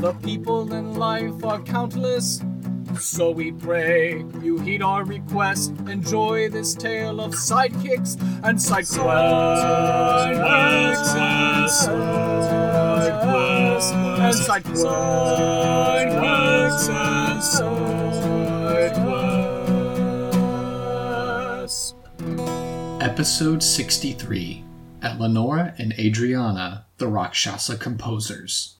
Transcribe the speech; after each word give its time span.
The 0.00 0.14
people 0.22 0.72
in 0.72 0.94
life 0.94 1.44
are 1.44 1.60
countless. 1.60 2.40
So 2.98 3.30
we 3.30 3.52
pray 3.52 4.24
you 4.40 4.58
heed 4.58 4.80
our 4.80 5.04
request. 5.04 5.74
Enjoy 5.86 6.48
this 6.48 6.74
tale 6.74 7.20
of 7.20 7.32
sidekicks 7.32 8.18
and 8.42 8.58
side 8.60 8.86
quests. 8.86 8.96
And 14.22 14.34
side 14.34 14.64
quests. 14.64 15.20
And 16.80 17.44
side 17.44 18.94
quests. 21.44 21.94
Episode 23.02 23.62
63 23.62 24.64
Eleonora 25.02 25.74
and 25.76 25.92
Adriana, 25.98 26.86
the 26.96 27.06
Rakshasa 27.06 27.76
composers. 27.76 28.79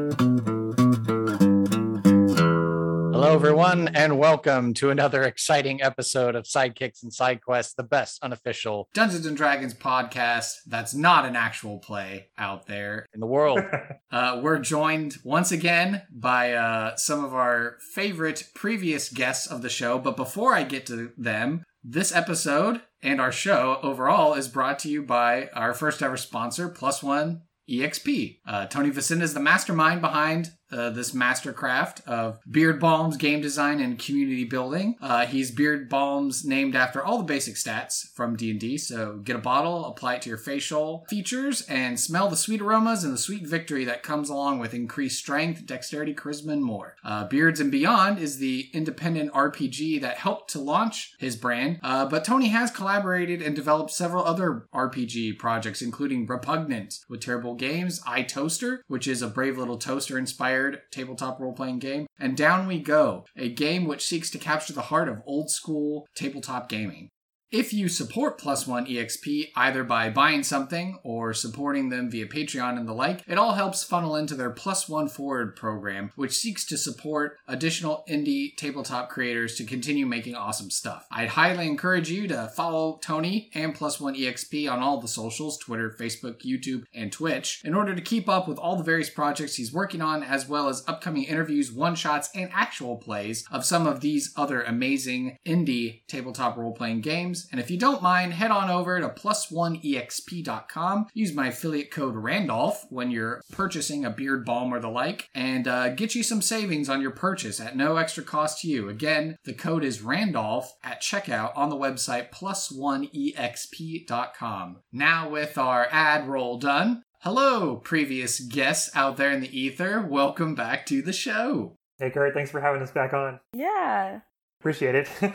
Everyone, 3.41 3.87
and 3.95 4.19
welcome 4.19 4.71
to 4.71 4.91
another 4.91 5.23
exciting 5.23 5.81
episode 5.81 6.35
of 6.35 6.43
Sidekicks 6.43 7.01
and 7.01 7.11
Side 7.11 7.41
Quests, 7.41 7.73
the 7.73 7.81
best 7.81 8.19
unofficial 8.21 8.87
Dungeons 8.93 9.25
and 9.25 9.35
Dragons 9.35 9.73
podcast 9.73 10.57
that's 10.67 10.93
not 10.93 11.25
an 11.25 11.35
actual 11.35 11.79
play 11.79 12.27
out 12.37 12.67
there. 12.67 13.07
in 13.15 13.19
the 13.19 13.25
world. 13.25 13.59
Uh, 14.11 14.41
we're 14.43 14.59
joined 14.59 15.15
once 15.23 15.53
again 15.53 16.01
by 16.11 16.51
uh, 16.51 16.97
some 16.97 17.23
of 17.23 17.33
our 17.33 17.77
favorite 17.95 18.43
previous 18.53 19.07
guests 19.07 19.47
of 19.47 19.61
the 19.61 19.69
show. 19.69 19.97
But 19.97 20.17
before 20.17 20.53
I 20.53 20.63
get 20.63 20.85
to 20.87 21.11
them, 21.17 21.63
this 21.81 22.13
episode 22.13 22.81
and 23.01 23.21
our 23.21 23.31
show 23.31 23.79
overall 23.81 24.33
is 24.33 24.49
brought 24.49 24.79
to 24.79 24.89
you 24.89 25.01
by 25.01 25.47
our 25.53 25.73
first 25.73 26.03
ever 26.03 26.17
sponsor, 26.17 26.67
Plus 26.67 27.01
One 27.01 27.43
EXP. 27.69 28.39
Uh, 28.45 28.65
Tony 28.65 28.91
Vicin 28.91 29.21
is 29.21 29.33
the 29.33 29.39
mastermind 29.39 30.01
behind 30.01 30.51
uh, 30.71 30.89
this 30.89 31.11
mastercraft 31.11 32.05
of 32.05 32.39
beard 32.49 32.79
balms, 32.79 33.17
game 33.17 33.41
design, 33.41 33.79
and 33.79 33.99
community 33.99 34.43
building. 34.43 34.95
Uh, 35.01 35.25
he's 35.25 35.51
beard 35.51 35.89
balms 35.89 36.45
named 36.45 36.75
after 36.75 37.03
all 37.03 37.17
the 37.17 37.23
basic 37.23 37.55
stats 37.55 38.11
from 38.13 38.35
D&D. 38.35 38.77
So 38.77 39.17
get 39.17 39.35
a 39.35 39.39
bottle, 39.39 39.85
apply 39.85 40.15
it 40.15 40.21
to 40.23 40.29
your 40.29 40.37
facial 40.37 41.05
features, 41.09 41.61
and 41.63 41.99
smell 41.99 42.29
the 42.29 42.37
sweet 42.37 42.61
aromas 42.61 43.03
and 43.03 43.13
the 43.13 43.17
sweet 43.17 43.45
victory 43.45 43.85
that 43.85 44.03
comes 44.03 44.29
along 44.29 44.59
with 44.59 44.73
increased 44.73 45.19
strength, 45.19 45.65
dexterity, 45.65 46.13
charisma, 46.13 46.53
and 46.53 46.63
more. 46.63 46.95
Uh, 47.03 47.25
Beards 47.25 47.59
and 47.59 47.71
Beyond 47.71 48.19
is 48.19 48.37
the 48.37 48.69
independent 48.73 49.31
RPG 49.33 50.01
that 50.01 50.17
helped 50.17 50.49
to 50.51 50.59
launch 50.59 51.13
his 51.19 51.35
brand, 51.35 51.79
uh, 51.83 52.05
but 52.05 52.25
Tony 52.25 52.49
has 52.49 52.71
collaborated 52.71 53.41
and 53.41 53.55
developed 53.55 53.91
several 53.91 54.23
other 54.23 54.67
RPG 54.73 55.37
projects, 55.37 55.81
including 55.81 56.25
Repugnant 56.25 56.99
with 57.09 57.21
Terrible 57.21 57.55
Games, 57.55 58.01
iToaster, 58.03 58.79
which 58.87 59.07
is 59.07 59.21
a 59.21 59.27
brave 59.27 59.57
little 59.57 59.77
toaster 59.77 60.17
inspired 60.17 60.60
tabletop 60.91 61.39
role 61.39 61.53
playing 61.53 61.79
game, 61.79 62.07
and 62.19 62.37
Down 62.37 62.67
We 62.67 62.79
Go, 62.79 63.25
a 63.35 63.49
game 63.49 63.85
which 63.85 64.05
seeks 64.05 64.29
to 64.31 64.37
capture 64.37 64.73
the 64.73 64.81
heart 64.81 65.09
of 65.09 65.21
old 65.25 65.49
school 65.49 66.07
tabletop 66.15 66.69
gaming. 66.69 67.09
If 67.51 67.73
you 67.73 67.89
support 67.89 68.37
Plus 68.37 68.65
One 68.65 68.85
EXP 68.85 69.49
either 69.57 69.83
by 69.83 70.09
buying 70.09 70.41
something 70.41 70.97
or 71.03 71.33
supporting 71.33 71.89
them 71.89 72.09
via 72.09 72.25
Patreon 72.25 72.77
and 72.77 72.87
the 72.87 72.93
like, 72.93 73.25
it 73.27 73.37
all 73.37 73.55
helps 73.55 73.83
funnel 73.83 74.15
into 74.15 74.35
their 74.35 74.51
Plus 74.51 74.87
One 74.87 75.09
Forward 75.09 75.57
program, 75.57 76.13
which 76.15 76.31
seeks 76.31 76.63
to 76.67 76.77
support 76.77 77.35
additional 77.49 78.05
indie 78.09 78.55
tabletop 78.55 79.09
creators 79.09 79.55
to 79.55 79.65
continue 79.65 80.05
making 80.05 80.33
awesome 80.33 80.69
stuff. 80.69 81.05
I'd 81.11 81.27
highly 81.27 81.67
encourage 81.67 82.09
you 82.09 82.25
to 82.29 82.47
follow 82.55 82.99
Tony 83.03 83.51
and 83.53 83.75
Plus 83.75 83.99
One 83.99 84.15
EXP 84.15 84.71
on 84.71 84.79
all 84.79 85.01
the 85.01 85.09
socials 85.09 85.57
Twitter, 85.57 85.93
Facebook, 85.99 86.43
YouTube, 86.45 86.85
and 86.95 87.11
Twitch 87.11 87.61
in 87.65 87.75
order 87.75 87.93
to 87.93 88.01
keep 88.01 88.29
up 88.29 88.47
with 88.47 88.59
all 88.59 88.77
the 88.77 88.83
various 88.85 89.09
projects 89.09 89.57
he's 89.57 89.73
working 89.73 90.01
on, 90.01 90.23
as 90.23 90.47
well 90.47 90.69
as 90.69 90.85
upcoming 90.87 91.25
interviews, 91.25 91.69
one 91.69 91.95
shots, 91.95 92.29
and 92.33 92.49
actual 92.53 92.95
plays 92.95 93.45
of 93.51 93.65
some 93.65 93.87
of 93.87 93.99
these 93.99 94.33
other 94.37 94.61
amazing 94.61 95.35
indie 95.45 96.07
tabletop 96.07 96.55
role 96.55 96.71
playing 96.71 97.01
games. 97.01 97.40
And 97.51 97.59
if 97.59 97.71
you 97.71 97.77
don't 97.77 98.01
mind, 98.01 98.33
head 98.33 98.51
on 98.51 98.69
over 98.69 98.99
to 98.99 99.09
plus1exp.com. 99.09 101.07
Use 101.13 101.33
my 101.33 101.47
affiliate 101.47 101.91
code 101.91 102.15
Randolph 102.15 102.85
when 102.89 103.11
you're 103.11 103.41
purchasing 103.51 104.05
a 104.05 104.09
beard 104.09 104.45
balm 104.45 104.73
or 104.73 104.79
the 104.79 104.89
like, 104.89 105.29
and 105.33 105.67
uh, 105.67 105.89
get 105.89 106.15
you 106.15 106.23
some 106.23 106.41
savings 106.41 106.89
on 106.89 107.01
your 107.01 107.11
purchase 107.11 107.59
at 107.59 107.75
no 107.75 107.97
extra 107.97 108.23
cost 108.23 108.61
to 108.61 108.67
you. 108.67 108.89
Again, 108.89 109.37
the 109.43 109.53
code 109.53 109.83
is 109.83 110.01
Randolph 110.01 110.73
at 110.83 111.01
checkout 111.01 111.51
on 111.55 111.69
the 111.69 111.75
website 111.75 112.31
plus1exp.com. 112.31 114.77
Now, 114.91 115.29
with 115.29 115.57
our 115.57 115.87
ad 115.91 116.27
roll 116.27 116.57
done, 116.57 117.03
hello, 117.19 117.77
previous 117.77 118.39
guests 118.39 118.89
out 118.95 119.17
there 119.17 119.31
in 119.31 119.41
the 119.41 119.59
ether. 119.59 120.01
Welcome 120.01 120.55
back 120.55 120.85
to 120.87 121.01
the 121.01 121.13
show. 121.13 121.75
Hey, 121.99 122.09
Kurt, 122.09 122.33
thanks 122.33 122.49
for 122.49 122.61
having 122.61 122.81
us 122.81 122.91
back 122.91 123.13
on. 123.13 123.39
Yeah. 123.53 124.21
Appreciate 124.59 124.95
it. 124.95 125.09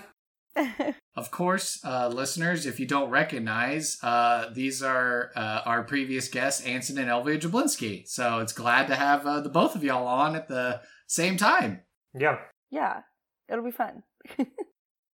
Of 1.16 1.30
course, 1.30 1.82
uh, 1.82 2.08
listeners, 2.08 2.66
if 2.66 2.78
you 2.78 2.84
don't 2.84 3.08
recognize, 3.08 3.96
uh, 4.02 4.50
these 4.52 4.82
are 4.82 5.30
uh, 5.34 5.62
our 5.64 5.82
previous 5.82 6.28
guests, 6.28 6.62
Anson 6.66 6.98
and 6.98 7.08
Elvia 7.08 7.40
Jablinski. 7.40 8.06
So 8.06 8.40
it's 8.40 8.52
glad 8.52 8.88
to 8.88 8.96
have 8.96 9.26
uh, 9.26 9.40
the 9.40 9.48
both 9.48 9.74
of 9.74 9.82
y'all 9.82 10.06
on 10.06 10.36
at 10.36 10.48
the 10.48 10.82
same 11.06 11.38
time. 11.38 11.80
yeah. 12.14 12.36
yeah. 12.70 13.00
It'll 13.48 13.64
be 13.64 13.70
fun. 13.70 14.02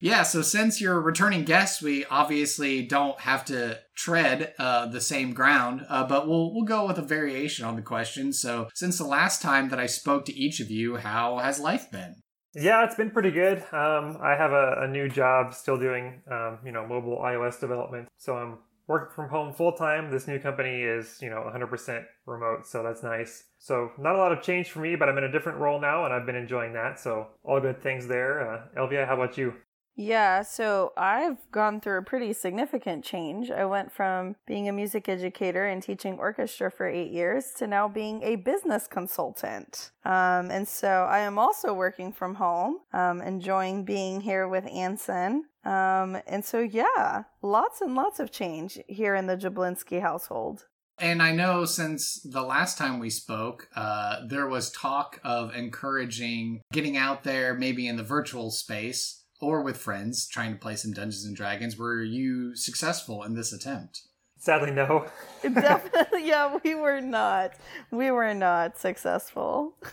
Yeah, 0.03 0.23
so 0.23 0.41
since 0.41 0.81
you're 0.81 0.99
returning 0.99 1.45
guests, 1.45 1.79
we 1.79 2.05
obviously 2.05 2.81
don't 2.81 3.19
have 3.19 3.45
to 3.45 3.79
tread 3.95 4.55
uh, 4.57 4.87
the 4.87 4.99
same 4.99 5.31
ground, 5.31 5.85
uh, 5.87 6.07
but 6.07 6.27
we'll 6.27 6.55
we'll 6.55 6.65
go 6.65 6.87
with 6.87 6.97
a 6.97 7.03
variation 7.03 7.65
on 7.65 7.75
the 7.75 7.83
question. 7.83 8.33
So, 8.33 8.69
since 8.73 8.97
the 8.97 9.05
last 9.05 9.43
time 9.43 9.69
that 9.69 9.79
I 9.79 9.85
spoke 9.85 10.25
to 10.25 10.33
each 10.33 10.59
of 10.59 10.71
you, 10.71 10.95
how 10.95 11.37
has 11.37 11.59
life 11.59 11.91
been? 11.91 12.15
Yeah, 12.53 12.83
it's 12.83 12.95
been 12.95 13.11
pretty 13.11 13.31
good. 13.31 13.59
Um, 13.73 14.17
I 14.21 14.35
have 14.37 14.51
a, 14.51 14.75
a 14.81 14.87
new 14.87 15.07
job 15.07 15.53
still 15.53 15.77
doing, 15.77 16.21
um, 16.29 16.59
you 16.65 16.71
know, 16.71 16.85
mobile 16.85 17.17
iOS 17.19 17.59
development. 17.59 18.09
So 18.17 18.35
I'm 18.37 18.57
working 18.87 19.13
from 19.15 19.29
home 19.29 19.53
full 19.53 19.71
time. 19.71 20.11
This 20.11 20.27
new 20.27 20.37
company 20.37 20.81
is, 20.83 21.17
you 21.21 21.29
know, 21.29 21.49
100% 21.49 22.03
remote. 22.25 22.67
So 22.67 22.83
that's 22.83 23.03
nice. 23.03 23.45
So 23.57 23.91
not 23.97 24.15
a 24.15 24.17
lot 24.17 24.33
of 24.33 24.41
change 24.41 24.69
for 24.69 24.79
me, 24.79 24.97
but 24.97 25.07
I'm 25.07 25.17
in 25.17 25.23
a 25.23 25.31
different 25.31 25.59
role 25.59 25.79
now 25.79 26.03
and 26.03 26.13
I've 26.13 26.25
been 26.25 26.35
enjoying 26.35 26.73
that. 26.73 26.99
So 26.99 27.27
all 27.43 27.61
good 27.61 27.81
things 27.81 28.07
there. 28.07 28.41
Uh, 28.41 28.65
how 28.75 29.15
about 29.15 29.37
you? 29.37 29.53
Yeah, 30.01 30.41
so 30.41 30.93
I've 30.97 31.37
gone 31.51 31.79
through 31.79 31.99
a 31.99 32.01
pretty 32.01 32.33
significant 32.33 33.05
change. 33.05 33.51
I 33.51 33.65
went 33.65 33.91
from 33.91 34.35
being 34.47 34.67
a 34.67 34.71
music 34.71 35.07
educator 35.07 35.67
and 35.67 35.83
teaching 35.83 36.17
orchestra 36.17 36.71
for 36.71 36.87
eight 36.87 37.11
years 37.11 37.51
to 37.59 37.67
now 37.67 37.87
being 37.87 38.23
a 38.23 38.37
business 38.37 38.87
consultant. 38.87 39.91
Um, 40.03 40.49
and 40.49 40.67
so 40.67 40.87
I 40.87 41.19
am 41.19 41.37
also 41.37 41.71
working 41.71 42.11
from 42.11 42.33
home, 42.33 42.79
um, 42.93 43.21
enjoying 43.21 43.85
being 43.85 44.21
here 44.21 44.47
with 44.47 44.65
Anson. 44.65 45.45
Um, 45.65 46.17
and 46.25 46.43
so, 46.43 46.61
yeah, 46.61 47.25
lots 47.43 47.81
and 47.81 47.93
lots 47.93 48.19
of 48.19 48.31
change 48.31 48.79
here 48.87 49.13
in 49.13 49.27
the 49.27 49.37
Jablinski 49.37 50.01
household. 50.01 50.65
And 50.97 51.21
I 51.21 51.31
know 51.31 51.65
since 51.65 52.19
the 52.21 52.41
last 52.41 52.79
time 52.79 52.97
we 52.97 53.11
spoke, 53.11 53.69
uh, 53.75 54.25
there 54.27 54.47
was 54.47 54.71
talk 54.71 55.19
of 55.23 55.53
encouraging 55.53 56.61
getting 56.73 56.97
out 56.97 57.23
there, 57.23 57.53
maybe 57.53 57.87
in 57.87 57.97
the 57.97 58.03
virtual 58.03 58.49
space 58.49 59.20
or 59.41 59.61
with 59.61 59.77
friends, 59.77 60.27
trying 60.27 60.53
to 60.53 60.59
play 60.59 60.75
some 60.75 60.93
Dungeons 60.93 61.25
and 61.25 61.35
Dragons. 61.35 61.77
Were 61.77 62.01
you 62.01 62.55
successful 62.55 63.23
in 63.23 63.33
this 63.33 63.51
attempt? 63.51 64.01
Sadly, 64.37 64.71
no. 64.71 65.05
Definitely, 65.43 66.27
yeah, 66.27 66.57
we 66.63 66.73
were 66.73 67.01
not. 67.01 67.51
We 67.91 68.09
were 68.09 68.33
not 68.33 68.77
successful. 68.77 69.75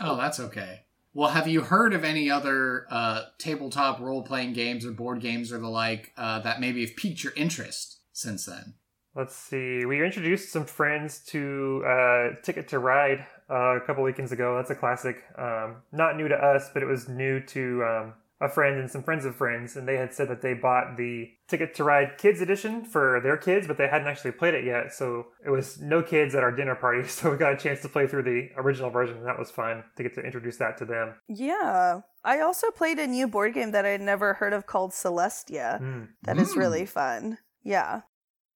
Oh, 0.00 0.16
that's 0.16 0.40
okay. 0.40 0.80
Well, 1.14 1.30
have 1.30 1.46
you 1.46 1.60
heard 1.60 1.92
of 1.92 2.02
any 2.02 2.30
other 2.30 2.86
uh, 2.90 3.24
tabletop 3.38 4.00
role 4.00 4.22
playing 4.22 4.54
games 4.54 4.86
or 4.86 4.90
board 4.90 5.20
games 5.20 5.52
or 5.52 5.58
the 5.58 5.68
like 5.68 6.12
uh, 6.16 6.40
that 6.40 6.60
maybe 6.60 6.84
have 6.84 6.96
piqued 6.96 7.22
your 7.22 7.34
interest 7.36 8.00
since 8.12 8.46
then? 8.46 8.74
Let's 9.14 9.36
see. 9.36 9.84
We 9.84 10.02
introduced 10.02 10.50
some 10.50 10.64
friends 10.64 11.20
to 11.26 11.84
uh, 11.86 12.40
Ticket 12.42 12.68
to 12.68 12.78
Ride 12.78 13.26
uh, 13.50 13.76
a 13.76 13.80
couple 13.86 14.02
weekends 14.02 14.32
ago. 14.32 14.56
That's 14.56 14.70
a 14.70 14.74
classic. 14.74 15.22
Um, 15.38 15.76
not 15.92 16.16
new 16.16 16.28
to 16.28 16.34
us, 16.34 16.70
but 16.72 16.82
it 16.82 16.86
was 16.86 17.08
new 17.08 17.40
to 17.40 17.84
um, 17.84 18.14
a 18.42 18.48
friend 18.48 18.78
and 18.78 18.90
some 18.90 19.02
friends 19.02 19.24
of 19.24 19.36
friends. 19.36 19.76
And 19.76 19.86
they 19.86 19.96
had 19.96 20.12
said 20.12 20.28
that 20.28 20.42
they 20.42 20.52
bought 20.54 20.96
the 20.96 21.30
Ticket 21.48 21.74
to 21.76 21.84
Ride 21.84 22.18
Kids 22.18 22.40
Edition 22.40 22.84
for 22.84 23.20
their 23.22 23.36
kids, 23.36 23.66
but 23.66 23.78
they 23.78 23.86
hadn't 23.88 24.08
actually 24.08 24.32
played 24.32 24.54
it 24.54 24.64
yet. 24.64 24.92
So 24.92 25.26
it 25.46 25.50
was 25.50 25.80
no 25.80 26.02
kids 26.02 26.34
at 26.34 26.42
our 26.42 26.50
dinner 26.54 26.74
party. 26.74 27.06
So 27.08 27.30
we 27.30 27.36
got 27.36 27.52
a 27.52 27.56
chance 27.56 27.80
to 27.82 27.88
play 27.88 28.06
through 28.06 28.24
the 28.24 28.48
original 28.56 28.90
version, 28.90 29.16
and 29.18 29.26
that 29.26 29.38
was 29.38 29.50
fun 29.50 29.84
to 29.96 30.02
get 30.02 30.14
to 30.14 30.20
introduce 30.22 30.56
that 30.58 30.76
to 30.78 30.84
them. 30.84 31.14
Yeah. 31.28 32.00
I 32.24 32.40
also 32.40 32.70
played 32.70 32.98
a 32.98 33.06
new 33.06 33.26
board 33.28 33.54
game 33.54 33.70
that 33.72 33.84
I'd 33.86 34.00
never 34.00 34.34
heard 34.34 34.52
of 34.52 34.66
called 34.66 34.90
Celestia. 34.92 35.80
Mm. 35.80 36.08
That 36.22 36.38
is 36.38 36.54
Mm. 36.54 36.56
really 36.56 36.86
fun. 36.86 37.38
Yeah. 37.62 38.02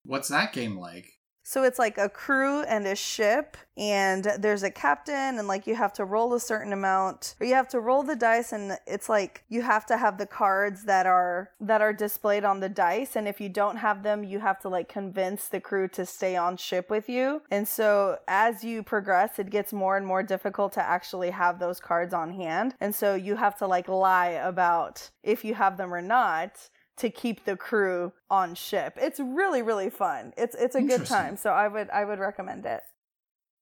What's 0.04 0.28
that 0.28 0.52
game 0.52 0.76
like? 0.78 1.06
So 1.48 1.62
it's 1.62 1.78
like 1.78 1.96
a 1.96 2.08
crew 2.08 2.62
and 2.62 2.88
a 2.88 2.96
ship, 2.96 3.56
and 3.76 4.24
there's 4.40 4.64
a 4.64 4.70
captain, 4.70 5.38
and 5.38 5.46
like 5.46 5.68
you 5.68 5.76
have 5.76 5.92
to 5.92 6.04
roll 6.04 6.34
a 6.34 6.40
certain 6.40 6.72
amount, 6.72 7.36
or 7.38 7.46
you 7.46 7.54
have 7.54 7.68
to 7.68 7.78
roll 7.78 8.02
the 8.02 8.16
dice, 8.16 8.52
and 8.52 8.76
it's 8.84 9.08
like 9.08 9.44
you 9.48 9.62
have 9.62 9.86
to 9.86 9.96
have 9.96 10.18
the 10.18 10.26
cards 10.26 10.82
that 10.86 11.06
are 11.06 11.52
that 11.60 11.80
are 11.80 11.92
displayed 11.92 12.44
on 12.44 12.58
the 12.58 12.68
dice, 12.68 13.14
and 13.14 13.28
if 13.28 13.40
you 13.40 13.48
don't 13.48 13.76
have 13.76 14.02
them, 14.02 14.24
you 14.24 14.40
have 14.40 14.58
to 14.62 14.68
like 14.68 14.88
convince 14.88 15.46
the 15.46 15.60
crew 15.60 15.86
to 15.86 16.04
stay 16.04 16.34
on 16.34 16.56
ship 16.56 16.90
with 16.90 17.08
you. 17.08 17.42
And 17.48 17.68
so 17.68 18.18
as 18.26 18.64
you 18.64 18.82
progress, 18.82 19.38
it 19.38 19.48
gets 19.48 19.72
more 19.72 19.96
and 19.96 20.04
more 20.04 20.24
difficult 20.24 20.72
to 20.72 20.82
actually 20.82 21.30
have 21.30 21.60
those 21.60 21.78
cards 21.78 22.12
on 22.12 22.32
hand, 22.32 22.74
and 22.80 22.92
so 22.92 23.14
you 23.14 23.36
have 23.36 23.56
to 23.58 23.68
like 23.68 23.86
lie 23.86 24.30
about 24.30 25.10
if 25.22 25.44
you 25.44 25.54
have 25.54 25.76
them 25.76 25.94
or 25.94 26.02
not 26.02 26.70
to 26.98 27.10
keep 27.10 27.44
the 27.44 27.56
crew 27.56 28.12
on 28.30 28.54
ship. 28.54 28.94
It's 28.96 29.20
really 29.20 29.62
really 29.62 29.90
fun. 29.90 30.32
It's 30.36 30.54
it's 30.54 30.74
a 30.74 30.82
good 30.82 31.06
time. 31.06 31.36
So 31.36 31.50
I 31.50 31.68
would 31.68 31.90
I 31.90 32.04
would 32.04 32.18
recommend 32.18 32.66
it. 32.66 32.80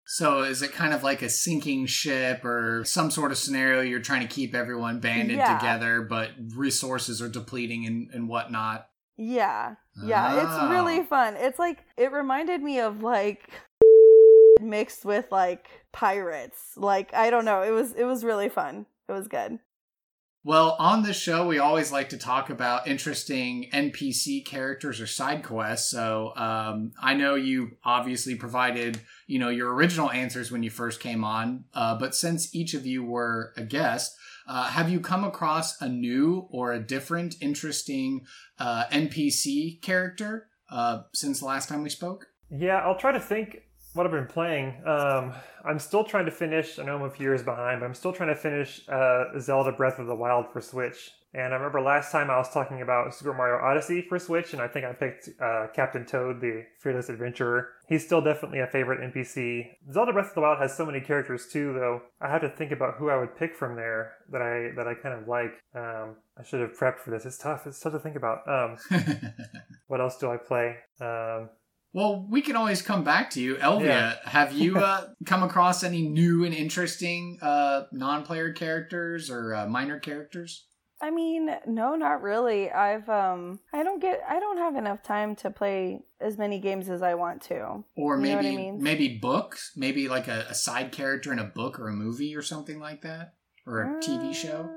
So 0.06 0.42
is 0.42 0.60
it 0.60 0.72
kind 0.72 0.92
of 0.92 1.02
like 1.02 1.22
a 1.22 1.30
sinking 1.30 1.86
ship 1.86 2.44
or 2.44 2.84
some 2.84 3.10
sort 3.10 3.32
of 3.32 3.38
scenario 3.38 3.80
you're 3.80 4.00
trying 4.00 4.20
to 4.20 4.26
keep 4.32 4.54
everyone 4.54 5.00
banded 5.00 5.38
Yeah. 5.38 5.56
together, 5.58 6.02
but 6.02 6.32
resources 6.54 7.22
are 7.22 7.28
depleting 7.28 7.86
and, 7.86 8.10
and 8.12 8.28
whatnot? 8.28 8.86
Yeah. 9.16 9.76
Yeah, 10.04 10.34
Oh. 10.34 10.38
it's 10.40 10.70
really 10.70 11.00
ah. 11.00 11.04
fun. 11.04 11.36
It's 11.36 11.58
like 11.58 11.84
it 11.96 12.12
reminded 12.12 12.60
me 12.62 12.80
of 12.80 13.02
like 13.02 13.48
mixed 14.60 15.04
with 15.04 15.30
like 15.30 15.68
pirates. 15.92 16.72
Like 16.76 17.14
I 17.14 17.30
don't 17.30 17.44
know, 17.44 17.62
it 17.62 17.70
was 17.70 17.92
it 17.94 18.04
was 18.04 18.24
really 18.24 18.48
fun. 18.48 18.86
It 19.08 19.12
was 19.12 19.28
good. 19.28 19.58
Well, 20.46 20.76
on 20.78 21.02
this 21.02 21.16
show, 21.18 21.46
we 21.46 21.58
always 21.58 21.90
like 21.90 22.10
to 22.10 22.18
talk 22.18 22.50
about 22.50 22.86
interesting 22.86 23.70
NPC 23.72 24.44
characters 24.44 25.00
or 25.00 25.06
side 25.06 25.42
quests. 25.42 25.90
So 25.90 26.34
um, 26.36 26.92
I 27.00 27.14
know 27.14 27.34
you 27.34 27.78
obviously 27.82 28.34
provided, 28.34 29.00
you 29.26 29.38
know, 29.38 29.48
your 29.48 29.72
original 29.72 30.10
answers 30.10 30.52
when 30.52 30.62
you 30.62 30.68
first 30.68 31.00
came 31.00 31.24
on. 31.24 31.64
Uh, 31.72 31.98
but 31.98 32.14
since 32.14 32.54
each 32.54 32.74
of 32.74 32.84
you 32.84 33.02
were 33.02 33.54
a 33.56 33.62
guest, 33.62 34.14
uh, 34.46 34.64
have 34.64 34.90
you 34.90 35.00
come 35.00 35.24
across 35.24 35.80
a 35.80 35.88
new 35.88 36.46
or 36.50 36.72
a 36.72 36.78
different, 36.78 37.36
interesting 37.40 38.26
uh, 38.58 38.84
NPC 38.92 39.80
character 39.80 40.48
uh, 40.70 41.04
since 41.14 41.40
the 41.40 41.46
last 41.46 41.70
time 41.70 41.82
we 41.82 41.88
spoke? 41.88 42.26
Yeah, 42.50 42.82
I'll 42.84 42.98
try 42.98 43.12
to 43.12 43.20
think 43.20 43.62
what 43.94 44.06
I've 44.06 44.12
been 44.12 44.26
playing. 44.26 44.74
Um, 44.84 45.32
I'm 45.64 45.78
still 45.78 46.04
trying 46.04 46.26
to 46.26 46.32
finish. 46.32 46.78
I 46.78 46.84
know 46.84 46.96
I'm 46.96 47.02
a 47.02 47.10
few 47.10 47.24
years 47.24 47.42
behind, 47.42 47.80
but 47.80 47.86
I'm 47.86 47.94
still 47.94 48.12
trying 48.12 48.28
to 48.28 48.36
finish 48.36 48.82
uh, 48.88 49.38
Zelda 49.40 49.72
Breath 49.72 49.98
of 49.98 50.06
the 50.06 50.14
Wild 50.14 50.52
for 50.52 50.60
Switch. 50.60 51.12
And 51.32 51.52
I 51.52 51.56
remember 51.56 51.80
last 51.80 52.12
time 52.12 52.30
I 52.30 52.36
was 52.36 52.48
talking 52.50 52.80
about 52.80 53.12
Super 53.12 53.34
Mario 53.34 53.60
Odyssey 53.64 54.02
for 54.08 54.20
Switch, 54.20 54.52
and 54.52 54.62
I 54.62 54.68
think 54.68 54.84
I 54.84 54.92
picked 54.92 55.28
uh, 55.40 55.66
Captain 55.74 56.06
Toad, 56.06 56.40
the 56.40 56.64
fearless 56.78 57.08
adventurer. 57.08 57.70
He's 57.88 58.04
still 58.04 58.20
definitely 58.20 58.60
a 58.60 58.68
favorite 58.68 59.00
NPC. 59.12 59.68
Zelda 59.92 60.12
Breath 60.12 60.28
of 60.28 60.34
the 60.34 60.40
Wild 60.42 60.60
has 60.60 60.76
so 60.76 60.86
many 60.86 61.00
characters 61.00 61.48
too, 61.50 61.72
though. 61.72 62.02
I 62.20 62.30
have 62.30 62.42
to 62.42 62.48
think 62.48 62.70
about 62.70 62.94
who 62.98 63.10
I 63.10 63.18
would 63.18 63.36
pick 63.36 63.56
from 63.56 63.74
there 63.74 64.12
that 64.30 64.42
I 64.42 64.76
that 64.76 64.86
I 64.86 64.94
kind 64.94 65.20
of 65.20 65.26
like. 65.26 65.54
Um, 65.74 66.16
I 66.38 66.44
should 66.44 66.60
have 66.60 66.78
prepped 66.78 67.00
for 67.00 67.10
this. 67.10 67.26
It's 67.26 67.38
tough. 67.38 67.66
It's 67.66 67.80
tough 67.80 67.94
to 67.94 67.98
think 67.98 68.14
about. 68.14 68.48
Um, 68.48 68.76
what 69.88 70.00
else 70.00 70.16
do 70.18 70.30
I 70.30 70.36
play? 70.36 70.76
Um, 71.00 71.48
Well, 71.94 72.26
we 72.28 72.42
can 72.42 72.56
always 72.56 72.82
come 72.82 73.04
back 73.04 73.30
to 73.30 73.40
you. 73.40 73.54
Elvia, 73.54 73.84
Yeah. 73.86 74.14
have 74.24 74.52
you 74.52 74.78
uh, 74.90 75.06
come 75.24 75.42
across 75.42 75.82
any 75.84 76.02
new 76.02 76.44
and 76.44 76.52
interesting 76.52 77.38
uh, 77.40 77.84
non 77.92 78.24
player 78.24 78.52
characters 78.52 79.30
or 79.30 79.54
uh, 79.54 79.66
minor 79.66 79.98
characters? 80.00 80.66
I 81.00 81.10
mean, 81.10 81.50
no, 81.66 81.96
not 81.96 82.22
really. 82.22 82.70
I've 82.70 83.08
um 83.08 83.60
I 83.72 83.82
don't 83.82 84.00
get 84.00 84.22
I 84.28 84.40
don't 84.40 84.56
have 84.58 84.74
enough 84.76 85.02
time 85.02 85.36
to 85.36 85.50
play 85.50 86.00
as 86.20 86.38
many 86.38 86.58
games 86.60 86.88
as 86.88 87.02
I 87.02 87.14
want 87.14 87.42
to. 87.42 87.84
Or 87.96 88.16
You 88.16 88.22
know 88.22 88.22
maybe 88.22 88.34
what 88.36 88.46
I 88.46 88.56
mean? 88.56 88.82
maybe 88.82 89.18
books? 89.18 89.72
Maybe 89.76 90.08
like 90.08 90.28
a, 90.28 90.46
a 90.48 90.54
side 90.54 90.92
character 90.92 91.32
in 91.32 91.38
a 91.38 91.44
book 91.44 91.78
or 91.78 91.88
a 91.88 91.92
movie 91.92 92.34
or 92.34 92.42
something 92.42 92.80
like 92.80 93.02
that? 93.02 93.34
Or 93.66 93.82
a 93.82 93.86
TV 94.02 94.34
show? 94.34 94.70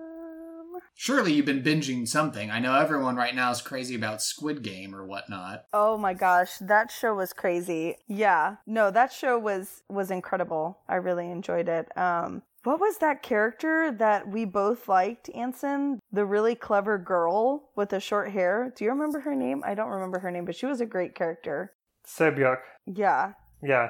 Surely 0.95 1.33
you've 1.33 1.45
been 1.45 1.63
binging 1.63 2.07
something. 2.07 2.49
I 2.51 2.59
know 2.59 2.75
everyone 2.75 3.15
right 3.15 3.35
now 3.35 3.51
is 3.51 3.61
crazy 3.61 3.95
about 3.95 4.21
Squid 4.21 4.61
Game 4.63 4.95
or 4.95 5.05
whatnot. 5.05 5.65
Oh 5.73 5.97
my 5.97 6.13
gosh, 6.13 6.57
that 6.59 6.91
show 6.91 7.15
was 7.15 7.33
crazy. 7.33 7.97
Yeah. 8.07 8.55
No, 8.65 8.91
that 8.91 9.11
show 9.13 9.37
was 9.37 9.83
was 9.89 10.11
incredible. 10.11 10.79
I 10.87 10.95
really 10.95 11.29
enjoyed 11.29 11.67
it. 11.69 11.95
Um 11.97 12.43
what 12.63 12.79
was 12.81 12.97
that 12.97 13.23
character 13.23 13.91
that 13.97 14.27
we 14.27 14.43
both 14.43 14.89
liked, 14.89 15.29
Anson? 15.33 15.99
The 16.11 16.25
really 16.25 16.53
clever 16.53 16.97
girl 16.97 17.69
with 17.77 17.89
the 17.89 17.99
short 18.01 18.31
hair. 18.31 18.73
Do 18.75 18.83
you 18.83 18.89
remember 18.91 19.21
her 19.21 19.35
name? 19.35 19.63
I 19.65 19.73
don't 19.73 19.87
remember 19.89 20.19
her 20.19 20.31
name, 20.31 20.43
but 20.43 20.55
she 20.55 20.65
was 20.65 20.81
a 20.81 20.85
great 20.85 21.15
character. 21.15 21.71
Sae-byeok. 22.05 22.57
Yeah. 22.85 23.33
Yeah, 23.63 23.89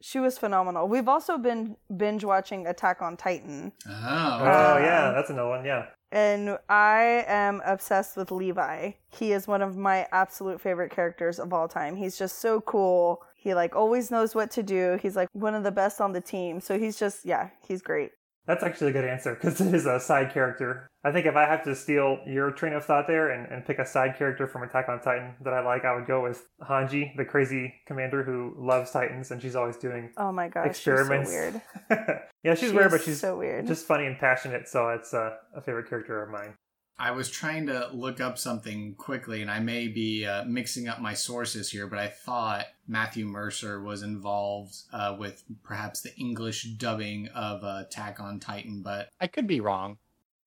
She 0.00 0.20
was 0.20 0.38
phenomenal. 0.38 0.86
We've 0.86 1.08
also 1.08 1.38
been 1.38 1.76
binge 1.94 2.24
watching 2.24 2.66
Attack 2.68 3.02
on 3.02 3.16
Titan. 3.16 3.72
Oh, 3.86 3.90
Oh 3.90 4.44
Uh, 4.44 4.78
yeah, 4.80 5.10
that's 5.14 5.30
another 5.30 5.48
one. 5.48 5.64
Yeah. 5.64 5.86
And 6.10 6.58
I 6.68 7.24
am 7.26 7.60
obsessed 7.66 8.16
with 8.16 8.30
Levi. 8.30 8.92
He 9.10 9.32
is 9.32 9.46
one 9.46 9.60
of 9.60 9.76
my 9.76 10.06
absolute 10.10 10.60
favorite 10.60 10.90
characters 10.90 11.38
of 11.38 11.52
all 11.52 11.68
time. 11.68 11.96
He's 11.96 12.16
just 12.16 12.38
so 12.38 12.60
cool. 12.62 13.22
He 13.36 13.54
like 13.54 13.76
always 13.76 14.10
knows 14.10 14.34
what 14.34 14.50
to 14.52 14.62
do. 14.62 14.98
He's 15.02 15.16
like 15.16 15.28
one 15.32 15.54
of 15.54 15.64
the 15.64 15.70
best 15.70 16.00
on 16.00 16.12
the 16.12 16.20
team. 16.20 16.60
So 16.60 16.78
he's 16.78 16.98
just 16.98 17.26
yeah, 17.26 17.50
he's 17.66 17.82
great. 17.82 18.12
That's 18.48 18.64
actually 18.64 18.90
a 18.90 18.92
good 18.94 19.04
answer 19.04 19.34
because 19.34 19.60
it 19.60 19.72
is 19.74 19.84
a 19.86 20.00
side 20.00 20.32
character. 20.32 20.88
I 21.04 21.12
think 21.12 21.26
if 21.26 21.36
I 21.36 21.44
have 21.46 21.62
to 21.64 21.76
steal 21.76 22.18
your 22.26 22.50
train 22.50 22.72
of 22.72 22.84
thought 22.84 23.06
there 23.06 23.30
and, 23.30 23.46
and 23.52 23.64
pick 23.64 23.78
a 23.78 23.84
side 23.86 24.16
character 24.16 24.46
from 24.48 24.62
Attack 24.62 24.88
on 24.88 25.00
Titan 25.00 25.34
that 25.44 25.52
I 25.52 25.62
like, 25.64 25.84
I 25.84 25.94
would 25.94 26.06
go 26.06 26.22
with 26.22 26.48
Hanji, 26.62 27.14
the 27.16 27.24
crazy 27.26 27.74
commander 27.86 28.24
who 28.24 28.54
loves 28.58 28.90
Titans 28.90 29.30
and 29.30 29.40
she's 29.40 29.54
always 29.54 29.76
doing 29.76 30.10
Oh 30.16 30.32
my 30.32 30.48
gosh, 30.48 30.66
experiments. 30.66 31.30
she's 31.30 31.38
so 31.38 31.60
weird. 31.90 32.20
yeah, 32.42 32.54
she's 32.54 32.70
She 32.70 32.74
weird, 32.74 32.90
but 32.90 33.02
she's 33.02 33.20
so 33.20 33.36
weird. 33.36 33.66
just 33.66 33.86
funny 33.86 34.06
and 34.06 34.18
passionate, 34.18 34.66
so 34.66 34.88
it's 34.88 35.12
uh, 35.14 35.36
a 35.54 35.60
favorite 35.60 35.88
character 35.88 36.22
of 36.22 36.30
mine. 36.30 36.54
I 37.00 37.12
was 37.12 37.30
trying 37.30 37.66
to 37.66 37.90
look 37.92 38.20
up 38.20 38.38
something 38.38 38.94
quickly, 38.96 39.40
and 39.40 39.50
I 39.50 39.60
may 39.60 39.86
be 39.86 40.26
uh, 40.26 40.44
mixing 40.44 40.88
up 40.88 41.00
my 41.00 41.14
sources 41.14 41.70
here, 41.70 41.86
but 41.86 41.98
I 42.00 42.08
thought 42.08 42.66
Matthew 42.88 43.24
Mercer 43.24 43.80
was 43.80 44.02
involved 44.02 44.74
uh, 44.92 45.16
with 45.18 45.44
perhaps 45.62 46.00
the 46.00 46.14
English 46.16 46.64
dubbing 46.76 47.28
of 47.28 47.62
uh, 47.62 47.84
Attack 47.86 48.18
on 48.18 48.40
Titan. 48.40 48.82
But 48.82 49.10
I 49.20 49.28
could 49.28 49.46
be 49.46 49.60
wrong. 49.60 49.98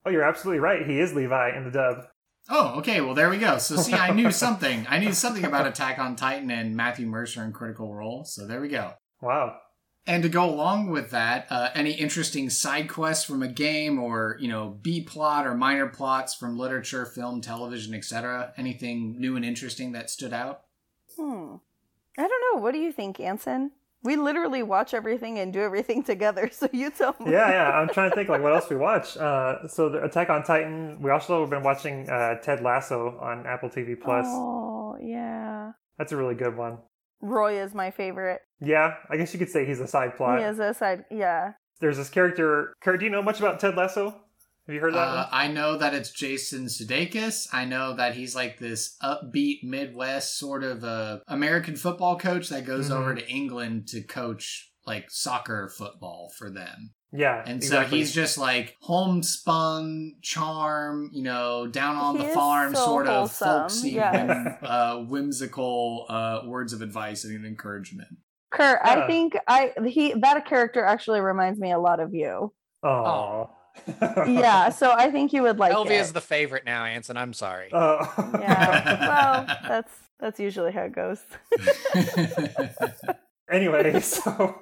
Oh, 0.06 0.10
you're 0.10 0.24
absolutely 0.24 0.60
right. 0.60 0.86
He 0.86 1.00
is 1.00 1.14
Levi 1.14 1.56
in 1.56 1.64
the 1.64 1.72
dub. 1.72 2.08
oh, 2.50 2.80
okay, 2.80 3.00
well 3.00 3.14
there 3.14 3.30
we 3.30 3.38
go. 3.38 3.58
So 3.58 3.78
see, 3.78 3.94
I 3.94 4.12
knew 4.12 4.32
something. 4.32 4.86
I 4.90 5.00
knew 5.00 5.14
something 5.14 5.46
about 5.46 5.68
Attack 5.68 6.00
on 6.00 6.18
Titan 6.18 6.52
and 6.52 6.76
Matthew 6.76 7.06
Mercer 7.06 7.44
in 7.44 7.54
Critical 7.54 7.94
Role. 7.94 8.26
So 8.26 8.46
there 8.46 8.60
we 8.60 8.68
go. 8.68 8.94
Wow. 9.22 9.56
And 10.08 10.24
to 10.24 10.30
go 10.30 10.50
along 10.50 10.90
with 10.90 11.12
that, 11.12 11.46
uh, 11.52 11.70
any 11.76 11.92
interesting 11.92 12.50
side 12.50 12.90
quests 12.90 13.24
from 13.24 13.44
a 13.44 13.48
game, 13.48 14.00
or 14.00 14.36
you 14.40 14.48
know, 14.48 14.78
B 14.82 15.02
plot 15.02 15.46
or 15.46 15.54
minor 15.54 15.88
plots 15.88 16.34
from 16.34 16.58
literature, 16.58 17.06
film, 17.06 17.40
television, 17.40 17.94
etc. 17.94 18.54
Anything 18.58 19.20
new 19.20 19.36
and 19.36 19.46
interesting 19.46 19.92
that 19.92 20.10
stood 20.10 20.34
out? 20.34 20.62
Hmm. 21.16 21.56
I 22.18 22.28
don't 22.28 22.56
know. 22.56 22.62
What 22.62 22.74
do 22.74 22.80
you 22.80 22.92
think, 22.92 23.20
Anson? 23.20 23.72
We 24.04 24.16
literally 24.16 24.64
watch 24.64 24.96
everything 24.96 25.38
and 25.38 25.54
do 25.54 25.62
everything 25.62 26.02
together. 26.12 26.50
So 26.52 26.68
you 26.74 26.90
tell 26.90 27.16
me. 27.20 27.32
Yeah, 27.32 27.50
yeah. 27.50 27.72
I'm 27.72 27.88
trying 27.90 28.10
to 28.10 28.16
think 28.16 28.28
like 28.28 28.42
what 28.42 28.54
else 28.54 28.70
we 28.70 28.78
watch. 28.78 29.16
Uh, 29.18 29.68
so 29.68 29.90
the 29.90 30.04
Attack 30.04 30.30
on 30.32 30.44
Titan. 30.44 31.00
We 31.00 31.12
also 31.12 31.42
have 31.42 31.52
been 31.52 31.64
watching 31.64 32.10
uh, 32.10 32.40
Ted 32.40 32.62
Lasso 32.62 33.20
on 33.22 33.46
Apple 33.46 33.70
TV 33.70 34.00
Plus. 34.00 34.26
Oh 34.28 34.98
yeah. 35.00 35.74
That's 36.00 36.12
a 36.12 36.18
really 36.18 36.36
good 36.36 36.58
one. 36.58 36.80
Roy 37.22 37.62
is 37.62 37.74
my 37.74 37.92
favorite. 37.92 38.42
Yeah, 38.60 38.96
I 39.10 39.18
guess 39.18 39.34
you 39.34 39.40
could 39.40 39.50
say 39.50 39.66
he's 39.66 39.80
a 39.80 39.88
side 39.88 40.16
plot. 40.18 40.40
He 40.40 40.46
is 40.46 40.60
a 40.60 40.74
side. 40.74 41.06
Yeah. 41.12 41.54
There's 41.80 41.98
this 41.98 42.10
character. 42.10 42.74
Kurt, 42.82 43.00
do 43.00 43.06
you 43.06 43.12
know 43.12 43.22
much 43.24 43.40
about 43.40 43.60
Ted 43.60 43.76
Lasso? 43.76 44.12
Have 44.68 44.76
you 44.76 44.80
heard 44.82 44.94
that 44.94 45.00
Uh, 45.08 45.16
one? 45.16 45.28
I 45.32 45.48
know 45.48 45.78
that 45.78 45.94
it's 45.96 46.12
Jason 46.12 46.66
Sudeikis. 46.66 47.48
I 47.52 47.66
know 47.66 47.94
that 47.96 48.14
he's 48.16 48.36
like 48.36 48.60
this 48.60 48.96
upbeat 49.02 49.64
Midwest 49.64 50.38
sort 50.38 50.64
of 50.64 50.84
uh, 50.84 51.20
American 51.28 51.76
football 51.76 52.18
coach 52.18 52.50
that 52.50 52.66
goes 52.66 52.90
Mhm. 52.90 52.96
over 52.96 53.16
to 53.16 53.28
England 53.28 53.88
to 53.90 54.02
coach 54.04 54.72
like 54.86 55.10
soccer 55.10 55.68
football 55.70 56.32
for 56.38 56.50
them. 56.52 56.94
Yeah. 57.14 57.44
And 57.46 57.58
exactly. 57.58 57.90
so 57.92 57.96
he's 57.98 58.14
just 58.14 58.38
like 58.38 58.78
homespun 58.82 60.16
charm, 60.22 61.10
you 61.14 61.24
know, 61.24 61.68
down 61.68 61.96
on 61.98 62.18
He 62.18 62.26
the 62.26 62.30
farm, 62.34 62.74
so 62.74 62.86
sort 62.86 63.08
of 63.08 63.14
wholesome, 63.30 63.48
folksy, 63.48 63.90
yes. 63.92 64.28
whim- 64.28 64.58
uh, 64.64 64.98
whimsical 65.04 66.06
uh, 66.10 66.42
words 66.46 66.72
of 66.74 66.82
advice 66.82 67.24
and 67.26 67.46
encouragement. 67.46 68.10
Kurt, 68.52 68.80
Yeah. 68.84 69.04
I 69.04 69.08
think 69.08 69.38
I 69.48 69.72
he 69.88 70.14
that 70.14 70.46
character 70.46 70.84
actually 70.84 71.22
reminds 71.22 71.60
me 71.60 71.72
a 71.72 71.80
lot 71.80 72.00
of 72.00 72.14
you. 72.14 72.54
Oh. 72.84 73.50
Yeah, 74.28 74.70
so 74.82 74.92
I 74.92 75.10
think 75.12 75.32
you 75.32 75.44
would 75.44 75.58
like 75.60 75.74
Elvia 75.74 75.92
it. 75.92 76.02
is 76.02 76.12
the 76.14 76.20
favorite 76.22 76.66
now, 76.66 76.84
Anson. 76.84 77.16
I'm 77.18 77.32
sorry. 77.34 77.70
Oh. 77.74 78.00
Yeah. 78.40 79.08
Well, 79.08 79.58
that's 79.68 79.94
that's 80.20 80.40
usually 80.40 80.72
how 80.74 80.84
it 80.84 80.94
goes. 80.94 81.24
Anyway, 83.52 84.00
so 84.00 84.62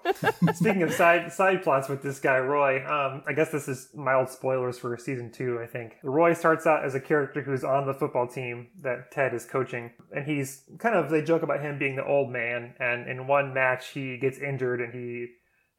speaking 0.53 0.81
of 0.81 0.91
side 0.91 1.31
side 1.31 1.61
plots 1.61 1.87
with 1.87 2.01
this 2.01 2.19
guy 2.19 2.39
Roy, 2.39 2.83
um, 2.85 3.21
I 3.27 3.33
guess 3.33 3.51
this 3.51 3.67
is 3.67 3.89
mild 3.93 4.29
spoilers 4.29 4.79
for 4.79 4.97
season 4.97 5.31
two. 5.31 5.59
I 5.61 5.67
think 5.67 5.97
Roy 6.03 6.33
starts 6.33 6.65
out 6.65 6.83
as 6.83 6.95
a 6.95 6.99
character 6.99 7.41
who's 7.41 7.63
on 7.63 7.85
the 7.85 7.93
football 7.93 8.27
team 8.27 8.69
that 8.81 9.11
Ted 9.11 9.33
is 9.35 9.45
coaching, 9.45 9.91
and 10.11 10.25
he's 10.25 10.63
kind 10.79 10.95
of 10.95 11.11
they 11.11 11.21
joke 11.21 11.43
about 11.43 11.61
him 11.61 11.77
being 11.77 11.95
the 11.95 12.05
old 12.05 12.31
man. 12.31 12.73
And 12.79 13.07
in 13.07 13.27
one 13.27 13.53
match, 13.53 13.89
he 13.89 14.17
gets 14.17 14.39
injured, 14.39 14.81
and 14.81 14.91
he, 14.91 15.27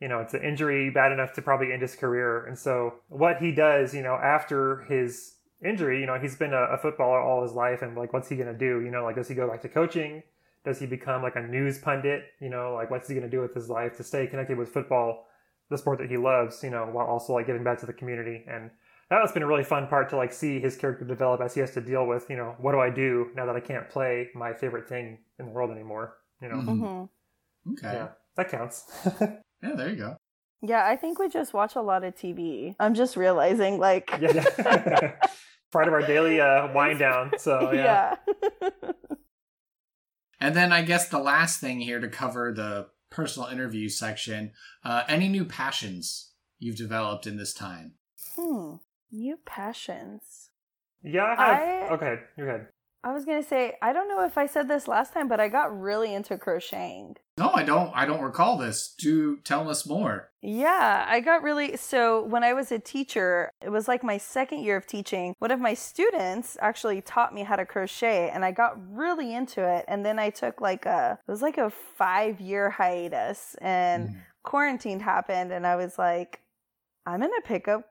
you 0.00 0.07
know, 0.07 0.21
it's 0.21 0.35
an 0.35 0.45
injury 0.45 0.90
bad 0.90 1.11
enough 1.11 1.33
to 1.33 1.43
probably 1.43 1.73
end 1.73 1.83
his 1.83 1.97
career. 1.97 2.47
And 2.47 2.57
so 2.57 2.95
what 3.09 3.38
he 3.38 3.50
does, 3.50 3.93
you 3.93 4.02
know, 4.02 4.14
after 4.14 4.85
his 4.88 5.35
injury, 5.64 6.00
you 6.00 6.07
know, 6.07 6.19
he's 6.19 6.37
been 6.37 6.55
a, 6.55 6.62
a 6.75 6.79
footballer 6.79 7.21
all 7.21 7.43
his 7.43 7.52
life, 7.52 7.83
and 7.83 7.97
like, 7.97 8.12
what's 8.12 8.29
he 8.29 8.37
gonna 8.37 8.57
do? 8.57 8.81
You 8.81 8.93
know, 8.93 9.02
like, 9.02 9.17
does 9.17 9.26
he 9.26 9.35
go 9.35 9.49
back 9.49 9.62
to 9.62 9.69
coaching? 9.69 10.23
Does 10.64 10.79
he 10.79 10.87
become 10.87 11.23
like 11.23 11.37
a 11.37 11.40
news 11.43 11.79
pundit 11.79 12.25
you 12.40 12.50
know 12.50 12.75
like 12.75 12.90
what's 12.90 13.09
he 13.09 13.14
going 13.14 13.29
to 13.29 13.31
do 13.31 13.40
with 13.40 13.55
his 13.55 13.69
life 13.69 13.97
to 13.97 14.02
stay 14.05 14.26
connected 14.26 14.57
with 14.59 14.69
football 14.69 15.26
the 15.71 15.79
sport 15.79 15.99
that 15.99 16.11
he 16.11 16.17
loves 16.17 16.62
you 16.62 16.71
know 16.71 16.85
while 16.93 17.07
also 17.07 17.33
like 17.35 17.47
giving 17.47 17.64
back 17.64 17.79
to 17.79 17.87
the 17.87 17.93
community 17.93 18.45
and 18.49 18.71
that 19.11 19.21
has 19.21 19.33
been 19.33 19.43
a 19.43 19.47
really 19.47 19.64
fun 19.64 19.87
part 19.88 20.09
to 20.11 20.17
like 20.17 20.33
see 20.33 20.61
his 20.61 20.76
character 20.76 21.05
develop 21.05 21.40
as 21.40 21.55
he 21.55 21.61
has 21.61 21.73
to 21.73 21.81
deal 21.81 22.07
with 22.07 22.26
you 22.29 22.37
know 22.37 22.55
what 22.59 22.73
do 22.73 22.81
i 22.81 22.90
do 22.90 23.29
now 23.35 23.47
that 23.47 23.57
i 23.57 23.61
can't 23.61 23.88
play 23.88 24.29
my 24.35 24.52
favorite 24.52 24.88
thing 24.88 25.19
in 25.38 25.47
the 25.47 25.52
world 25.52 25.71
anymore 25.71 26.17
you 26.43 26.49
know 26.49 26.57
Mhm. 26.57 27.09
hmm 27.64 27.73
okay. 27.73 27.93
yeah 27.97 28.09
that 28.37 28.49
counts 28.49 28.90
Yeah, 29.62 29.75
there 29.75 29.90
you 29.90 29.97
go. 29.97 30.17
Yeah, 30.62 30.87
I 30.87 30.97
think 30.97 31.19
we 31.19 31.29
just 31.29 31.52
watch 31.52 31.76
a 31.76 31.81
lot 31.83 32.05
of 32.05 32.14
TV. 32.14 32.75
I'm 32.81 32.95
just 32.95 33.17
realizing, 33.17 33.79
like, 33.79 34.11
yeah, 34.21 34.33
yeah. 34.59 35.12
part 35.73 35.87
of 35.87 35.95
our 35.95 36.00
daily 36.00 36.40
uh 36.40 36.73
wind 36.75 36.99
down 36.99 37.33
so 37.38 37.71
yeah, 37.73 38.17
yeah. 38.33 38.90
And 40.40 40.54
then 40.56 40.73
I 40.73 40.82
guess 40.82 41.09
the 41.09 41.18
last 41.18 41.61
thing 41.61 41.80
here 41.80 42.00
to 42.00 42.09
cover 42.09 42.52
the 42.52 42.88
personal 43.11 43.49
interview 43.49 43.88
section 43.88 44.52
uh, 44.85 45.02
any 45.09 45.28
new 45.28 45.44
passions 45.44 46.32
you've 46.59 46.76
developed 46.76 47.26
in 47.26 47.37
this 47.37 47.52
time? 47.54 47.94
hmm. 48.37 48.75
New 49.12 49.37
passions. 49.44 50.50
yeah 51.02 51.35
i 51.37 51.54
have 51.54 51.90
I- 51.90 51.94
okay 51.94 52.14
you're 52.37 52.59
good 52.59 52.66
I 53.02 53.12
was 53.12 53.25
gonna 53.25 53.42
say, 53.42 53.76
I 53.80 53.92
don't 53.92 54.09
know 54.09 54.25
if 54.25 54.37
I 54.37 54.47
said 54.47 54.69
this 54.69 54.87
last 54.87 55.14
time, 55.14 55.26
but 55.26 55.40
I 55.40 55.49
got 55.49 55.78
really 55.78 56.12
into 56.12 56.37
crocheting. 56.37 57.16
No, 57.38 57.50
I 57.54 57.62
don't. 57.62 57.90
I 57.95 58.04
don't 58.04 58.21
recall 58.21 58.59
this. 58.59 58.95
Do 58.99 59.38
tell 59.38 59.71
us 59.71 59.87
more. 59.87 60.28
Yeah, 60.42 61.07
I 61.09 61.21
got 61.21 61.42
really 61.42 61.78
so 61.78 62.23
when 62.25 62.45
I 62.45 62.52
was 62.52 62.71
a 62.71 62.78
teacher, 62.78 63.50
it 63.62 63.71
was 63.71 63.88
like 63.88 64.04
my 64.04 64.19
second 64.19 64.62
year 64.62 64.76
of 64.76 64.87
teaching. 64.87 65.35
One 65.38 65.50
of 65.50 65.61
my 65.61 65.73
students 65.73 66.59
actually 66.61 67.00
taught 67.00 67.35
me 67.35 67.42
how 67.42 67.57
to 67.57 67.64
crochet 67.64 68.28
and 68.28 68.45
I 68.45 68.52
got 68.52 68.76
really 68.95 69.35
into 69.35 69.66
it. 69.66 69.87
And 69.88 70.04
then 70.04 70.19
I 70.19 70.28
took 70.28 70.61
like 70.61 70.85
a 70.85 71.19
it 71.26 71.30
was 71.30 71.40
like 71.40 71.57
a 71.57 71.73
5-year 71.99 72.71
hiatus 72.71 73.57
and 73.62 74.09
mm-hmm. 74.09 74.19
quarantine 74.42 75.00
happened 75.00 75.52
and 75.52 75.66
I 75.66 75.76
was 75.76 75.99
like 75.99 76.40
I'm 77.07 77.21
going 77.21 77.33
to 77.33 77.49
pick 77.49 77.66
up 77.66 77.87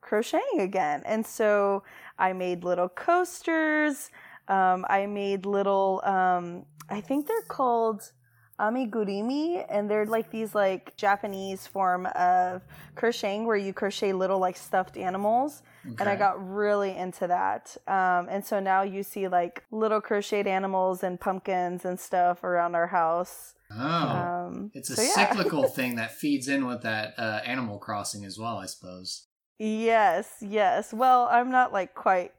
crocheting 0.00 0.60
again. 0.60 1.02
And 1.04 1.26
so 1.26 1.82
I 2.18 2.32
made 2.32 2.64
little 2.64 2.88
coasters. 2.88 4.10
Um, 4.48 4.84
I 4.88 5.06
made 5.06 5.46
little 5.46 6.00
um, 6.04 6.66
I 6.88 7.00
think 7.00 7.26
they're 7.26 7.42
called 7.48 8.12
amigurumi 8.60 9.64
and 9.68 9.90
they're 9.90 10.06
like 10.06 10.30
these 10.30 10.54
like 10.54 10.96
japanese 10.96 11.66
form 11.66 12.06
of 12.14 12.62
crocheting 12.94 13.44
where 13.46 13.56
you 13.56 13.72
crochet 13.72 14.12
little 14.12 14.38
like 14.38 14.56
stuffed 14.56 14.96
animals 14.96 15.62
and 15.98 16.08
i 16.08 16.14
got 16.14 16.34
really 16.54 16.96
into 16.96 17.26
that 17.26 17.76
um, 17.88 18.28
and 18.30 18.44
so 18.44 18.60
now 18.60 18.82
you 18.82 19.02
see 19.02 19.26
like 19.26 19.64
little 19.72 20.00
crocheted 20.00 20.46
animals 20.46 21.02
and 21.02 21.20
pumpkins 21.20 21.84
and 21.84 21.98
stuff 21.98 22.44
around 22.44 22.74
our 22.74 22.86
house 22.86 23.54
Oh. 23.76 23.82
um, 23.82 24.70
it's 24.72 24.88
a 24.90 24.94
so 24.96 25.02
yeah. 25.02 25.08
cyclical 25.28 25.64
thing 25.78 25.96
that 25.96 26.14
feeds 26.14 26.46
in 26.46 26.64
with 26.66 26.82
that 26.82 27.14
uh, 27.18 27.40
Animal 27.44 27.78
Crossing 27.78 28.24
as 28.24 28.38
well, 28.38 28.58
I 28.58 28.66
suppose. 28.66 29.26
yes 29.58 30.28
yes 30.40 30.92
well 30.92 31.26
i'm 31.30 31.50
not 31.50 31.72
like 31.72 31.94
quite 31.94 32.32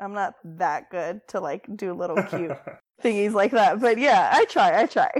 i'm 0.00 0.12
not 0.14 0.34
that 0.44 0.90
good 0.90 1.20
to 1.28 1.40
like 1.40 1.66
do 1.76 1.92
little 1.92 2.22
cute 2.22 2.52
thingies 3.02 3.32
like 3.32 3.52
that 3.52 3.80
but 3.80 3.98
yeah 3.98 4.30
i 4.32 4.44
try 4.46 4.80
i 4.82 4.86
try 4.86 5.10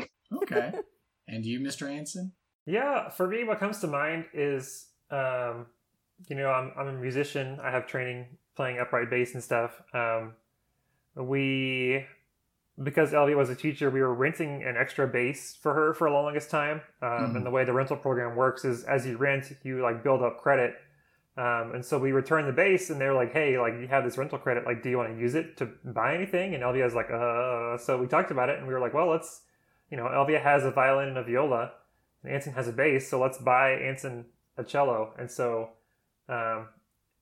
Okay. 0.42 0.72
and 1.28 1.44
you, 1.44 1.58
Mr. 1.58 1.90
Anson? 1.90 2.30
Yeah, 2.64 3.08
for 3.08 3.26
me, 3.26 3.42
what 3.42 3.58
comes 3.58 3.80
to 3.80 3.88
mind 3.88 4.26
is, 4.32 4.86
um, 5.10 5.66
you 6.28 6.36
know, 6.36 6.48
I'm 6.50 6.70
I'm 6.78 6.86
a 6.86 6.92
musician. 6.92 7.58
I 7.60 7.72
have 7.72 7.88
training 7.88 8.26
playing 8.54 8.78
upright 8.78 9.10
bass 9.10 9.34
and 9.34 9.42
stuff. 9.42 9.82
Um, 9.92 10.34
we, 11.16 12.06
because 12.82 13.10
Elvie 13.12 13.36
was 13.36 13.50
a 13.50 13.56
teacher, 13.56 13.90
we 13.90 14.00
were 14.00 14.14
renting 14.14 14.62
an 14.62 14.76
extra 14.78 15.08
bass 15.08 15.56
for 15.60 15.74
her 15.74 15.94
for 15.94 16.08
the 16.08 16.14
longest 16.14 16.48
time. 16.50 16.80
Um, 17.02 17.08
Mhm. 17.10 17.36
And 17.38 17.46
the 17.46 17.50
way 17.50 17.64
the 17.64 17.72
rental 17.72 17.96
program 17.96 18.36
works 18.36 18.64
is, 18.64 18.84
as 18.84 19.04
you 19.06 19.16
rent, 19.16 19.52
you 19.64 19.82
like 19.82 20.04
build 20.04 20.22
up 20.22 20.38
credit. 20.38 20.74
Um, 21.40 21.72
and 21.74 21.84
so 21.84 21.98
we 21.98 22.12
returned 22.12 22.46
the 22.48 22.52
bass, 22.52 22.90
and 22.90 23.00
they're 23.00 23.14
like, 23.14 23.32
"Hey, 23.32 23.58
like 23.58 23.74
you 23.80 23.88
have 23.88 24.04
this 24.04 24.18
rental 24.18 24.38
credit. 24.38 24.66
Like, 24.66 24.82
do 24.82 24.90
you 24.90 24.98
want 24.98 25.14
to 25.14 25.18
use 25.18 25.34
it 25.34 25.56
to 25.58 25.64
buy 25.84 26.14
anything?" 26.14 26.54
And 26.54 26.62
Elvia 26.62 26.84
was 26.84 26.94
like, 26.94 27.10
"Uh." 27.10 27.78
So 27.78 27.96
we 28.02 28.06
talked 28.06 28.30
about 28.30 28.48
it, 28.50 28.58
and 28.58 28.66
we 28.68 28.74
were 28.74 28.80
like, 28.80 28.94
"Well, 28.94 29.08
let's." 29.08 29.42
You 29.90 29.96
know, 29.96 30.04
Elvia 30.04 30.40
has 30.42 30.64
a 30.64 30.70
violin 30.70 31.08
and 31.08 31.18
a 31.18 31.24
viola, 31.24 31.72
and 32.22 32.32
Anson 32.32 32.52
has 32.52 32.68
a 32.68 32.72
bass, 32.72 33.08
so 33.08 33.18
let's 33.20 33.38
buy 33.38 33.72
Anson 33.72 34.26
a 34.56 34.62
cello. 34.62 35.14
And 35.18 35.28
so, 35.30 35.70
um, 36.28 36.68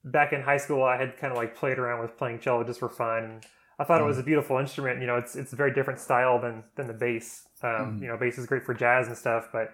back 0.03 0.33
in 0.33 0.41
high 0.41 0.57
school, 0.57 0.83
I 0.83 0.97
had 0.97 1.17
kind 1.17 1.31
of 1.31 1.37
like 1.37 1.55
played 1.55 1.79
around 1.79 2.01
with 2.01 2.15
playing 2.17 2.39
cello 2.39 2.63
just 2.63 2.79
for 2.79 2.89
fun. 2.89 3.23
And 3.23 3.45
I 3.79 3.85
thought 3.85 4.01
it 4.01 4.05
was 4.05 4.19
a 4.19 4.23
beautiful 4.23 4.57
instrument. 4.59 4.99
You 5.01 5.07
know, 5.07 5.17
it's 5.17 5.35
it's 5.35 5.53
a 5.53 5.55
very 5.55 5.73
different 5.73 5.99
style 5.99 6.39
than 6.39 6.63
than 6.75 6.87
the 6.87 6.93
bass. 6.93 7.47
Um, 7.63 7.69
Mhm. 7.71 8.01
You 8.01 8.07
know, 8.09 8.17
bass 8.17 8.37
is 8.37 8.45
great 8.45 8.63
for 8.63 8.73
jazz 8.73 9.07
and 9.07 9.17
stuff, 9.17 9.49
but 9.51 9.67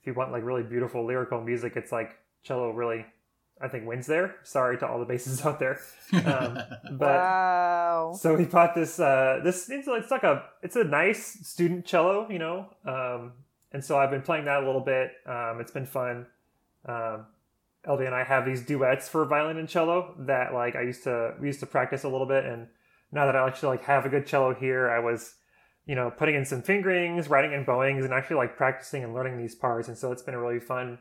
if 0.00 0.06
you 0.06 0.14
want 0.14 0.32
like 0.32 0.42
really 0.42 0.62
beautiful 0.64 1.04
lyrical 1.04 1.40
music, 1.40 1.76
it's 1.76 1.92
like 1.92 2.16
cello 2.42 2.70
really, 2.72 3.04
I 3.60 3.68
think, 3.68 3.86
wins 3.86 4.06
there. 4.06 4.36
Sorry 4.42 4.78
to 4.78 4.86
all 4.86 4.98
the 4.98 5.04
basses 5.04 5.44
out 5.46 5.58
there, 5.58 5.80
um, 6.12 6.58
but. 6.92 7.00
wow 7.00 8.12
So 8.18 8.36
he 8.36 8.44
bought 8.44 8.74
this. 8.74 8.98
Uh, 8.98 9.40
this 9.44 9.68
it's, 9.68 9.88
it's 9.88 10.10
like 10.10 10.24
a 10.24 10.44
it's 10.62 10.76
a 10.76 10.84
nice 10.84 11.46
student 11.46 11.84
cello, 11.84 12.28
you 12.30 12.38
know. 12.38 12.66
Um, 12.84 13.32
and 13.72 13.84
so 13.84 13.98
I've 13.98 14.10
been 14.10 14.22
playing 14.22 14.46
that 14.46 14.62
a 14.62 14.66
little 14.66 14.80
bit. 14.80 15.12
Um, 15.26 15.58
it's 15.60 15.70
been 15.70 15.86
fun. 15.86 16.26
Um, 16.86 17.26
Elvie 17.86 18.06
and 18.06 18.14
I 18.14 18.24
have 18.24 18.44
these 18.44 18.64
duets 18.64 19.08
for 19.08 19.24
violin 19.24 19.56
and 19.56 19.68
cello 19.68 20.14
that 20.20 20.52
like 20.52 20.76
I 20.76 20.82
used 20.82 21.04
to 21.04 21.34
we 21.40 21.46
used 21.46 21.60
to 21.60 21.66
practice 21.66 22.04
a 22.04 22.08
little 22.08 22.26
bit. 22.26 22.44
And 22.44 22.68
now 23.12 23.26
that 23.26 23.36
I 23.36 23.46
actually 23.46 23.70
like 23.70 23.84
have 23.84 24.04
a 24.04 24.08
good 24.08 24.26
cello 24.26 24.54
here, 24.54 24.90
I 24.90 24.98
was, 24.98 25.34
you 25.86 25.94
know, 25.94 26.10
putting 26.10 26.34
in 26.34 26.44
some 26.44 26.62
fingerings, 26.62 27.28
writing 27.28 27.52
in 27.52 27.64
bowings, 27.64 28.04
and 28.04 28.12
actually 28.12 28.36
like 28.36 28.56
practicing 28.56 29.04
and 29.04 29.14
learning 29.14 29.38
these 29.38 29.54
parts. 29.54 29.88
And 29.88 29.96
so 29.96 30.12
it's 30.12 30.22
been 30.22 30.34
a 30.34 30.40
really 30.40 30.60
fun 30.60 30.98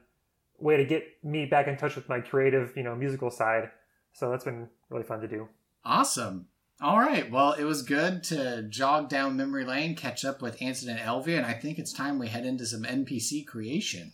way 0.61 0.77
to 0.77 0.85
get 0.85 1.03
me 1.23 1.45
back 1.45 1.67
in 1.67 1.77
touch 1.77 1.95
with 1.95 2.09
my 2.09 2.19
creative, 2.19 2.73
you 2.75 2.83
know, 2.83 2.95
musical 2.95 3.31
side. 3.31 3.71
So 4.13 4.29
that's 4.29 4.43
been 4.43 4.67
really 4.89 5.03
fun 5.03 5.21
to 5.21 5.27
do. 5.27 5.47
Awesome. 5.85 6.47
All 6.81 6.97
right. 6.97 7.29
Well, 7.29 7.53
it 7.53 7.65
was 7.65 7.81
good 7.81 8.23
to 8.25 8.63
jog 8.63 9.09
down 9.09 9.35
memory 9.35 9.65
lane, 9.65 9.95
catch 9.95 10.23
up 10.23 10.41
with 10.41 10.61
Anson 10.61 10.89
and 10.89 10.99
Elvia, 10.99 11.37
and 11.37 11.45
I 11.45 11.53
think 11.53 11.77
it's 11.77 11.91
time 11.91 12.19
we 12.19 12.27
head 12.27 12.45
into 12.45 12.65
some 12.65 12.83
NPC 12.83 13.45
creation. 13.45 14.13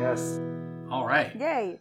Yes. 0.00 0.40
All 0.90 1.06
right. 1.06 1.34
yay 1.36 1.78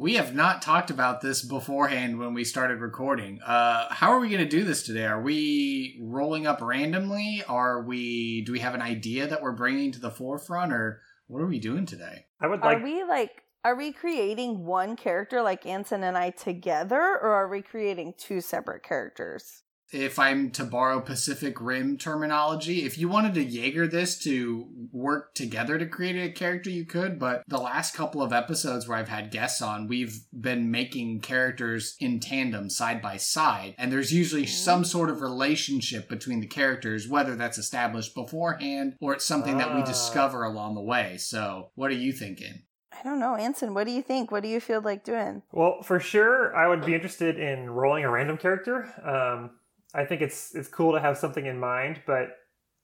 We 0.00 0.14
have 0.14 0.34
not 0.34 0.62
talked 0.62 0.88
about 0.88 1.20
this 1.20 1.42
beforehand 1.42 2.18
when 2.18 2.32
we 2.32 2.42
started 2.42 2.80
recording. 2.80 3.38
Uh, 3.42 3.92
how 3.92 4.12
are 4.12 4.18
we 4.18 4.30
going 4.30 4.42
to 4.42 4.48
do 4.48 4.64
this 4.64 4.82
today? 4.82 5.04
Are 5.04 5.20
we 5.20 6.00
rolling 6.00 6.46
up 6.46 6.62
randomly? 6.62 7.42
Are 7.46 7.82
we? 7.82 8.40
Do 8.40 8.52
we 8.52 8.60
have 8.60 8.74
an 8.74 8.80
idea 8.80 9.26
that 9.26 9.42
we're 9.42 9.52
bringing 9.52 9.92
to 9.92 10.00
the 10.00 10.10
forefront, 10.10 10.72
or 10.72 11.02
what 11.26 11.42
are 11.42 11.46
we 11.46 11.58
doing 11.58 11.84
today? 11.84 12.24
I 12.40 12.46
would 12.46 12.60
like 12.60 12.78
are 12.78 12.82
we 12.82 13.04
like 13.04 13.42
are 13.62 13.76
we 13.76 13.92
creating 13.92 14.64
one 14.64 14.96
character 14.96 15.42
like 15.42 15.66
Anson 15.66 16.02
and 16.02 16.16
I 16.16 16.30
together 16.30 16.96
or 16.98 17.34
are 17.34 17.48
we 17.48 17.60
creating 17.60 18.14
two 18.16 18.40
separate 18.40 18.82
characters? 18.82 19.64
If 19.92 20.18
I'm 20.18 20.50
to 20.52 20.64
borrow 20.64 21.00
Pacific 21.00 21.60
Rim 21.60 21.96
terminology, 21.98 22.84
if 22.84 22.96
you 22.98 23.08
wanted 23.08 23.34
to 23.34 23.44
Jaeger 23.44 23.86
this 23.88 24.18
to 24.24 24.68
work 24.92 25.34
together 25.34 25.78
to 25.78 25.86
create 25.86 26.16
a 26.16 26.32
character, 26.32 26.70
you 26.70 26.84
could. 26.84 27.18
But 27.18 27.42
the 27.48 27.58
last 27.58 27.94
couple 27.94 28.22
of 28.22 28.32
episodes 28.32 28.86
where 28.86 28.98
I've 28.98 29.08
had 29.08 29.30
guests 29.30 29.60
on, 29.62 29.88
we've 29.88 30.20
been 30.32 30.70
making 30.70 31.20
characters 31.20 31.96
in 32.00 32.20
tandem, 32.20 32.70
side 32.70 33.02
by 33.02 33.16
side. 33.16 33.74
And 33.78 33.90
there's 33.92 34.12
usually 34.12 34.46
some 34.46 34.84
sort 34.84 35.10
of 35.10 35.20
relationship 35.20 36.08
between 36.08 36.40
the 36.40 36.46
characters, 36.46 37.08
whether 37.08 37.34
that's 37.34 37.58
established 37.58 38.14
beforehand 38.14 38.96
or 39.00 39.14
it's 39.14 39.24
something 39.24 39.58
that 39.58 39.74
we 39.74 39.80
Ah. 39.82 39.86
discover 39.86 40.44
along 40.44 40.74
the 40.74 40.80
way. 40.82 41.16
So, 41.18 41.70
what 41.74 41.90
are 41.90 41.94
you 41.94 42.12
thinking? 42.12 42.62
I 42.92 43.02
don't 43.02 43.20
know, 43.20 43.34
Anson. 43.36 43.72
What 43.72 43.86
do 43.86 43.92
you 43.92 44.02
think? 44.02 44.30
What 44.30 44.42
do 44.42 44.48
you 44.48 44.60
feel 44.60 44.80
like 44.82 45.04
doing? 45.04 45.42
Well, 45.52 45.80
for 45.82 46.00
sure, 46.00 46.54
I 46.54 46.68
would 46.68 46.84
be 46.84 46.94
interested 46.94 47.38
in 47.38 47.70
rolling 47.70 48.04
a 48.04 48.10
random 48.10 48.36
character. 48.36 48.92
Um, 49.02 49.50
I 49.94 50.04
think 50.04 50.22
it's 50.22 50.54
it's 50.54 50.68
cool 50.68 50.92
to 50.92 51.00
have 51.00 51.18
something 51.18 51.46
in 51.46 51.58
mind, 51.58 52.02
but 52.06 52.36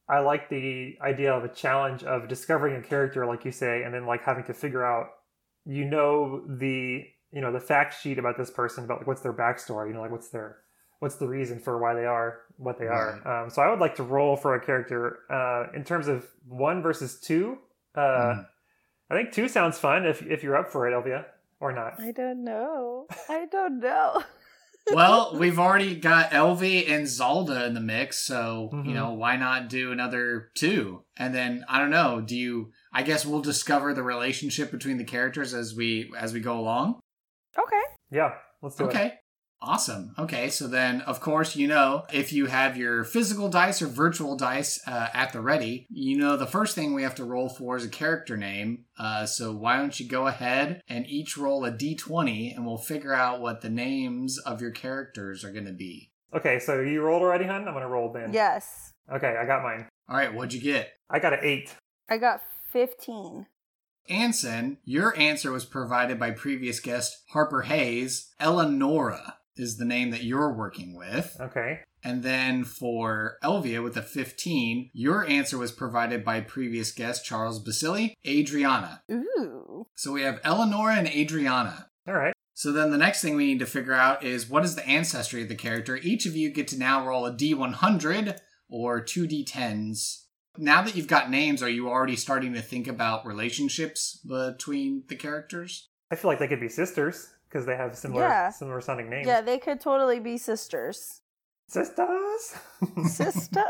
I 0.09 0.21
like 0.21 0.49
the 0.49 0.97
idea 1.03 1.33
of 1.33 1.45
a 1.45 1.49
challenge 1.49 2.05
of 2.05 2.29
discovering 2.29 2.77
a 2.77 2.83
character, 2.83 3.27
like 3.27 3.45
you 3.45 3.53
say, 3.53 3.83
and 3.83 3.93
then 3.95 4.07
like 4.07 4.23
having 4.23 4.45
to 4.45 4.55
figure 4.55 4.85
out, 4.85 5.07
you 5.65 5.85
know, 5.85 6.43
the 6.49 7.05
you 7.33 7.41
know 7.41 7.53
the 7.53 7.61
fact 7.61 8.01
sheet 8.01 8.19
about 8.19 8.37
this 8.39 8.51
person 8.51 8.85
about 8.85 8.99
like 8.99 9.07
what's 9.07 9.23
their 9.23 9.33
backstory, 9.33 9.89
you 9.89 9.95
know, 9.95 10.01
like 10.01 10.11
what's 10.11 10.29
their 10.29 10.59
what's 11.01 11.17
the 11.17 11.27
reason 11.29 11.59
for 11.59 11.79
why 11.79 11.95
they 11.95 12.07
are 12.07 12.41
what 12.57 12.79
they 12.79 12.87
are. 12.87 13.21
Um, 13.45 13.51
so 13.51 13.63
I 13.63 13.69
would 13.71 13.81
like 13.81 13.97
to 13.97 14.03
roll 14.03 14.37
for 14.37 14.55
a 14.55 14.61
character 14.65 15.19
uh, 15.31 15.67
in 15.77 15.85
terms 15.85 16.09
of 16.09 16.27
one 16.47 16.83
versus 16.83 17.21
two. 17.21 17.59
Uh, 17.95 18.01
Mm. 18.01 18.47
I 19.09 19.15
think 19.15 19.31
two 19.33 19.49
sounds 19.49 19.79
fun 19.79 20.05
if 20.05 20.23
if 20.23 20.43
you're 20.43 20.57
up 20.57 20.69
for 20.73 20.89
it, 20.89 20.93
Elvia, 20.93 21.27
or 21.61 21.73
not. 21.73 22.01
I 22.01 22.11
don't 22.11 22.43
know. 22.43 23.07
I 23.29 23.47
don't 23.47 23.79
know. 23.81 24.23
well, 24.93 25.37
we've 25.37 25.59
already 25.59 25.97
got 25.97 26.31
Elvie 26.31 26.89
and 26.89 27.07
Zalda 27.07 27.67
in 27.67 27.75
the 27.75 27.81
mix, 27.81 28.19
so 28.19 28.71
Mhm. 28.73 28.87
you 28.87 28.95
know 28.95 29.13
why 29.13 29.37
not 29.37 29.69
do 29.69 29.93
another 29.93 30.51
two? 30.55 31.05
And 31.17 31.35
then 31.35 31.65
I 31.69 31.79
don't 31.79 31.91
know. 31.91 32.21
Do 32.21 32.37
you? 32.37 32.73
I 32.93 33.03
guess 33.03 33.27
we'll 33.27 33.41
discover 33.43 33.93
the 33.95 34.03
relationship 34.03 34.71
between 34.71 34.97
the 34.99 35.05
characters 35.05 35.55
as 35.55 35.75
we 35.75 36.13
as 36.17 36.33
we 36.33 36.41
go 36.41 36.59
along. 36.59 37.01
okay. 37.59 37.83
Yeah, 38.11 38.35
let's 38.63 38.77
do 38.77 38.85
it. 38.85 38.89
Okay. 38.89 39.15
Awesome. 39.63 40.15
Okay, 40.19 40.51
so 40.51 40.69
then, 40.69 41.01
of 41.03 41.21
course, 41.21 41.57
you 41.57 41.67
know, 41.67 42.05
if 42.13 42.33
you 42.33 42.47
have 42.47 42.77
your 42.77 43.05
physical 43.05 43.49
dice 43.49 43.81
or 43.81 43.87
virtual 43.87 44.37
dice 44.37 44.81
uh, 44.87 45.09
at 45.15 45.33
the 45.33 45.41
ready, 45.41 45.87
you 45.89 46.17
know 46.17 46.37
the 46.37 46.47
first 46.47 46.75
thing 46.75 46.93
we 46.93 47.03
have 47.03 47.15
to 47.15 47.25
roll 47.25 47.49
for 47.49 47.77
is 47.77 47.85
a 47.85 47.89
character 47.89 48.37
name. 48.37 48.85
Uh, 48.99 49.25
so 49.25 49.53
why 49.53 49.79
don't 49.79 49.99
you 49.99 50.07
go 50.07 50.27
ahead 50.27 50.83
and 50.89 51.07
each 51.07 51.37
roll 51.37 51.65
a 51.65 51.73
d20 51.73 52.55
and 52.55 52.67
we'll 52.67 52.77
figure 52.77 53.15
out 53.15 53.41
what 53.41 53.63
the 53.63 53.71
names 53.71 54.39
of 54.39 54.61
your 54.61 54.71
characters 54.71 55.43
are 55.43 55.53
going 55.53 55.65
to 55.65 55.73
be. 55.73 56.11
Okay, 56.35 56.59
so 56.59 56.81
you 56.81 57.03
rolled 57.03 57.23
already, 57.23 57.45
hun? 57.45 57.67
I'm 57.67 57.75
gonna 57.75 57.89
roll 57.89 58.13
then. 58.13 58.33
Yes. 58.33 58.93
Okay, 59.11 59.37
I 59.41 59.47
got 59.47 59.63
mine. 59.63 59.89
All 60.09 60.17
right, 60.17 60.35
what'd 60.35 60.53
you 60.53 60.61
get? 60.61 60.93
I 61.09 61.19
got 61.19 61.33
an 61.33 61.41
eight. 61.43 61.75
I 62.11 62.19
got 62.19 62.43
15. 62.73 63.47
Anson, 64.09 64.79
your 64.85 65.17
answer 65.19 65.51
was 65.51 65.65
provided 65.65 66.19
by 66.19 66.31
previous 66.31 66.79
guest 66.79 67.23
Harper 67.31 67.63
Hayes. 67.63 68.33
Eleonora 68.39 69.39
is 69.57 69.77
the 69.77 69.85
name 69.85 70.11
that 70.11 70.25
you're 70.25 70.53
working 70.53 70.97
with. 70.97 71.37
Okay. 71.41 71.81
And 72.03 72.23
then 72.23 72.65
for 72.65 73.37
Elvia 73.43 73.83
with 73.83 73.97
a 73.97 74.03
15, 74.03 74.91
your 74.93 75.27
answer 75.27 75.59
was 75.59 75.73
provided 75.73 76.25
by 76.25 76.41
previous 76.41 76.93
guest 76.93 77.25
Charles 77.25 77.59
Basili, 77.59 78.15
Adriana. 78.27 79.03
Ooh. 79.11 79.87
So 79.97 80.13
we 80.13 80.23
have 80.23 80.41
Eleanor 80.45 80.91
and 80.91 81.09
Adriana. 81.09 81.89
All 82.07 82.15
right. 82.15 82.33
So 82.55 82.73
then 82.73 82.91
the 82.91 82.97
next 82.97 83.23
thing 83.23 83.37
we 83.37 83.47
need 83.47 83.59
to 83.59 83.67
figure 83.67 83.93
out 83.93 84.23
is 84.23 84.49
what 84.49 84.65
is 84.65 84.77
the 84.77 84.87
ancestry 84.87 85.43
of 85.43 85.49
the 85.49 85.55
character. 85.55 85.97
Each 85.97 86.27
of 86.27 86.37
you 86.37 86.51
get 86.51 86.69
to 86.69 86.79
now 86.79 87.07
roll 87.07 87.27
a 87.27 87.33
d100 87.33 88.39
or 88.69 89.01
two 89.01 89.27
d10s. 89.27 90.23
Now 90.59 90.83
that 90.83 90.97
you've 90.97 91.07
got 91.07 91.29
names, 91.29 91.63
are 91.63 91.69
you 91.69 91.89
already 91.89 92.17
starting 92.17 92.55
to 92.55 92.63
think 92.63 92.89
about 92.89 93.27
relationships 93.27 94.19
between 94.27 95.03
the 95.09 95.17
characters? 95.17 95.89
I 96.11 96.15
feel 96.15 96.31
like 96.31 96.39
they 96.39 96.49
could 96.49 96.61
be 96.61 96.69
sisters 96.69 97.29
because 97.57 97.67
they 97.67 97.77
have 97.77 97.97
similar 97.97 98.23
Yeah. 98.23 98.51
similar 98.51 98.81
sounding 98.83 99.09
names. 99.09 99.27
Yeah, 99.27 99.41
they 99.41 99.59
could 99.59 99.81
totally 99.81 100.21
be 100.21 100.37
sisters. 100.37 101.23
Sisters. 101.69 102.55
Sisters. 103.07 103.65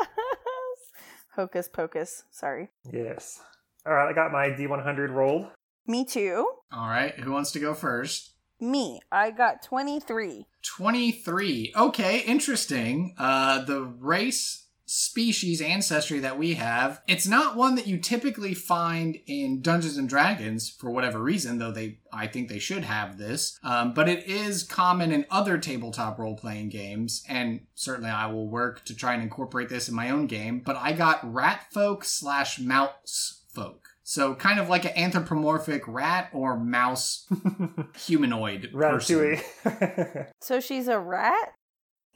Hocus 1.36 1.68
pocus. 1.68 2.24
Sorry. 2.30 2.68
yes. 2.92 3.40
All 3.86 3.92
right, 3.94 4.08
I 4.08 4.12
got 4.12 4.32
my 4.32 4.48
D100 4.48 5.10
rolled. 5.14 5.46
Me 5.86 6.04
too. 6.04 6.48
All 6.72 6.88
right, 6.88 7.14
who 7.20 7.30
wants 7.30 7.52
to 7.52 7.60
go 7.60 7.72
first? 7.74 8.32
Me. 8.60 9.00
I 9.12 9.30
got 9.30 9.62
23. 9.62 10.46
23. 10.76 11.72
Okay, 11.76 12.18
interesting. 12.20 13.14
Uh, 13.16 13.64
the 13.64 13.82
race, 13.82 14.65
species, 14.86 15.60
ancestry 15.60 16.20
that 16.20 16.38
we 16.38 16.54
have, 16.54 17.02
it's 17.06 17.26
not 17.26 17.56
one 17.56 17.74
that 17.74 17.86
you 17.86 17.98
typically 17.98 18.54
find 18.54 19.18
in 19.26 19.60
Dungeons 19.60 19.96
and 19.96 20.08
Dragons 20.08 20.70
for 20.70 20.90
whatever 20.90 21.18
reason, 21.18 21.58
though 21.58 21.72
they, 21.72 21.98
I 22.12 22.28
think 22.28 22.48
they 22.48 22.60
should 22.60 22.84
have 22.84 23.18
this. 23.18 23.58
Um, 23.62 23.92
but 23.92 24.08
it 24.08 24.26
is 24.26 24.62
common 24.62 25.12
in 25.12 25.26
other 25.30 25.58
tabletop 25.58 26.18
role 26.18 26.36
playing 26.36 26.70
games, 26.70 27.24
and 27.28 27.60
certainly 27.74 28.10
I 28.10 28.26
will 28.26 28.48
work 28.48 28.84
to 28.86 28.94
try 28.94 29.14
and 29.14 29.22
incorporate 29.22 29.68
this 29.68 29.88
in 29.88 29.94
my 29.94 30.10
own 30.10 30.26
game. 30.26 30.62
But 30.64 30.76
I 30.76 30.92
got 30.92 31.32
rat 31.32 31.66
folk 31.72 32.04
slash 32.04 32.58
mouse 32.58 33.42
folk. 33.48 33.88
So 34.08 34.36
kind 34.36 34.60
of 34.60 34.68
like 34.68 34.84
an 34.84 34.92
anthropomorphic 34.96 35.82
rat 35.88 36.30
or 36.32 36.56
mouse 36.56 37.26
humanoid 37.96 38.70
person. 38.72 39.42
Ratatouille. 39.64 40.26
So 40.40 40.60
she's 40.60 40.86
a 40.86 41.00
rat? 41.00 41.55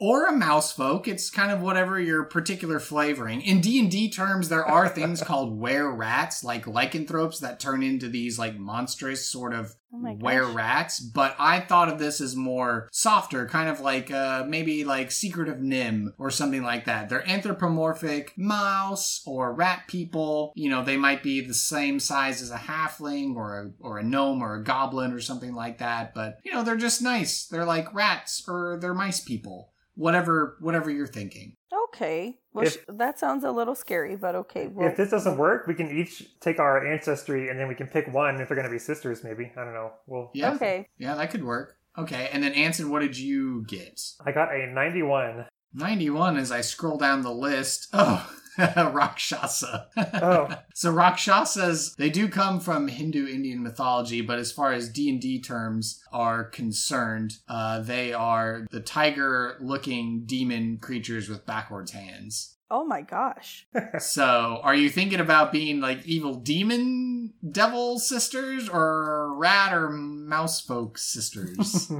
Or 0.01 0.25
a 0.25 0.31
mouse 0.31 0.71
folk 0.71 1.07
it's 1.07 1.29
kind 1.29 1.51
of 1.51 1.61
whatever 1.61 1.99
your 1.99 2.23
particular 2.23 2.79
flavoring. 2.79 3.41
In 3.41 3.61
d&d 3.61 4.09
terms 4.09 4.49
there 4.49 4.65
are 4.65 4.89
things 4.89 5.21
called 5.23 5.59
were 5.59 5.93
rats 5.93 6.43
like 6.43 6.65
lycanthropes 6.65 7.37
that 7.41 7.59
turn 7.59 7.83
into 7.83 8.09
these 8.09 8.39
like 8.39 8.57
monstrous 8.57 9.29
sort 9.29 9.53
of 9.53 9.75
Oh 9.93 10.17
were 10.19 10.45
rats. 10.45 10.99
But 10.99 11.35
i 11.37 11.59
thought 11.59 11.89
of 11.89 11.99
this 11.99 12.19
as 12.19 12.35
more 12.35 12.89
softer 12.91 13.45
kind 13.45 13.69
of 13.69 13.79
like 13.79 14.09
uh 14.09 14.43
maybe 14.47 14.83
like 14.85 15.11
secret 15.11 15.49
of 15.49 15.57
NIMH 15.57 16.13
or 16.17 16.31
something 16.31 16.63
like 16.63 16.85
that. 16.85 17.07
They're 17.07 17.29
anthropomorphic 17.29 18.33
mouse 18.35 19.21
or 19.27 19.53
rat 19.53 19.83
people. 19.87 20.51
You 20.55 20.71
know 20.71 20.83
they 20.83 20.97
might 20.97 21.21
be 21.21 21.41
the 21.41 21.53
same 21.53 21.99
size 21.99 22.41
as 22.41 22.49
a 22.49 22.57
halfling 22.57 23.35
or 23.35 23.59
a 23.59 23.71
or 23.79 23.99
a 23.99 24.03
gnome 24.03 24.41
or 24.41 24.55
a 24.55 24.63
goblin 24.63 25.13
or 25.13 25.19
something 25.19 25.53
like 25.53 25.77
that. 25.77 26.15
But 26.15 26.39
you 26.43 26.51
know 26.51 26.63
they're 26.63 26.75
just 26.75 27.03
nice. 27.03 27.45
They're 27.45 27.65
like 27.65 27.93
rats 27.93 28.43
or 28.47 28.79
they're 28.81 28.95
mice 28.95 29.19
people 29.19 29.70
whatever 29.95 30.57
whatever 30.59 30.89
you're 30.89 31.07
thinking 31.07 31.55
Okay. 31.93 32.37
Well, 32.53 32.65
If- 32.65 32.85
that 32.87 33.17
sounds 33.19 33.43
a 33.43 33.51
little 33.51 33.75
scary, 33.75 34.15
but 34.15 34.35
okay. 34.35 34.67
Well, 34.67 34.89
if 34.89 34.97
this 34.97 35.09
doesn't 35.09 35.37
work, 35.37 35.67
we 35.67 35.73
can 35.73 35.89
each 35.89 36.39
take 36.39 36.59
our 36.59 36.85
ancestry 36.85 37.49
and 37.49 37.57
then 37.59 37.67
we 37.67 37.75
can 37.75 37.87
pick 37.87 38.13
one 38.13 38.41
if 38.41 38.47
they're 38.47 38.55
going 38.55 38.67
to 38.67 38.71
be 38.71 38.79
sisters, 38.79 39.23
maybe. 39.23 39.51
I 39.55 39.63
don't 39.63 39.73
know. 39.73 39.91
Well, 40.05 40.31
yeah 40.33 40.53
okay. 40.55 40.87
yeah 40.97 41.15
that 41.15 41.31
could 41.31 41.43
work 41.43 41.77
okay 41.97 42.29
and 42.31 42.41
then 42.41 42.53
anson 42.53 42.89
what 42.89 42.99
did 42.99 43.17
you 43.17 43.65
get 43.67 44.01
I 44.25 44.31
got 44.31 44.53
a 44.55 44.67
91. 44.67 45.45
91 45.73 46.37
as 46.37 46.51
I 46.51 46.61
scroll 46.61 46.97
down 46.97 47.21
the 47.21 47.31
list. 47.31 47.87
Oh, 47.93 48.29
Rakshasa. 48.91 49.87
Oh. 49.97 50.49
so 50.73 50.91
Rakshasas, 50.91 51.95
they 51.95 52.09
do 52.09 52.27
come 52.27 52.59
from 52.59 52.87
Hindu 52.87 53.27
Indian 53.27 53.63
mythology, 53.63 54.21
but 54.21 54.39
as 54.39 54.51
far 54.51 54.71
as 54.73 54.89
D&D 54.89 55.41
terms 55.41 56.03
are 56.11 56.43
concerned, 56.43 57.37
uh, 57.47 57.79
they 57.81 58.13
are 58.13 58.67
the 58.71 58.81
tiger-looking 58.81 60.23
demon 60.25 60.77
creatures 60.77 61.29
with 61.29 61.45
backwards 61.45 61.91
hands. 61.91 62.57
Oh 62.69 62.85
my 62.85 63.01
gosh. 63.01 63.67
So, 63.99 64.59
are 64.63 64.73
you 64.73 64.89
thinking 64.89 65.19
about 65.19 65.51
being 65.51 65.81
like 65.81 66.05
evil 66.05 66.35
demon 66.35 67.33
devil 67.51 67.99
sisters 67.99 68.69
or 68.69 69.35
rat 69.35 69.73
or 69.73 69.89
mouse 69.89 70.61
folk 70.61 70.97
sisters? 70.97 71.91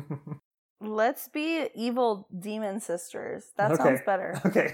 Let's 0.81 1.27
be 1.27 1.67
evil 1.75 2.27
demon 2.37 2.79
sisters. 2.79 3.45
That 3.57 3.71
Okay. 3.71 3.83
sounds 3.83 3.99
better. 4.05 4.39
okay. 4.45 4.73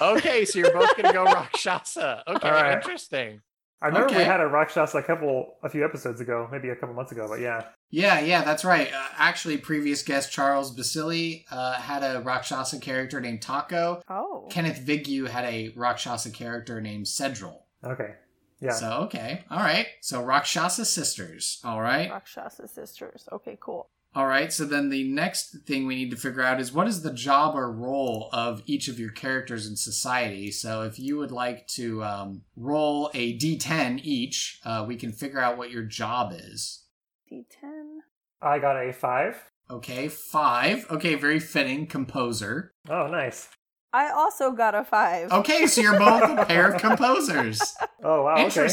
Okay, 0.00 0.44
so 0.44 0.58
you're 0.60 0.72
both 0.72 0.96
gonna 0.96 1.12
go 1.12 1.24
Rakshasa. 1.24 2.22
Okay, 2.28 2.48
All 2.48 2.54
right. 2.54 2.76
interesting. 2.76 3.40
I 3.82 3.86
remember 3.86 4.14
we 4.14 4.22
had 4.24 4.40
a 4.40 4.46
Rakshasa 4.46 4.98
a 4.98 5.02
couple, 5.02 5.54
a 5.62 5.68
few 5.70 5.84
episodes 5.84 6.20
ago, 6.20 6.46
maybe 6.52 6.68
a 6.68 6.76
couple 6.76 6.94
months 6.94 7.12
ago, 7.12 7.26
but 7.28 7.40
yeah. 7.40 7.64
Yeah, 7.88 8.20
yeah, 8.20 8.44
that's 8.44 8.62
right. 8.64 8.92
Uh, 8.92 9.04
actually, 9.16 9.56
previous 9.56 10.02
guest 10.02 10.30
Charles 10.30 10.70
Basili 10.70 11.46
uh, 11.50 11.72
had 11.74 12.02
a 12.02 12.20
Rakshasa 12.20 12.78
character 12.80 13.20
named 13.20 13.40
Taco. 13.40 14.02
Oh. 14.08 14.46
Kenneth 14.50 14.78
Vigu 14.86 15.26
had 15.28 15.46
a 15.46 15.72
Rakshasa 15.74 16.30
character 16.30 16.80
named 16.80 17.06
Cedril. 17.06 17.62
Okay. 17.82 18.14
Yeah. 18.60 18.72
So, 18.72 18.90
okay. 19.04 19.44
All 19.50 19.60
right. 19.60 19.86
So, 20.02 20.22
Rakshasa 20.22 20.84
sisters. 20.84 21.60
All 21.64 21.80
right. 21.80 22.10
Rakshasa 22.10 22.68
sisters. 22.68 23.28
Okay, 23.32 23.56
cool. 23.60 23.88
All 24.14 24.26
right. 24.26 24.52
So, 24.52 24.64
then 24.64 24.88
the 24.88 25.08
next 25.08 25.56
thing 25.66 25.86
we 25.86 25.94
need 25.94 26.10
to 26.10 26.16
figure 26.16 26.42
out 26.42 26.60
is 26.60 26.72
what 26.72 26.88
is 26.88 27.02
the 27.02 27.12
job 27.12 27.54
or 27.54 27.70
role 27.70 28.28
of 28.32 28.62
each 28.66 28.88
of 28.88 28.98
your 28.98 29.12
characters 29.12 29.66
in 29.66 29.76
society. 29.76 30.50
So, 30.50 30.82
if 30.82 30.98
you 30.98 31.16
would 31.18 31.30
like 31.30 31.66
to 31.74 32.02
um, 32.02 32.42
roll 32.56 33.10
a 33.14 33.38
d10 33.38 34.00
each, 34.02 34.60
uh, 34.64 34.84
we 34.86 34.96
can 34.96 35.12
figure 35.12 35.40
out 35.40 35.58
what 35.58 35.70
your 35.70 35.84
job 35.84 36.32
is. 36.34 36.84
D10. 37.30 37.98
I 38.42 38.58
got 38.58 38.76
a 38.76 38.92
five. 38.92 39.50
Okay. 39.70 40.08
Five. 40.08 40.86
Okay. 40.90 41.14
Very 41.14 41.38
fitting. 41.38 41.86
Composer. 41.86 42.72
Oh, 42.88 43.06
nice. 43.06 43.48
I 43.92 44.10
also 44.10 44.52
got 44.52 44.74
a 44.74 44.84
five. 44.84 45.32
Okay, 45.32 45.66
so 45.66 45.80
you're 45.80 45.98
both 45.98 46.22
a 46.22 46.44
pair 46.46 46.70
of 46.72 46.80
composers. 46.80 47.60
Oh 48.02 48.22
wow. 48.22 48.46
Okay. 48.46 48.66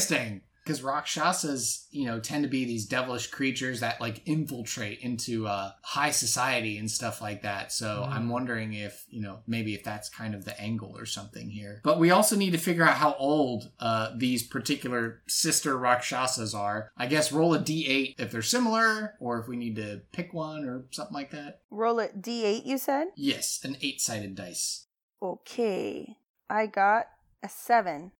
Because 0.68 0.84
Rakshasas, 0.84 1.88
you 1.92 2.06
know, 2.06 2.20
tend 2.20 2.44
to 2.44 2.50
be 2.50 2.66
these 2.66 2.86
devilish 2.86 3.28
creatures 3.28 3.80
that 3.80 4.02
like 4.02 4.22
infiltrate 4.26 5.00
into 5.00 5.48
uh, 5.48 5.72
high 5.82 6.12
society 6.12 6.78
and 6.78 6.92
stuff 6.92 7.22
like 7.22 7.44
that. 7.44 7.72
So 7.72 8.04
Mhm. 8.06 8.12
I'm 8.12 8.28
wondering 8.30 8.74
if, 8.74 9.06
you 9.10 9.22
know, 9.22 9.40
maybe 9.48 9.74
if 9.74 9.86
that's 9.86 10.10
kind 10.10 10.36
of 10.36 10.44
the 10.44 10.60
angle 10.60 10.94
or 10.98 11.06
something 11.06 11.50
here. 11.50 11.80
But 11.86 12.00
we 12.00 12.12
also 12.12 12.36
need 12.36 12.52
to 12.52 12.58
figure 12.58 12.84
out 12.84 12.98
how 12.98 13.14
old 13.14 13.72
uh, 13.80 14.12
these 14.18 14.44
particular 14.44 15.22
sister 15.28 15.78
Rakshasas 15.78 16.54
are. 16.54 16.92
I 16.98 17.08
guess 17.08 17.32
roll 17.32 17.54
a 17.54 17.60
d8 17.60 18.16
if 18.20 18.32
they're 18.32 18.42
similar, 18.42 19.16
or 19.22 19.40
if 19.40 19.48
we 19.48 19.56
need 19.56 19.78
to 19.78 20.02
pick 20.12 20.34
one 20.34 20.66
or 20.66 20.86
something 20.92 21.14
like 21.16 21.32
that. 21.32 21.62
Roll 21.70 22.00
it 22.00 22.22
D8, 22.22 22.66
you 22.66 22.78
said? 22.78 23.08
Yes, 23.16 23.60
an 23.64 23.78
eight 23.82 24.02
sided 24.02 24.36
dice. 24.36 24.88
Okay. 25.22 26.18
I 26.50 26.66
got 26.66 27.06
a 27.42 27.48
seven. 27.48 28.12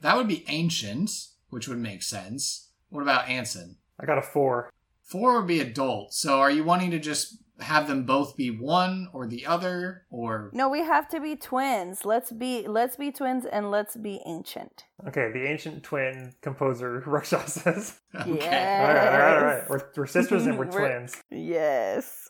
That 0.00 0.16
would 0.16 0.28
be 0.28 0.44
ancient, 0.48 1.10
which 1.50 1.68
would 1.68 1.78
make 1.78 2.02
sense. 2.02 2.70
What 2.88 3.02
about 3.02 3.28
Anson? 3.28 3.76
I 4.00 4.06
got 4.06 4.18
a 4.18 4.22
four. 4.22 4.72
Four 5.02 5.38
would 5.38 5.46
be 5.48 5.60
adult. 5.60 6.12
So 6.14 6.40
are 6.40 6.50
you 6.50 6.64
wanting 6.64 6.90
to 6.90 6.98
just 6.98 7.38
have 7.60 7.88
them 7.88 8.04
both 8.04 8.36
be 8.36 8.50
one 8.50 9.08
or 9.14 9.26
the 9.26 9.46
other 9.46 10.02
or 10.10 10.50
No, 10.52 10.68
we 10.68 10.80
have 10.80 11.08
to 11.08 11.20
be 11.20 11.36
twins. 11.36 12.04
Let's 12.04 12.30
be 12.30 12.66
let's 12.68 12.96
be 12.96 13.10
twins 13.10 13.46
and 13.46 13.70
let's 13.70 13.96
be 13.96 14.20
ancient. 14.26 14.84
Okay, 15.08 15.30
the 15.32 15.46
ancient 15.46 15.82
twin 15.82 16.34
composer 16.42 17.00
Rakshasas. 17.06 17.98
okay. 18.14 18.36
Yeah. 18.44 18.86
all 18.86 18.94
right, 18.94 19.06
all 19.08 19.18
right, 19.18 19.38
all 19.38 19.44
right. 19.60 19.70
We're, 19.70 19.90
we're 19.96 20.06
sisters 20.06 20.46
and 20.46 20.58
we're, 20.58 20.66
We're- 20.70 20.88
twins. 20.88 21.16
Yes. 21.30 22.28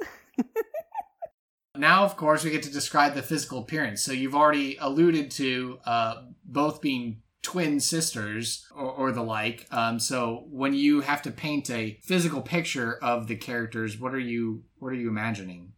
Now 1.77 2.05
of 2.05 2.17
course 2.17 2.43
we 2.45 2.51
get 2.51 2.63
to 2.63 2.73
describe 2.73 3.15
the 3.15 3.23
physical 3.23 3.59
appearance. 3.59 4.03
So 4.03 4.13
you've 4.13 4.35
already 4.35 4.77
alluded 4.81 5.31
to 5.33 5.79
uh, 5.85 6.15
both 6.45 6.81
being 6.81 7.23
twin 7.47 7.79
sisters 7.79 8.67
or, 8.75 8.91
or 8.91 9.13
the 9.13 9.23
like. 9.23 9.67
Um, 9.71 10.01
so 10.01 10.47
when 10.51 10.75
you 10.75 11.01
have 11.03 11.23
to 11.23 11.31
paint 11.31 11.71
a 11.71 11.99
physical 12.03 12.43
picture 12.43 12.99
of 13.03 13.29
the 13.29 13.37
characters, 13.37 13.99
what 13.99 14.13
are 14.13 14.19
you 14.19 14.65
what 14.79 14.89
are 14.89 14.97
you 14.97 15.09
imagining? 15.09 15.73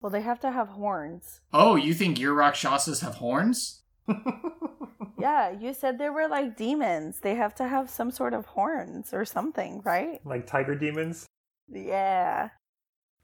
Well, 0.00 0.10
they 0.10 0.22
have 0.22 0.40
to 0.40 0.50
have 0.50 0.68
horns. 0.70 1.40
Oh, 1.52 1.76
you 1.76 1.92
think 1.92 2.18
your 2.18 2.32
Rakshasas 2.32 3.02
have 3.02 3.16
horns? 3.16 3.82
Yeah, 5.20 5.50
you 5.50 5.74
said 5.74 5.98
they 5.98 6.08
were 6.08 6.28
like 6.28 6.56
demons. 6.56 7.20
They 7.20 7.34
have 7.34 7.54
to 7.56 7.68
have 7.68 7.90
some 7.90 8.10
sort 8.10 8.32
of 8.32 8.46
horns 8.46 9.12
or 9.12 9.24
something, 9.24 9.82
right? 9.84 10.24
like 10.24 10.46
tiger 10.46 10.74
demons. 10.74 11.26
Yeah. 11.68 12.48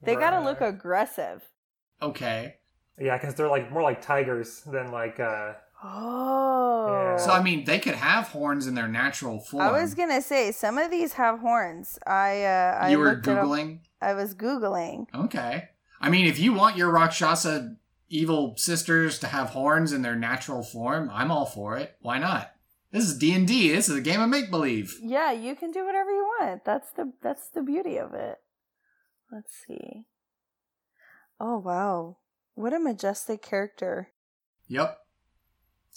They 0.03 0.15
gotta 0.15 0.43
look 0.43 0.61
aggressive. 0.61 1.43
Okay. 2.01 2.55
Yeah, 2.99 3.17
because 3.17 3.33
they're 3.33 3.49
like 3.49 3.71
more 3.71 3.81
like 3.81 4.01
tigers 4.01 4.61
than 4.61 4.91
like 4.91 5.19
uh 5.19 5.53
Oh. 5.83 6.87
Yeah. 6.89 7.17
So 7.17 7.31
I 7.31 7.41
mean, 7.43 7.65
they 7.65 7.79
could 7.79 7.95
have 7.95 8.29
horns 8.29 8.67
in 8.67 8.75
their 8.75 8.87
natural 8.87 9.39
form. 9.39 9.63
I 9.63 9.81
was 9.81 9.93
gonna 9.93 10.21
say 10.21 10.51
some 10.51 10.77
of 10.77 10.89
these 10.91 11.13
have 11.13 11.39
horns. 11.39 11.99
I 12.05 12.43
uh 12.43 12.77
I 12.81 12.89
you 12.89 12.99
were 12.99 13.11
looked 13.11 13.27
it 13.27 13.37
up- 13.37 13.45
googling. 13.45 13.79
I 14.01 14.13
was 14.13 14.33
googling. 14.35 15.07
Okay. 15.13 15.69
I 15.99 16.09
mean, 16.09 16.25
if 16.27 16.39
you 16.39 16.53
want 16.53 16.77
your 16.77 16.91
Rakshasa 16.91 17.75
evil 18.09 18.55
sisters 18.57 19.19
to 19.19 19.27
have 19.27 19.49
horns 19.49 19.91
in 19.91 20.01
their 20.01 20.15
natural 20.15 20.63
form, 20.63 21.09
I'm 21.13 21.31
all 21.31 21.45
for 21.45 21.77
it. 21.77 21.95
Why 22.01 22.19
not? 22.19 22.51
This 22.91 23.03
is 23.03 23.17
D 23.17 23.33
and 23.33 23.47
D. 23.47 23.71
This 23.71 23.89
is 23.89 23.97
a 23.97 24.01
game 24.01 24.21
of 24.21 24.29
make 24.29 24.49
believe. 24.49 24.97
Yeah, 25.01 25.31
you 25.31 25.55
can 25.55 25.71
do 25.71 25.85
whatever 25.85 26.09
you 26.11 26.23
want. 26.39 26.63
That's 26.65 26.91
the 26.91 27.11
that's 27.21 27.49
the 27.49 27.61
beauty 27.61 27.97
of 27.97 28.13
it. 28.13 28.37
Let's 29.31 29.53
see. 29.67 30.05
Oh 31.39 31.57
wow. 31.59 32.17
What 32.55 32.73
a 32.73 32.79
majestic 32.79 33.41
character. 33.41 34.09
Yep. 34.67 34.97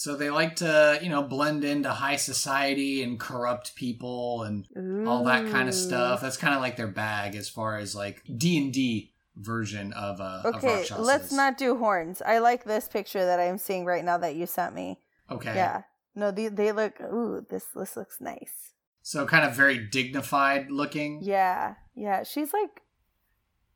So 0.00 0.16
they 0.16 0.30
like 0.30 0.56
to, 0.56 0.98
you 1.02 1.10
know, 1.10 1.22
blend 1.22 1.62
into 1.62 1.90
high 1.90 2.16
society 2.16 3.02
and 3.02 3.20
corrupt 3.20 3.74
people 3.74 4.44
and 4.44 4.66
all 5.06 5.24
that 5.24 5.50
kind 5.50 5.68
of 5.68 5.74
stuff. 5.74 6.22
That's 6.22 6.38
kind 6.38 6.54
of 6.54 6.62
like 6.62 6.76
their 6.76 6.88
bag 6.88 7.34
as 7.34 7.50
far 7.50 7.76
as 7.76 7.94
like 7.94 8.22
D 8.34 8.56
and 8.56 8.72
D 8.72 9.12
version 9.36 9.92
of 9.92 10.18
uh. 10.18 10.40
Okay, 10.46 10.76
Rakshasas. 10.76 11.06
let's 11.06 11.32
not 11.32 11.58
do 11.58 11.76
horns. 11.76 12.22
I 12.24 12.38
like 12.38 12.64
this 12.64 12.88
picture 12.88 13.26
that 13.26 13.38
I'm 13.40 13.58
seeing 13.58 13.84
right 13.84 14.02
now 14.02 14.16
that 14.16 14.36
you 14.36 14.46
sent 14.46 14.74
me. 14.74 15.00
Okay. 15.30 15.54
Yeah. 15.54 15.82
No, 16.14 16.30
they 16.30 16.48
they 16.48 16.72
look 16.72 16.98
ooh, 17.02 17.44
this 17.50 17.66
this 17.76 17.94
looks 17.94 18.22
nice. 18.22 18.72
So 19.02 19.26
kind 19.26 19.44
of 19.44 19.54
very 19.54 19.76
dignified 19.86 20.70
looking. 20.70 21.20
Yeah. 21.22 21.74
Yeah, 21.94 22.22
she's 22.22 22.54
like 22.54 22.80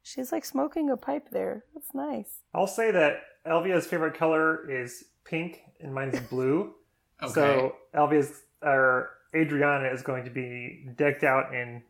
she's 0.03 0.33
like 0.33 0.47
smoking 0.47 0.89
a 0.89 0.97
pipe 0.97 1.29
there. 1.33 1.65
That's 1.75 1.93
nice. 1.93 2.41
I'll 2.55 2.67
say 2.67 2.91
that 2.93 3.17
Elvia's 3.47 3.87
favorite 3.87 4.17
color 4.17 4.71
is 4.71 5.05
pink 5.25 5.61
and 5.81 5.95
mine 5.95 6.09
is 6.11 6.21
blue. 6.21 6.75
Okay. 7.23 7.33
So 7.33 7.77
Elvia's 7.95 8.43
or 8.61 9.11
Adriana 9.35 9.89
is 9.89 10.03
going 10.03 10.25
to 10.25 10.31
be 10.31 10.85
decked 10.97 11.23
out 11.23 11.55
in 11.55 11.83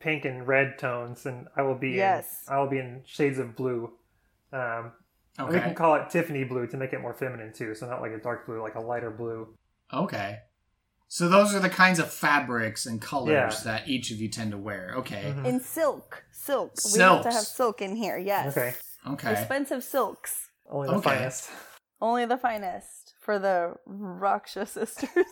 pink 0.00 0.24
and 0.24 0.46
red 0.46 0.78
tones, 0.78 1.26
and 1.26 1.46
I 1.56 1.62
will 1.62 1.76
be 1.76 1.90
Yes. 1.92 2.44
in 2.48 2.54
I 2.54 2.58
will 2.58 2.68
be 2.68 2.78
in 2.78 3.02
shades 3.06 3.38
of 3.38 3.54
blue. 3.54 3.92
Um, 4.52 4.92
and 5.38 5.48
We 5.48 5.60
can 5.60 5.74
call 5.74 5.94
it 5.94 6.10
Tiffany 6.10 6.42
blue 6.44 6.66
to 6.66 6.76
make 6.76 6.92
it 6.92 7.00
more 7.00 7.14
feminine 7.14 7.52
too, 7.52 7.74
so 7.76 7.86
not 7.88 8.00
like 8.02 8.10
a 8.12 8.18
dark 8.18 8.46
blue, 8.46 8.60
like 8.60 8.74
a 8.74 8.80
lighter 8.80 9.10
blue. 9.12 9.54
Okay. 9.92 10.40
So 11.08 11.28
those 11.28 11.54
are 11.54 11.60
the 11.60 11.70
kinds 11.70 12.00
of 12.00 12.12
fabrics 12.12 12.84
and 12.84 13.00
colors 13.00 13.30
Yeah. 13.32 13.62
that 13.64 13.88
each 13.88 14.10
of 14.10 14.18
you 14.18 14.28
tend 14.28 14.50
to 14.50 14.58
wear. 14.58 14.92
Okay. 14.96 15.32
Mhm. 15.36 15.46
In 15.46 15.60
silk. 15.60 16.24
Silk. 16.32 16.72
We 16.92 17.00
have 17.00 17.22
to 17.22 17.30
have 17.30 17.44
silk 17.44 17.80
in 17.80 17.94
here, 17.94 18.18
yes. 18.18 18.56
Okay, 18.56 18.74
Okay. 19.06 19.30
Expensive 19.32 19.84
silks. 19.84 20.50
only 20.68 20.88
the 20.88 20.94
Okay. 20.96 21.10
finest. 21.10 21.50
Only 22.04 22.26
the 22.26 22.36
finest 22.36 23.14
for 23.18 23.38
the 23.38 23.76
Raksha 23.88 24.68
sisters. 24.68 25.24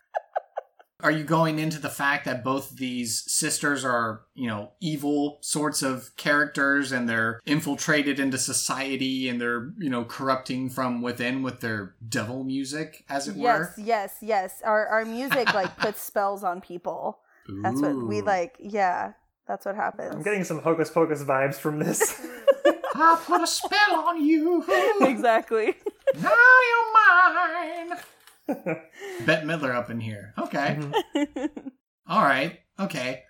Are 1.00 1.10
you 1.10 1.24
going 1.24 1.58
into 1.58 1.78
the 1.78 1.88
fact 1.88 2.26
that 2.26 2.44
both 2.44 2.76
these 2.76 3.24
sisters 3.26 3.86
are, 3.86 4.20
you 4.34 4.48
know, 4.48 4.72
evil 4.80 5.38
sorts 5.40 5.80
of 5.80 6.14
characters 6.16 6.92
and 6.92 7.08
they're 7.08 7.40
infiltrated 7.46 8.20
into 8.20 8.36
society 8.36 9.30
and 9.30 9.40
they're, 9.40 9.72
you 9.78 9.88
know, 9.88 10.04
corrupting 10.04 10.68
from 10.68 11.00
within 11.00 11.42
with 11.42 11.60
their 11.60 11.94
devil 12.06 12.44
music, 12.44 13.06
as 13.08 13.26
it 13.26 13.36
yes, 13.36 13.44
were? 13.58 13.74
yes, 13.78 13.78
yes. 13.78 14.16
Yes. 14.20 14.62
Our 14.66 14.86
our 14.88 15.04
music 15.06 15.54
like 15.54 15.74
puts 15.78 16.02
spells 16.02 16.44
on 16.44 16.60
people. 16.60 17.20
That's 17.62 17.80
what 17.80 17.96
we 18.06 18.20
like. 18.20 18.56
Yeah, 18.60 19.12
that's 19.46 19.64
what 19.64 19.74
happens. 19.74 20.16
I'm 20.16 20.22
getting 20.22 20.44
some 20.44 20.60
hocus 20.60 20.90
pocus 20.90 21.24
vibes 21.24 21.54
from 21.54 21.78
this. 21.78 22.20
I 22.94 23.20
put 23.24 23.42
a 23.42 23.46
spell 23.46 23.94
on 24.06 24.24
you. 24.24 24.64
exactly. 25.00 25.74
now 26.20 26.32
you're 26.68 26.92
mine. 27.88 27.98
Bette 29.26 29.46
Midler 29.46 29.74
up 29.74 29.90
in 29.90 30.00
here. 30.00 30.32
Okay. 30.38 30.78
Mhm. 31.14 31.70
All 32.06 32.22
right. 32.22 32.60
Okay. 32.80 33.22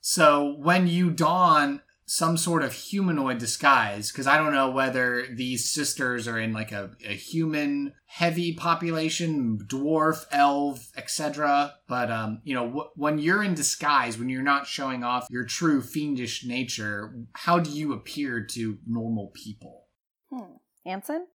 So 0.00 0.54
when 0.58 0.86
you 0.86 1.10
don 1.10 1.80
some 2.06 2.36
sort 2.36 2.62
of 2.62 2.72
humanoid 2.72 3.38
disguise, 3.38 4.10
because 4.10 4.28
I 4.28 4.38
don't 4.38 4.52
know 4.52 4.70
whether 4.70 5.26
these 5.26 5.68
sisters 5.68 6.28
are 6.28 6.38
in 6.38 6.52
like 6.52 6.70
a, 6.70 6.92
a 7.04 7.14
human 7.14 7.94
heavy 8.06 8.54
population, 8.54 9.58
dwarf, 9.66 10.24
elf, 10.30 10.90
etc. 10.96 11.74
But 11.88 12.10
um, 12.10 12.40
you 12.44 12.54
know, 12.54 12.70
wh- 12.70 12.98
when 12.98 13.18
you're 13.18 13.42
in 13.42 13.54
disguise, 13.54 14.18
when 14.18 14.28
you're 14.28 14.42
not 14.42 14.66
showing 14.66 15.02
off 15.02 15.26
your 15.30 15.44
true 15.44 15.82
fiendish 15.82 16.44
nature, 16.44 17.12
how 17.32 17.58
do 17.58 17.70
you 17.70 17.92
appear 17.92 18.44
to 18.52 18.78
normal 18.86 19.32
people? 19.34 19.88
Hmm. 20.30 20.56
Anson? 20.86 21.26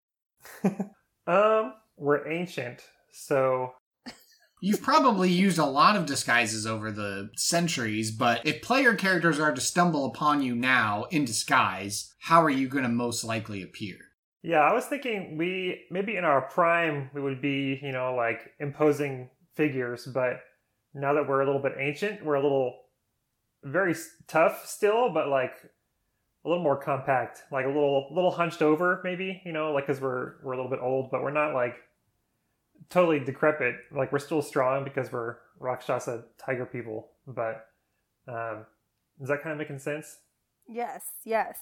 um, 1.26 1.74
we're 1.96 2.28
ancient, 2.28 2.82
so 3.12 3.72
You've 4.60 4.82
probably 4.82 5.30
used 5.30 5.58
a 5.58 5.64
lot 5.64 5.96
of 5.96 6.06
disguises 6.06 6.66
over 6.66 6.90
the 6.92 7.30
centuries, 7.36 8.10
but 8.10 8.46
if 8.46 8.62
player 8.62 8.94
characters 8.94 9.40
are 9.40 9.54
to 9.54 9.60
stumble 9.60 10.04
upon 10.04 10.42
you 10.42 10.54
now 10.54 11.04
in 11.10 11.24
disguise, 11.24 12.14
how 12.20 12.42
are 12.42 12.50
you 12.50 12.68
going 12.68 12.84
to 12.84 12.90
most 12.90 13.24
likely 13.24 13.62
appear? 13.62 13.96
yeah, 14.42 14.60
I 14.60 14.72
was 14.72 14.86
thinking 14.86 15.36
we 15.36 15.82
maybe 15.90 16.16
in 16.16 16.24
our 16.24 16.42
prime 16.42 17.10
we 17.14 17.20
would 17.20 17.42
be, 17.42 17.78
you 17.82 17.92
know, 17.92 18.14
like 18.14 18.52
imposing 18.58 19.28
figures, 19.54 20.06
but 20.06 20.40
now 20.94 21.12
that 21.14 21.28
we're 21.28 21.42
a 21.42 21.46
little 21.46 21.60
bit 21.60 21.74
ancient, 21.78 22.24
we're 22.24 22.36
a 22.36 22.42
little 22.42 22.74
very 23.62 23.94
tough 24.26 24.66
still, 24.66 25.12
but 25.12 25.28
like 25.28 25.52
a 26.44 26.48
little 26.48 26.62
more 26.62 26.82
compact, 26.82 27.42
like 27.52 27.66
a 27.66 27.68
little 27.68 28.08
little 28.14 28.30
hunched 28.30 28.62
over 28.62 29.02
maybe, 29.04 29.42
you 29.44 29.52
know, 29.52 29.72
like 29.72 29.86
cuz 29.86 30.00
we're 30.00 30.36
we're 30.42 30.52
a 30.52 30.56
little 30.56 30.70
bit 30.70 30.80
old, 30.80 31.10
but 31.10 31.22
we're 31.22 31.30
not 31.30 31.52
like 31.52 31.74
totally 32.90 33.20
decrepit. 33.20 33.76
Like 33.90 34.12
we're 34.12 34.18
still 34.18 34.42
strong 34.42 34.84
because 34.84 35.10
we're 35.10 35.36
Rakshasa 35.58 36.24
tiger 36.44 36.66
people, 36.66 37.08
but 37.26 37.66
um 38.28 38.66
is 39.20 39.28
that 39.28 39.42
kind 39.42 39.52
of 39.52 39.58
making 39.58 39.78
sense? 39.78 40.18
Yes, 40.68 41.02
yes. 41.24 41.58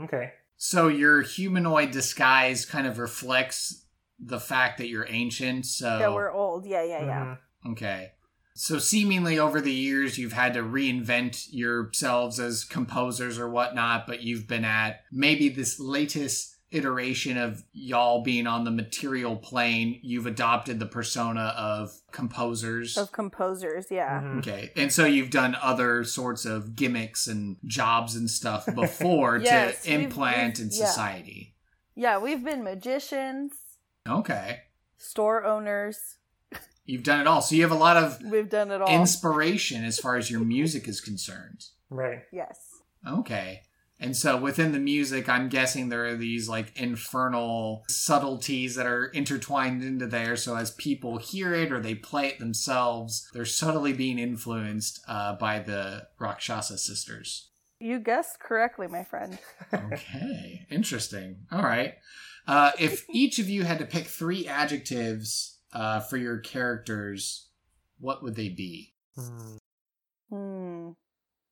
Okay. 0.00 0.32
So 0.56 0.88
your 0.88 1.22
humanoid 1.22 1.90
disguise 1.90 2.64
kind 2.64 2.86
of 2.86 2.98
reflects 2.98 3.84
the 4.18 4.40
fact 4.40 4.78
that 4.78 4.88
you're 4.88 5.06
ancient, 5.08 5.66
so 5.66 5.98
That 5.98 6.12
we're 6.12 6.32
old. 6.32 6.66
Yeah, 6.66 6.82
yeah, 6.82 7.04
yeah. 7.04 7.36
Mhm. 7.64 7.72
Okay. 7.72 8.12
So 8.54 8.80
seemingly 8.80 9.38
over 9.38 9.60
the 9.60 9.72
years 9.72 10.18
you've 10.18 10.32
had 10.32 10.54
to 10.54 10.62
reinvent 10.62 11.46
yourselves 11.52 12.40
as 12.40 12.64
composers 12.64 13.38
or 13.38 13.48
whatnot, 13.48 14.06
but 14.08 14.22
you've 14.22 14.48
been 14.48 14.64
at 14.64 15.02
maybe 15.12 15.48
this 15.48 15.78
latest 15.78 16.56
iteration 16.70 17.38
of 17.38 17.64
y'all 17.72 18.22
being 18.22 18.46
on 18.46 18.64
the 18.64 18.70
material 18.70 19.36
plane, 19.36 19.98
you've 20.02 20.26
adopted 20.26 20.78
the 20.78 20.86
persona 20.86 21.54
of 21.56 21.90
composers. 22.10 22.96
Of 22.98 23.10
composers, 23.12 23.86
yeah. 23.90 24.20
Mhm. 24.20 24.38
Okay. 24.38 24.70
And 24.76 24.92
so 24.92 25.04
you've 25.06 25.30
done 25.30 25.56
other 25.62 26.04
sorts 26.04 26.44
of 26.44 26.76
gimmicks 26.76 27.26
and 27.26 27.56
jobs 27.64 28.14
and 28.16 28.30
stuff 28.30 28.66
before 28.74 29.38
Yes, 29.38 29.82
to 29.84 29.90
we've- 29.90 30.04
implant 30.04 30.58
we've- 30.58 30.62
in 30.74 30.78
yeah. 30.78 30.86
society. 30.86 31.54
Yeah, 31.94 32.18
we've 32.18 32.44
been 32.44 32.62
magicians, 32.62 33.52
Okay. 34.06 34.60
store 34.96 35.44
owners. 35.44 36.16
You've 36.84 37.02
done 37.02 37.20
it 37.20 37.26
all. 37.26 37.42
So 37.42 37.54
you 37.54 37.62
have 37.62 37.70
a 37.70 37.74
lot 37.74 37.96
of 37.98 38.18
We've 38.24 38.48
done 38.48 38.70
it 38.70 38.80
all. 38.80 38.88
inspiration 38.88 39.84
as 39.84 39.98
far 39.98 40.16
as 40.16 40.30
your 40.30 40.40
music 40.40 40.88
is 40.88 41.00
concerned. 41.00 41.66
Right. 41.90 42.22
yes. 42.32 42.58
Okay. 43.06 43.62
And 44.00 44.16
so 44.16 44.36
within 44.36 44.72
the 44.72 44.78
music, 44.78 45.28
I'm 45.28 45.48
guessing 45.48 45.88
there 45.88 46.06
are 46.06 46.16
these 46.16 46.48
like 46.48 46.72
infernal 46.76 47.84
subtleties 47.88 48.76
that 48.76 48.86
are 48.86 49.06
intertwined 49.06 49.82
into 49.82 50.06
there. 50.06 50.36
So 50.36 50.56
as 50.56 50.70
people 50.72 51.18
hear 51.18 51.52
it 51.52 51.72
or 51.72 51.80
they 51.80 51.94
play 51.94 52.28
it 52.28 52.38
themselves, 52.38 53.28
they're 53.32 53.44
subtly 53.44 53.92
being 53.92 54.18
influenced 54.18 55.00
uh, 55.08 55.34
by 55.34 55.58
the 55.58 56.06
Rakshasa 56.18 56.78
sisters. 56.78 57.50
You 57.80 58.00
guessed 58.00 58.40
correctly, 58.40 58.86
my 58.86 59.04
friend. 59.04 59.38
Okay. 59.74 60.66
Interesting. 60.70 61.46
All 61.52 61.62
right. 61.62 61.94
Uh, 62.46 62.72
if 62.78 63.04
each 63.12 63.38
of 63.38 63.48
you 63.48 63.64
had 63.64 63.78
to 63.78 63.84
pick 63.84 64.06
three 64.06 64.46
adjectives 64.46 65.58
uh, 65.72 66.00
for 66.00 66.16
your 66.16 66.38
characters, 66.38 67.48
what 67.98 68.22
would 68.22 68.34
they 68.34 68.48
be? 68.48 68.94
Hmm. 69.16 69.26
Hmm. 69.26 69.56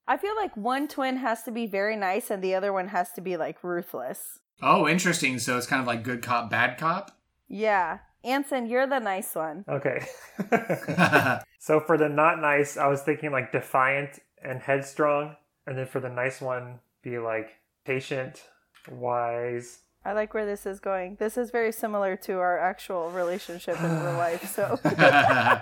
I 0.09 0.17
feel 0.17 0.37
like 0.37 0.57
one 0.57 0.89
twin 0.89 1.17
has 1.17 1.43
to 1.45 1.51
be 1.51 1.67
very 1.67 1.97
nice 1.97 2.31
and 2.31 2.43
the 2.43 2.55
other 2.55 2.73
one 2.73 2.89
has 2.89 3.13
to 3.13 3.21
be 3.21 3.37
like 3.37 3.63
ruthless. 3.65 4.39
Oh, 4.63 4.89
interesting. 4.89 5.39
So 5.39 5.57
it's 5.59 5.67
kind 5.67 5.81
of 5.81 5.87
like 5.87 6.03
good 6.03 6.23
cop, 6.23 6.51
bad 6.51 6.79
cop? 6.79 7.19
Yeah. 7.49 7.99
Anson, 8.25 8.67
you're 8.67 8.87
the 8.87 8.99
nice 8.99 9.35
one. 9.35 9.65
Okay. 9.69 10.05
so 11.59 11.81
for 11.81 11.97
the 11.97 12.09
not 12.09 12.41
nice, 12.41 12.77
I 12.77 12.89
was 12.89 13.03
thinking 13.03 13.31
like 13.31 13.53
defiant 13.53 14.19
and 14.43 14.61
headstrong, 14.61 15.37
and 15.67 15.79
then 15.79 15.87
for 15.87 16.01
the 16.01 16.09
nice 16.09 16.41
one, 16.41 16.81
be 17.03 17.19
like 17.19 17.51
patient, 17.85 18.43
wise. 18.91 19.81
I 20.05 20.13
like 20.13 20.35
where 20.35 20.47
this 20.47 20.67
is 20.67 20.81
going. 20.81 21.17
This 21.19 21.37
is 21.37 21.51
very 21.51 21.73
similar 21.73 22.17
to 22.19 22.35
our 22.35 22.59
actual 22.59 23.11
relationship 23.11 23.81
in 23.81 23.91
real 23.91 24.13
life. 24.13 24.47
So 24.55 24.79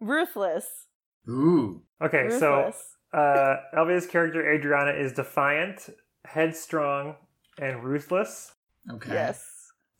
ruthless. 0.00 0.86
Ooh. 1.28 1.82
Okay, 2.02 2.30
so 2.38 2.72
uh, 3.12 3.56
Elvia's 3.76 4.06
character 4.06 4.52
Adriana 4.52 4.92
is 4.92 5.12
defiant, 5.12 5.88
headstrong, 6.24 7.16
and 7.58 7.84
ruthless. 7.84 8.52
Okay. 8.90 9.12
Yes. 9.12 9.48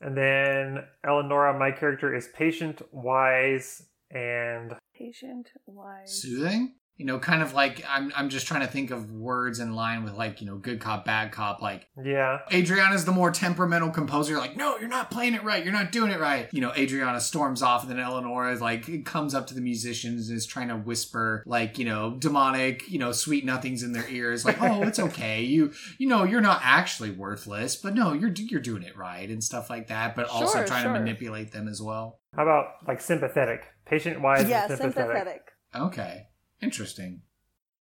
And 0.01 0.17
then 0.17 0.85
Eleonora, 1.07 1.57
my 1.57 1.71
character, 1.71 2.15
is 2.15 2.29
patient, 2.35 2.83
wise, 2.91 3.87
and 4.11 4.75
Patient, 4.95 5.49
wise. 5.67 6.21
Soothing? 6.21 6.75
You 7.03 7.09
know, 7.09 7.19
kind 7.19 7.43
of 7.43 7.53
like 7.53 7.85
I'm 7.89 8.13
I'm 8.15 8.29
just 8.29 8.47
trying 8.47 8.61
to 8.61 8.69
think 8.69 8.93
of 8.93 9.11
words 9.11 9.59
in 9.59 9.75
line 9.75 10.05
with 10.05 10.15
like, 10.15 10.41
you 10.41 10.47
know, 10.47 10.55
good 10.55 10.79
cop, 10.79 11.05
bad 11.05 11.33
cop. 11.33 11.61
Like 11.61 11.89
yeah. 12.01 12.39
Adriana's 12.53 13.05
the 13.05 13.11
more 13.11 13.33
temperamental 13.33 13.91
composer, 13.91 14.39
like, 14.39 14.57
no, 14.57 14.79
you're 14.79 14.89
not 14.89 15.11
playing 15.11 15.35
it 15.35 15.43
right, 15.43 15.65
you're 15.65 15.73
not 15.73 15.91
doing 15.91 16.13
it 16.13 16.21
right. 16.21 16.49
You 16.53 16.61
know, 16.61 16.73
Adriana 16.77 17.21
storms 17.21 17.61
off, 17.61 17.83
and 17.83 17.91
then 17.91 17.99
Eleanor 17.99 18.53
is 18.53 18.61
like 18.61 19.05
comes 19.05 19.35
up 19.35 19.49
to 19.49 19.55
the 19.55 19.61
musicians 19.61 20.29
and 20.29 20.39
is 20.39 20.47
trying 20.47 20.69
to 20.69 20.77
whisper, 20.77 21.43
like, 21.45 21.77
you 21.77 21.85
know, 21.85 22.15
demonic, 22.21 22.89
you 22.89 23.01
know, 23.01 23.11
sweet 23.11 23.45
nothings 23.45 23.83
in 23.83 23.91
their 23.91 24.09
ears, 24.09 24.45
like, 24.45 24.63
oh, 24.63 24.85
it's 24.85 24.99
okay. 25.01 25.43
You 25.43 25.73
you 25.99 26.07
know, 26.07 26.23
you're 26.23 26.41
not 26.41 26.61
actually 26.63 27.11
worthless, 27.11 27.75
but 27.75 27.97
no, 27.97 28.13
you're 28.13 28.31
you're 28.31 28.61
doing 28.61 28.85
it 28.85 28.97
right 28.97 29.29
and 29.29 29.43
stuff 29.43 29.69
like 29.69 29.89
that, 29.89 30.15
but 30.15 30.29
also 30.29 30.65
trying 30.65 30.85
sure. 30.85 30.93
to 30.93 31.01
manipulate 31.01 31.51
them 31.51 31.67
as 31.67 31.83
well. 31.83 32.21
How 32.37 32.45
about 32.45 32.67
like 32.87 33.01
sympathetic? 33.01 33.65
Patient, 33.87 34.21
wise, 34.21 34.49
yeah, 34.49 34.69
sympathetic. 34.69 34.95
sympathetic. 34.95 35.43
Okay. 35.75 36.27
Interesting. 36.63 37.23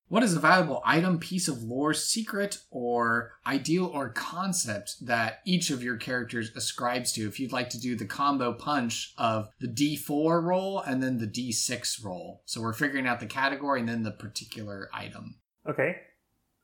What 0.07 0.23
is 0.23 0.35
a 0.35 0.39
valuable 0.39 0.81
item, 0.83 1.19
piece 1.19 1.47
of 1.47 1.61
lore, 1.61 1.93
secret, 1.93 2.57
or 2.71 3.33
ideal 3.45 3.85
or 3.85 4.09
concept 4.09 5.05
that 5.05 5.39
each 5.45 5.69
of 5.69 5.83
your 5.83 5.97
characters 5.97 6.49
ascribes 6.55 7.11
to? 7.11 7.27
If 7.27 7.39
you'd 7.39 7.51
like 7.51 7.69
to 7.71 7.79
do 7.79 7.95
the 7.95 8.05
combo 8.07 8.51
punch 8.53 9.13
of 9.19 9.49
the 9.59 9.67
D4 9.67 10.41
roll 10.41 10.79
and 10.79 11.03
then 11.03 11.19
the 11.19 11.27
D6 11.27 12.03
roll. 12.03 12.41
So 12.45 12.59
we're 12.59 12.73
figuring 12.73 13.05
out 13.05 13.19
the 13.19 13.27
category 13.27 13.81
and 13.81 13.89
then 13.89 14.01
the 14.01 14.09
particular 14.11 14.89
item. 14.91 15.35
Okay, 15.69 15.97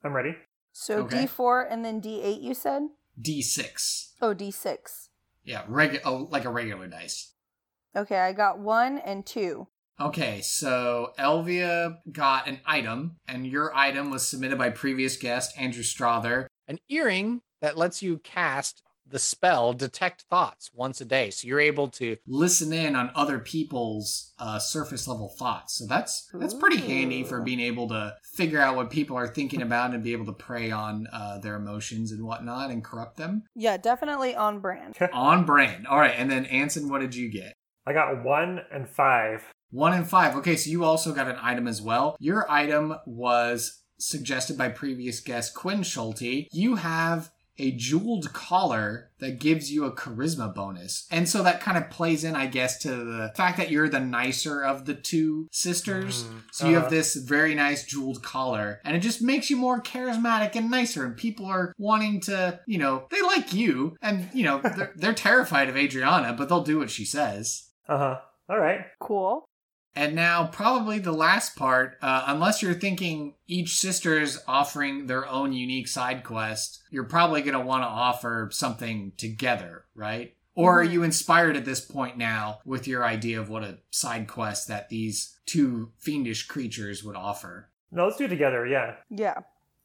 I'm 0.03 0.13
ready. 0.13 0.35
So 0.71 1.01
Okay. 1.03 1.25
D4 1.25 1.67
and 1.69 1.85
then 1.85 2.01
D8, 2.01 2.41
you 2.41 2.55
said? 2.55 2.81
D6. 3.21 4.13
Oh, 4.23 4.33
D6. 4.33 5.09
Yeah, 5.43 5.63
regu- 5.67 6.01
oh, 6.03 6.27
like 6.31 6.45
a 6.45 6.49
regular 6.49 6.87
dice. 6.87 7.33
Okay, 7.95 8.17
I 8.17 8.33
got 8.33 8.57
one 8.57 8.97
and 8.97 9.23
two. 9.23 9.67
Okay, 9.99 10.41
so 10.41 11.13
Elvia 11.17 11.97
got 12.11 12.49
an 12.49 12.59
item, 12.65 13.15
and 13.27 13.47
your 13.47 13.73
item 13.73 14.09
was 14.09 14.27
submitted 14.27 14.57
by 14.57 14.69
previous 14.69 15.15
guest 15.15 15.53
Andrew 15.57 15.83
Strother. 15.83 16.49
An 16.67 16.79
earring 16.89 17.41
that 17.61 17.77
lets 17.77 18.01
you 18.01 18.17
cast 18.17 18.83
the 19.07 19.19
spell 19.19 19.71
Detect 19.71 20.23
Thoughts 20.23 20.71
once 20.73 20.99
a 20.99 21.05
day. 21.05 21.29
So 21.29 21.47
you're 21.47 21.59
able 21.59 21.87
to 21.89 22.17
listen 22.27 22.73
in 22.73 22.95
on 22.95 23.11
other 23.15 23.39
people's 23.39 24.33
uh, 24.39 24.59
surface 24.59 25.07
level 25.07 25.29
thoughts. 25.29 25.77
So 25.77 25.85
that's 25.85 26.27
that's 26.33 26.53
pretty 26.53 26.77
handy 26.77 27.23
for 27.23 27.41
being 27.41 27.59
able 27.59 27.87
to 27.89 28.15
figure 28.33 28.59
out 28.59 28.75
what 28.75 28.89
people 28.89 29.15
are 29.15 29.27
thinking 29.27 29.61
about 29.61 29.93
and 29.93 30.03
be 30.03 30.11
able 30.11 30.25
to 30.25 30.33
prey 30.33 30.71
on 30.71 31.07
uh, 31.13 31.37
their 31.37 31.55
emotions 31.55 32.11
and 32.11 32.23
whatnot 32.25 32.71
and 32.71 32.83
corrupt 32.83 33.17
them. 33.17 33.43
Yeah, 33.55 33.77
definitely 33.77 34.35
on 34.35 34.59
brand. 34.59 34.95
on 35.13 35.45
brand. 35.45 35.87
All 35.87 35.99
right, 35.99 36.15
and 36.17 36.29
then 36.29 36.45
Anson, 36.45 36.89
what 36.89 37.01
did 37.01 37.15
you 37.15 37.29
get? 37.29 37.53
I 37.87 37.93
got 37.93 38.23
one 38.23 38.61
and 38.71 38.89
five. 38.89 39.43
One 39.75 39.93
in 39.93 40.05
five. 40.05 40.37
Okay, 40.37 40.55
so 40.55 40.69
you 40.69 40.85
also 40.85 41.13
got 41.13 41.27
an 41.27 41.37
item 41.41 41.67
as 41.67 41.81
well. 41.81 42.15
Your 42.17 42.49
item 42.49 42.95
was 43.05 43.81
suggested 43.97 44.57
by 44.57 44.69
previous 44.69 45.19
guest 45.19 45.53
Quinn 45.53 45.83
Schulte. 45.83 46.47
You 46.53 46.75
have 46.75 47.29
a 47.57 47.71
jeweled 47.71 48.31
collar 48.31 49.11
that 49.19 49.39
gives 49.39 49.71
you 49.71 49.83
a 49.83 49.91
charisma 49.91 50.53
bonus. 50.53 51.07
And 51.11 51.27
so 51.27 51.43
that 51.43 51.59
kind 51.59 51.77
of 51.77 51.89
plays 51.89 52.23
in, 52.23 52.35
I 52.35 52.47
guess, 52.47 52.77
to 52.79 52.89
the 52.89 53.33
fact 53.35 53.57
that 53.57 53.69
you're 53.69 53.89
the 53.89 53.99
nicer 53.99 54.63
of 54.63 54.85
the 54.85 54.93
two 54.93 55.49
sisters. 55.51 56.23
Mm, 56.23 56.41
So 56.51 56.67
you 56.67 56.75
have 56.75 56.83
uh-huh. 56.83 56.91
this 56.91 57.15
very 57.15 57.53
nice 57.53 57.85
jeweled 57.85 58.23
collar, 58.23 58.79
and 58.85 58.95
it 58.95 59.01
just 59.01 59.21
makes 59.21 59.49
you 59.49 59.57
more 59.57 59.81
charismatic 59.81 60.55
and 60.55 60.71
nicer. 60.71 61.05
And 61.05 61.17
people 61.17 61.47
are 61.47 61.73
wanting 61.77 62.21
to, 62.21 62.61
you 62.65 62.77
know, 62.77 63.07
they 63.11 63.21
like 63.21 63.53
you, 63.53 63.97
and 64.01 64.29
you 64.33 64.43
know, 64.43 64.61
they're, 64.61 64.93
they're 64.97 65.13
terrified 65.13 65.67
of 65.67 65.77
Adriana, 65.77 66.33
but 66.33 66.47
they'll 66.47 66.63
do 66.63 66.79
what 66.79 66.89
she 66.91 67.03
says. 67.05 67.69
Uh 67.89 67.97
huh. 67.97 68.19
All 68.49 68.59
right. 68.59 68.81
Cool. 68.99 69.45
And 69.95 70.13
now, 70.13 70.47
probably 70.47 70.99
the 70.99 71.13
last 71.13 71.55
part, 71.55 71.97
uh, 72.01 72.25
unless 72.27 72.61
you're 72.61 72.73
thinking 72.73 73.35
each 73.47 73.77
sister 73.77 74.19
is 74.19 74.41
offering 74.45 75.07
their 75.07 75.25
own 75.27 75.53
unique 75.53 75.87
side 75.87 76.23
quest, 76.25 76.83
you're 76.89 77.05
probably 77.05 77.41
going 77.41 77.57
to 77.57 77.65
want 77.65 77.83
to 77.83 77.87
offer 77.87 78.49
something 78.51 79.13
together, 79.17 79.85
right? 79.95 80.35
Or 80.53 80.81
are 80.81 80.85
Mhm. 80.85 80.91
you 80.91 81.03
inspired 81.03 81.55
at 81.55 81.65
this 81.65 81.79
point 81.81 82.17
now 82.17 82.59
with 82.65 82.87
your 82.87 83.05
idea 83.05 83.39
of 83.39 83.49
what 83.49 83.63
a 83.63 83.79
side 83.89 84.27
quest 84.27 84.67
that 84.67 84.89
these 84.89 85.37
two 85.45 85.91
fiendish 85.97 86.47
creatures 86.47 87.03
would 87.03 87.15
offer? 87.15 87.69
No, 87.91 88.05
let's 88.05 88.17
do 88.17 88.25
it 88.25 88.29
together. 88.29 88.65
Yeah. 88.65 88.95
Yeah. 89.09 89.39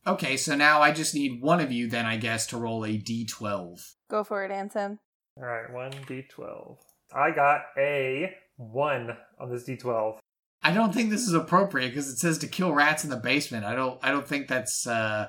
Okay, 0.06 0.36
so 0.36 0.56
now 0.56 0.80
I 0.80 0.90
just 0.92 1.14
need 1.14 1.40
one 1.42 1.60
of 1.60 1.70
you 1.70 1.88
then, 1.88 2.06
I 2.06 2.16
guess, 2.16 2.46
to 2.48 2.56
roll 2.56 2.84
a 2.84 2.96
d12. 2.98 3.94
Go 4.08 4.24
for 4.24 4.44
it, 4.44 4.50
Anson. 4.50 4.98
All 5.36 5.44
right. 5.44 5.70
One 5.72 5.92
d12. 5.92 6.78
I 7.14 7.30
got 7.32 7.62
a 7.76 8.34
one 8.60 9.16
on 9.38 9.50
this 9.50 9.64
d12. 9.64 10.18
I 10.62 10.72
don't 10.72 10.92
think 10.94 11.08
this 11.10 11.26
is 11.26 11.32
appropriate 11.32 11.88
because 11.88 12.08
it 12.10 12.18
says 12.18 12.36
to 12.38 12.46
kill 12.46 12.72
rats 12.72 13.02
in 13.04 13.10
the 13.10 13.16
basement. 13.16 13.64
I 13.64 13.74
don't. 13.74 13.98
I 14.02 14.10
don't 14.10 14.26
think 14.28 14.48
that's. 14.48 14.86
uh 14.86 15.28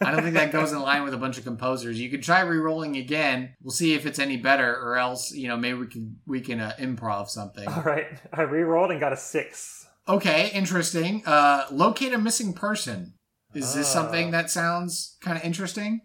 I 0.00 0.10
don't 0.10 0.22
think 0.22 0.34
that 0.34 0.52
goes 0.52 0.72
in 0.72 0.80
line 0.82 1.02
with 1.04 1.14
a 1.14 1.18
bunch 1.18 1.38
of 1.38 1.44
composers. 1.44 2.00
You 2.00 2.10
could 2.10 2.22
try 2.22 2.40
re-rolling 2.40 2.96
again. 2.96 3.54
We'll 3.62 3.70
see 3.72 3.94
if 3.94 4.06
it's 4.06 4.18
any 4.18 4.36
better, 4.36 4.74
or 4.76 4.96
else 4.96 5.32
you 5.32 5.48
know 5.48 5.56
maybe 5.56 5.78
we 5.78 5.86
can 5.86 6.16
we 6.26 6.40
can 6.40 6.60
uh, 6.60 6.72
improv 6.78 7.28
something. 7.28 7.66
All 7.68 7.82
right. 7.82 8.06
I 8.32 8.42
re-rolled 8.42 8.90
and 8.92 9.00
got 9.00 9.12
a 9.12 9.16
six. 9.16 9.86
Okay, 10.08 10.50
interesting. 10.52 11.22
Uh 11.26 11.64
Locate 11.72 12.12
a 12.12 12.18
missing 12.18 12.52
person. 12.52 13.14
Is 13.54 13.74
this 13.74 13.88
Ah. 13.88 14.00
something 14.00 14.30
that 14.32 14.50
sounds 14.50 15.16
kind 15.20 15.36
of 15.38 15.44
interesting? 15.44 16.00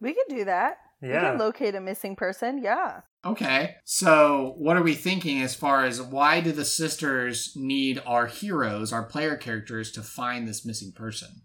We 0.00 0.14
could 0.14 0.28
do 0.36 0.44
that. 0.44 0.76
We 1.00 1.08
Yeah. 1.08 1.30
can 1.30 1.38
locate 1.38 1.74
a 1.74 1.80
missing 1.80 2.16
person. 2.16 2.58
Yeah. 2.58 3.02
Okay. 3.24 3.76
So, 3.84 4.54
what 4.58 4.76
are 4.76 4.82
we 4.82 4.94
thinking 4.94 5.42
as 5.42 5.54
far 5.54 5.84
as 5.84 6.00
why 6.00 6.40
do 6.40 6.52
the 6.52 6.64
sisters 6.64 7.52
need 7.56 8.00
our 8.06 8.26
heroes, 8.26 8.92
our 8.92 9.04
player 9.04 9.36
characters, 9.36 9.90
to 9.92 10.02
find 10.02 10.46
this 10.46 10.64
missing 10.64 10.92
person? 10.92 11.42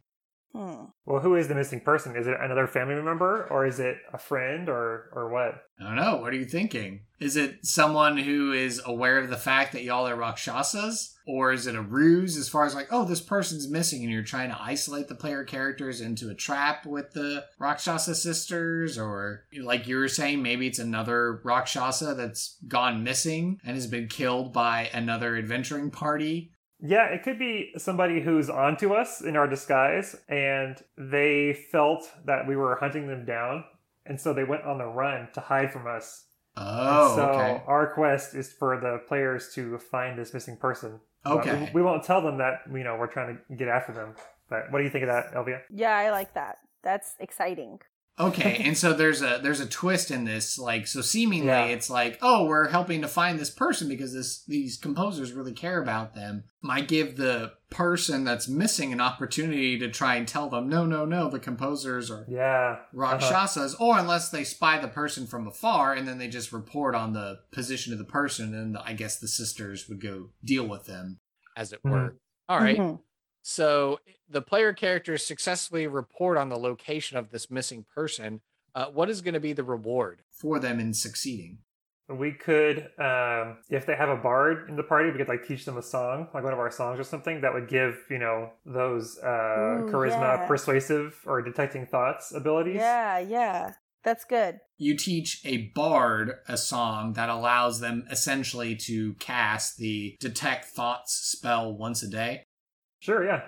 Hmm. 0.56 0.86
Well, 1.06 1.20
who 1.20 1.36
is 1.36 1.48
the 1.48 1.56
missing 1.56 1.82
person? 1.82 2.16
Is 2.16 2.28
it 2.28 2.38
another 2.40 2.68
family 2.68 2.94
member, 3.02 3.48
or 3.50 3.66
is 3.66 3.80
it 3.80 3.98
a 4.14 4.20
friend, 4.20 4.70
or 4.70 5.10
or 5.14 5.30
what? 5.30 5.64
I 5.80 5.84
don't 5.84 5.96
know. 5.96 6.18
What 6.18 6.32
are 6.32 6.38
you 6.38 6.46
thinking? 6.46 7.02
Is 7.20 7.36
it 7.36 7.66
someone 7.66 8.18
who 8.18 8.52
is 8.52 8.82
aware 8.86 9.18
of 9.18 9.30
the 9.30 9.38
fact 9.38 9.72
that 9.72 9.84
y'all 9.84 10.08
are 10.08 10.16
Rakshasas? 10.16 11.16
Or 11.26 11.54
is 11.54 11.68
it 11.68 11.76
a 11.76 11.82
ruse 11.82 12.36
as 12.36 12.50
far 12.50 12.66
as 12.66 12.76
like, 12.76 12.90
oh, 12.92 13.06
this 13.06 13.22
person's 13.22 13.70
missing 13.70 14.04
and 14.04 14.12
you're 14.12 14.24
trying 14.24 14.50
to 14.50 14.62
isolate 14.62 15.08
the 15.08 15.16
player 15.16 15.46
characters 15.46 16.02
into 16.02 16.30
a 16.30 16.36
trap 16.36 16.86
with 16.86 17.14
the 17.14 17.46
Rakshasa 17.60 18.16
sisters? 18.16 18.98
Or 18.98 19.46
like 19.58 19.88
you 19.88 19.96
were 19.96 20.10
saying, 20.10 20.42
maybe 20.42 20.68
it's 20.68 20.80
another 20.80 21.40
Rakshasa 21.46 22.16
that's 22.16 22.58
gone 22.68 23.04
missing 23.04 23.60
and 23.64 23.76
has 23.76 23.88
been 23.88 24.10
killed 24.10 24.52
by 24.52 24.90
another 24.94 25.38
adventuring 25.38 25.92
party? 25.92 26.52
Yeah, 26.86 27.06
it 27.06 27.24
could 27.24 27.40
be 27.40 27.72
somebody 27.78 28.20
who's 28.20 28.50
onto 28.50 28.94
us 28.94 29.22
in 29.22 29.38
our 29.38 29.48
disguise, 29.48 30.18
and 30.28 30.76
they 30.98 31.54
felt 31.72 32.12
that 32.26 32.46
we 32.46 32.58
were 32.58 32.76
hunting 32.76 33.08
them 33.08 33.26
down, 33.26 33.64
and 34.06 34.20
so 34.20 34.34
they 34.34 34.44
went 34.44 34.64
on 34.64 34.80
the 34.80 34.86
run 34.86 35.30
to 35.34 35.40
hide 35.40 35.72
from 35.72 35.88
us. 35.88 36.26
Oh, 36.58 37.16
so 37.16 37.24
okay. 37.30 37.64
our 37.68 37.94
quest 37.94 38.36
is 38.36 38.52
for 38.52 38.80
the 38.80 39.00
players 39.08 39.54
to 39.56 39.78
find 39.78 40.20
this 40.20 40.34
missing 40.34 40.58
person. 40.58 41.00
Okay. 41.26 41.72
we, 41.74 41.80
we 41.80 41.82
won't 41.82 42.04
tell 42.04 42.22
them 42.22 42.38
that 42.40 42.64
you 42.70 42.84
know 42.84 42.98
we're 42.98 43.08
trying 43.08 43.38
to 43.38 43.56
get 43.56 43.70
after 43.70 43.94
them. 43.94 44.16
But 44.50 44.70
what 44.70 44.80
do 44.80 44.84
you 44.84 44.90
think 44.90 45.06
of 45.06 45.10
that, 45.10 45.34
Elvia? 45.34 45.62
Yeah, 45.74 45.96
I 45.96 46.12
like 46.12 46.34
that. 46.34 46.58
That's 46.84 47.16
exciting. 47.20 47.80
Okay, 48.20 48.58
and 48.64 48.78
so 48.78 48.94
there's 48.94 49.22
a 49.22 49.40
there's 49.42 49.60
a 49.60 49.66
twist 49.68 50.12
in 50.12 50.24
this, 50.26 50.58
like 50.60 50.86
so 50.88 51.02
seemingly 51.02 51.48
Yeah. 51.48 51.66
it's 51.66 51.90
like, 51.90 52.20
oh, 52.22 52.46
we're 52.46 52.70
helping 52.70 53.02
to 53.02 53.08
find 53.08 53.40
this 53.40 53.50
person 53.50 53.88
because 53.90 54.14
this 54.14 54.44
these 54.46 54.78
composers 54.78 55.34
really 55.34 55.54
care 55.54 55.82
about 55.82 56.14
them. 56.14 56.44
Might 56.62 56.88
give 56.88 57.18
the 57.18 57.54
person 57.72 58.24
that's 58.24 58.48
missing 58.48 58.94
an 58.94 59.02
opportunity 59.02 59.80
to 59.80 59.90
try 59.90 60.16
and 60.16 60.28
tell 60.28 60.48
them, 60.48 60.70
no, 60.70 60.86
no, 60.86 61.06
no, 61.06 61.28
the 61.28 61.40
composers 61.40 62.12
are 62.12 62.24
Yeah, 62.30 62.78
Rakshasas, 62.94 63.76
or 63.80 63.98
unless 63.98 64.30
they 64.30 64.44
spy 64.44 64.78
the 64.80 64.88
person 64.88 65.26
from 65.26 65.48
afar 65.48 65.94
and 65.94 66.08
then 66.08 66.20
they 66.20 66.28
just 66.28 66.54
report 66.54 66.94
on 66.94 67.14
the 67.14 67.40
position 67.52 67.94
of 67.94 68.00
the 68.00 68.06
person, 68.06 68.54
and 68.54 68.78
I 68.78 68.94
guess 68.94 69.18
the 69.20 69.28
sisters 69.28 69.90
would 69.90 70.02
go 70.02 70.30
deal 70.46 70.68
with 70.68 70.86
them. 70.86 71.20
as 71.56 71.72
it 71.72 71.80
Mhm. 71.84 71.92
were. 71.92 72.16
All 72.50 72.60
right. 72.60 72.78
Mhm. 72.78 73.00
So 73.44 74.00
the 74.30 74.42
player 74.42 74.74
characters 74.74 75.24
successfully 75.26 75.86
report 75.86 76.38
on 76.38 76.50
the 76.50 76.58
location 76.58 77.18
of 77.18 77.30
this 77.30 77.52
missing 77.52 77.86
person. 77.94 78.42
Uh, 78.74 78.86
what 78.86 79.10
is 79.10 79.22
going 79.22 79.36
to 79.36 79.40
be 79.40 79.54
the 79.54 79.64
reward? 79.64 80.24
For 80.32 80.60
them 80.60 80.80
in 80.80 80.94
succeeding. 80.94 81.60
we 82.10 82.32
could 82.32 82.90
um, 82.98 83.58
if 83.70 83.86
they 83.86 83.96
have 83.96 84.10
a 84.10 84.16
bard 84.16 84.70
in 84.70 84.76
the 84.76 84.84
party, 84.84 85.12
we 85.12 85.18
could 85.18 85.28
like 85.28 85.46
teach 85.46 85.66
them 85.66 85.78
a 85.78 85.82
song, 85.82 86.28
like 86.34 86.44
one 86.44 86.54
of 86.54 86.60
our 86.60 86.72
songs 86.72 87.00
or 87.00 87.04
something 87.04 87.42
that 87.42 87.54
would 87.54 87.68
give 87.68 87.98
you 88.10 88.18
know 88.18 88.50
those 88.66 89.20
uh, 89.20 89.28
Ooh, 89.28 89.90
charisma, 89.92 90.38
yeah. 90.40 90.48
persuasive, 90.48 91.20
or 91.26 91.42
detecting 91.42 91.86
thoughts 91.86 92.34
abilities. 92.34 92.76
Yeah, 92.76 93.20
yeah. 93.20 93.74
That's 94.04 94.26
good. 94.26 94.60
you 94.78 94.98
teach 94.98 95.40
a 95.46 95.72
bard 95.76 96.34
a 96.50 96.58
song 96.58 97.14
that 97.14 97.30
allows 97.30 97.80
them 97.80 98.06
essentially 98.12 98.76
to 98.76 99.14
cast 99.14 99.78
the 99.78 100.18
detect 100.20 100.66
thoughts 100.66 101.14
spell 101.14 101.74
once 101.74 102.04
a 102.04 102.10
day. 102.10 102.44
Sure. 103.04 103.26
Yeah. 103.26 103.46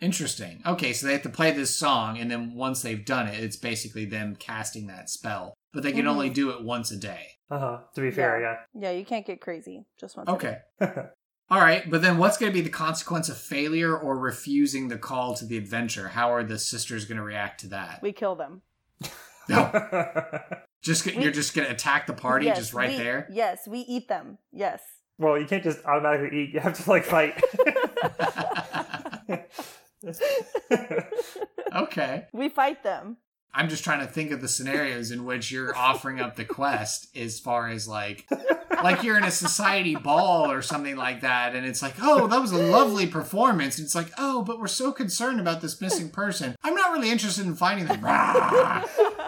Interesting. 0.00 0.60
Okay, 0.66 0.92
so 0.92 1.06
they 1.06 1.12
have 1.12 1.22
to 1.22 1.28
play 1.28 1.50
this 1.52 1.74
song, 1.74 2.18
and 2.18 2.28
then 2.30 2.54
once 2.54 2.82
they've 2.82 3.04
done 3.04 3.26
it, 3.28 3.42
it's 3.42 3.56
basically 3.56 4.04
them 4.04 4.34
casting 4.36 4.86
that 4.88 5.08
spell. 5.08 5.54
But 5.72 5.82
they 5.84 5.92
can 5.92 6.04
Mhm. 6.04 6.08
only 6.10 6.30
do 6.30 6.50
it 6.50 6.62
once 6.64 6.90
a 6.90 6.96
day. 6.96 7.36
Uh 7.50 7.58
huh. 7.58 7.78
To 7.94 8.00
be 8.00 8.10
fair, 8.10 8.40
yeah. 8.40 8.56
Yeah, 8.74 8.90
you 8.96 9.04
can't 9.04 9.24
get 9.26 9.40
crazy. 9.40 9.84
Just 9.98 10.16
once. 10.16 10.28
Okay. 10.28 10.58
All 11.50 11.60
right, 11.60 11.88
but 11.90 12.02
then 12.02 12.18
what's 12.18 12.36
going 12.38 12.52
to 12.52 12.54
be 12.56 12.60
the 12.60 12.68
consequence 12.70 13.28
of 13.28 13.38
failure 13.38 13.96
or 13.96 14.18
refusing 14.18 14.88
the 14.88 14.98
call 14.98 15.34
to 15.34 15.46
the 15.46 15.56
adventure? 15.56 16.08
How 16.08 16.32
are 16.32 16.42
the 16.44 16.58
sisters 16.58 17.04
going 17.06 17.16
to 17.18 17.22
react 17.24 17.60
to 17.60 17.68
that? 17.68 18.00
We 18.02 18.12
kill 18.12 18.34
them. 18.36 18.62
No, 19.48 19.70
just 20.82 21.06
We- 21.06 21.16
you're 21.22 21.32
just 21.32 21.54
going 21.54 21.66
to 21.66 21.72
attack 21.74 22.06
the 22.06 22.12
party 22.12 22.46
Yes, 22.46 22.58
just 22.58 22.74
right 22.74 22.90
we- 22.90 22.98
there. 22.98 23.28
Yes, 23.32 23.66
we 23.66 23.78
eat 23.80 24.08
them. 24.08 24.38
Yes. 24.52 24.82
well, 25.18 25.38
you 25.38 25.46
can't 25.46 25.64
just 25.64 25.82
automatically 25.86 26.38
eat. 26.38 26.50
You 26.54 26.60
have 26.60 26.74
to 26.84 26.90
like 26.90 27.04
fight. 27.04 27.42
okay. 31.74 32.26
we 32.32 32.48
fight 32.48 32.82
them. 32.82 33.16
I'm 33.54 33.68
just 33.68 33.82
trying 33.82 34.00
to 34.00 34.06
think 34.06 34.30
of 34.30 34.40
the 34.40 34.48
scenarios 34.48 35.10
in 35.10 35.24
which 35.24 35.50
you're 35.50 35.74
offering 35.74 36.20
up 36.20 36.36
the 36.36 36.44
quest 36.44 37.08
as 37.16 37.40
far 37.40 37.68
as 37.68 37.88
like 37.88 38.28
like 38.82 39.02
you're 39.02 39.16
in 39.16 39.24
a 39.24 39.30
society 39.30 39.96
ball 39.96 40.50
or 40.50 40.60
something 40.62 40.96
like 40.96 41.22
that 41.22 41.56
and 41.56 41.66
it's 41.66 41.82
like, 41.82 41.94
"Oh, 42.00 42.26
that 42.28 42.40
was 42.40 42.52
a 42.52 42.58
lovely 42.58 43.06
performance." 43.06 43.78
And 43.78 43.86
it's 43.86 43.94
like, 43.94 44.12
"Oh, 44.18 44.42
but 44.42 44.60
we're 44.60 44.66
so 44.68 44.92
concerned 44.92 45.40
about 45.40 45.60
this 45.62 45.80
missing 45.80 46.10
person. 46.10 46.54
I'm 46.62 46.74
not 46.74 46.92
really 46.92 47.10
interested 47.10 47.46
in 47.46 47.54
finding 47.54 47.86
them." 47.86 48.02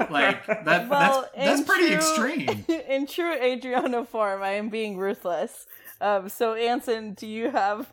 Like 0.08 0.46
that 0.46 0.88
Well, 0.88 1.28
that's 1.36 1.60
that's 1.60 1.62
pretty 1.62 1.88
true- 1.88 1.96
extreme. 1.96 2.64
In 2.88 3.06
true 3.06 3.34
Adriana 3.34 4.04
form, 4.04 4.42
I 4.42 4.52
am 4.52 4.68
being 4.70 4.96
ruthless. 4.96 5.66
Um, 6.00 6.28
so, 6.30 6.54
Anson, 6.54 7.12
do 7.12 7.26
you 7.28 7.50
have 7.50 7.92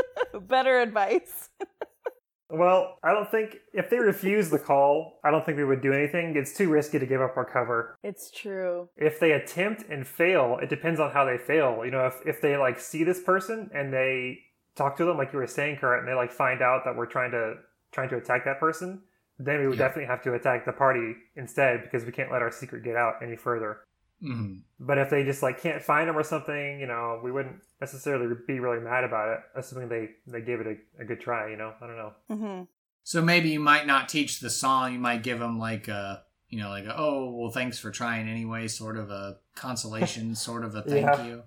better 0.48 0.80
advice? 0.80 1.48
well, 2.50 2.96
I 3.02 3.12
don't 3.12 3.30
think 3.30 3.56
if 3.74 3.90
they 3.90 3.98
refuse 3.98 4.48
the 4.48 4.58
call, 4.58 5.20
I 5.22 5.30
don't 5.30 5.44
think 5.44 5.58
we 5.58 5.64
would 5.64 5.82
do 5.82 5.92
anything. 5.92 6.34
It's 6.36 6.56
too 6.56 6.70
risky 6.70 6.98
to 6.98 7.06
give 7.06 7.20
up 7.20 7.36
our 7.36 7.44
cover. 7.44 7.96
It's 8.02 8.30
true. 8.30 8.88
if 8.96 9.20
they 9.20 9.32
attempt 9.32 9.84
and 9.90 10.06
fail, 10.06 10.58
it 10.62 10.68
depends 10.70 10.98
on 10.98 11.10
how 11.10 11.24
they 11.26 11.36
fail. 11.36 11.82
You 11.84 11.90
know, 11.90 12.06
if, 12.06 12.14
if 12.26 12.40
they 12.40 12.56
like 12.56 12.80
see 12.80 13.04
this 13.04 13.20
person 13.20 13.70
and 13.74 13.92
they 13.92 14.38
talk 14.76 14.96
to 14.96 15.04
them, 15.04 15.18
like 15.18 15.32
you 15.32 15.38
were 15.38 15.46
saying, 15.46 15.76
Kurt, 15.76 15.98
and 15.98 16.08
they 16.08 16.14
like 16.14 16.32
find 16.32 16.62
out 16.62 16.82
that 16.86 16.96
we're 16.96 17.06
trying 17.06 17.32
to 17.32 17.54
trying 17.92 18.08
to 18.10 18.16
attack 18.16 18.44
that 18.44 18.60
person, 18.60 19.02
then 19.38 19.60
we 19.60 19.66
would 19.68 19.78
Yeah. 19.78 19.86
definitely 19.88 20.06
have 20.06 20.22
to 20.22 20.34
attack 20.34 20.64
the 20.64 20.72
party 20.72 21.14
instead 21.36 21.82
because 21.82 22.04
we 22.04 22.12
can't 22.12 22.30
let 22.32 22.42
our 22.42 22.50
secret 22.50 22.82
get 22.82 22.96
out 22.96 23.14
any 23.22 23.36
further. 23.36 23.80
Mhm. 24.22 24.62
But 24.80 24.98
if 24.98 25.10
they 25.10 25.24
just 25.24 25.42
like 25.42 25.60
can't 25.60 25.82
find 25.82 26.08
them 26.08 26.16
or 26.16 26.22
something, 26.22 26.80
you 26.80 26.86
know, 26.86 27.20
we 27.22 27.30
wouldn't 27.30 27.62
necessarily 27.80 28.34
be 28.46 28.58
really 28.60 28.80
mad 28.80 29.04
about 29.04 29.28
it, 29.28 29.40
assuming 29.54 29.88
they 29.88 30.10
they 30.26 30.40
gave 30.40 30.60
it 30.60 30.66
a, 30.66 31.02
a 31.02 31.04
good 31.04 31.20
try. 31.20 31.50
You 31.50 31.56
know, 31.56 31.72
I 31.80 31.86
don't 31.86 31.96
know. 31.96 32.12
hmm 32.28 32.62
So 33.04 33.22
maybe 33.22 33.50
you 33.50 33.60
might 33.60 33.86
not 33.86 34.08
teach 34.08 34.40
the 34.40 34.50
song, 34.50 34.92
you 34.92 34.98
might 34.98 35.22
give 35.22 35.38
them 35.38 35.58
like 35.58 35.88
a 35.88 36.24
you 36.48 36.58
know, 36.58 36.70
like 36.70 36.86
a, 36.86 36.94
oh, 36.98 37.30
well, 37.36 37.50
thanks 37.50 37.78
for 37.78 37.90
trying 37.90 38.26
anyway, 38.26 38.66
sort 38.68 38.96
of 38.96 39.10
a 39.10 39.36
consolation, 39.54 40.34
sort 40.34 40.64
of 40.64 40.74
a 40.74 40.82
thank 40.82 41.04
Yeah. 41.04 41.26
you. 41.26 41.42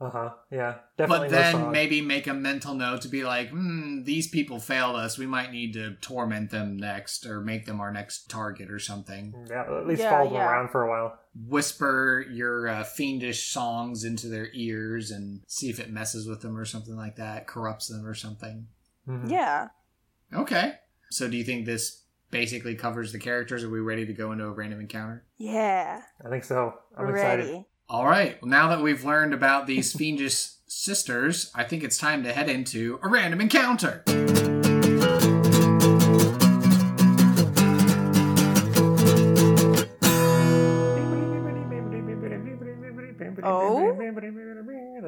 Uh 0.00 0.10
huh. 0.10 0.30
Yeah, 0.50 0.74
definitely. 0.98 1.28
but 1.28 1.34
then 1.34 1.52
song. 1.52 1.72
maybe 1.72 2.00
make 2.02 2.26
a 2.26 2.34
mental 2.34 2.74
note 2.74 3.02
to 3.02 3.08
be 3.08 3.22
like, 3.24 3.50
hmm, 3.50 4.02
these 4.02 4.28
people 4.28 4.58
failed 4.58 4.96
us. 4.96 5.16
We 5.18 5.26
might 5.26 5.52
need 5.52 5.72
to 5.74 5.94
torment 6.00 6.50
them 6.50 6.76
next 6.76 7.24
or 7.26 7.40
make 7.40 7.64
them 7.64 7.80
our 7.80 7.92
next 7.92 8.28
target 8.28 8.70
or 8.70 8.78
something. 8.80 9.32
yeah, 9.48 9.62
at 9.62 9.86
least 9.86 10.00
Yeah, 10.02 10.10
follow 10.10 10.30
them 10.32 10.42
around 10.42 10.70
for 10.70 10.82
a 10.82 10.90
while. 10.90 11.18
Whisper 11.48 12.26
your 12.30 12.68
uh, 12.68 12.84
fiendish 12.84 13.50
songs 13.50 14.04
into 14.04 14.28
their 14.28 14.48
ears 14.52 15.10
and 15.12 15.40
see 15.46 15.70
if 15.70 15.78
it 15.78 15.90
messes 15.90 16.28
with 16.28 16.40
them 16.42 16.56
or 16.58 16.64
something 16.64 16.96
like 16.96 17.16
that, 17.16 17.46
corrupts 17.46 17.86
them 17.88 18.04
or 18.04 18.14
something. 18.14 18.66
Mhm. 19.08 19.30
Yeah. 19.30 19.68
Okay. 20.32 20.74
So 21.10 21.28
do 21.28 21.36
you 21.36 21.44
think 21.44 21.66
this 21.66 22.02
basically 22.32 22.74
covers 22.74 23.12
the 23.12 23.18
characters? 23.20 23.62
Are 23.62 23.70
we 23.70 23.80
ready 23.80 24.04
to 24.06 24.12
go 24.12 24.32
into 24.32 24.44
a 24.44 24.50
random 24.50 24.80
encounter? 24.80 25.24
Yeah. 25.38 26.02
I 26.24 26.28
think 26.28 26.42
so. 26.44 26.74
I'm 26.96 27.06
We're 27.06 27.16
excited. 27.16 27.46
ready. 27.46 27.66
All 27.88 28.06
right. 28.06 28.40
Well, 28.40 28.50
now 28.50 28.68
that 28.68 28.80
we've 28.80 29.04
learned 29.04 29.34
about 29.34 29.66
these 29.66 29.92
fiendish 29.92 30.48
sisters, 30.66 31.50
I 31.54 31.64
think 31.64 31.84
it's 31.84 31.98
time 31.98 32.22
to 32.24 32.32
head 32.32 32.48
into 32.48 32.98
a 33.02 33.08
random 33.08 33.40
encounter. 33.40 34.02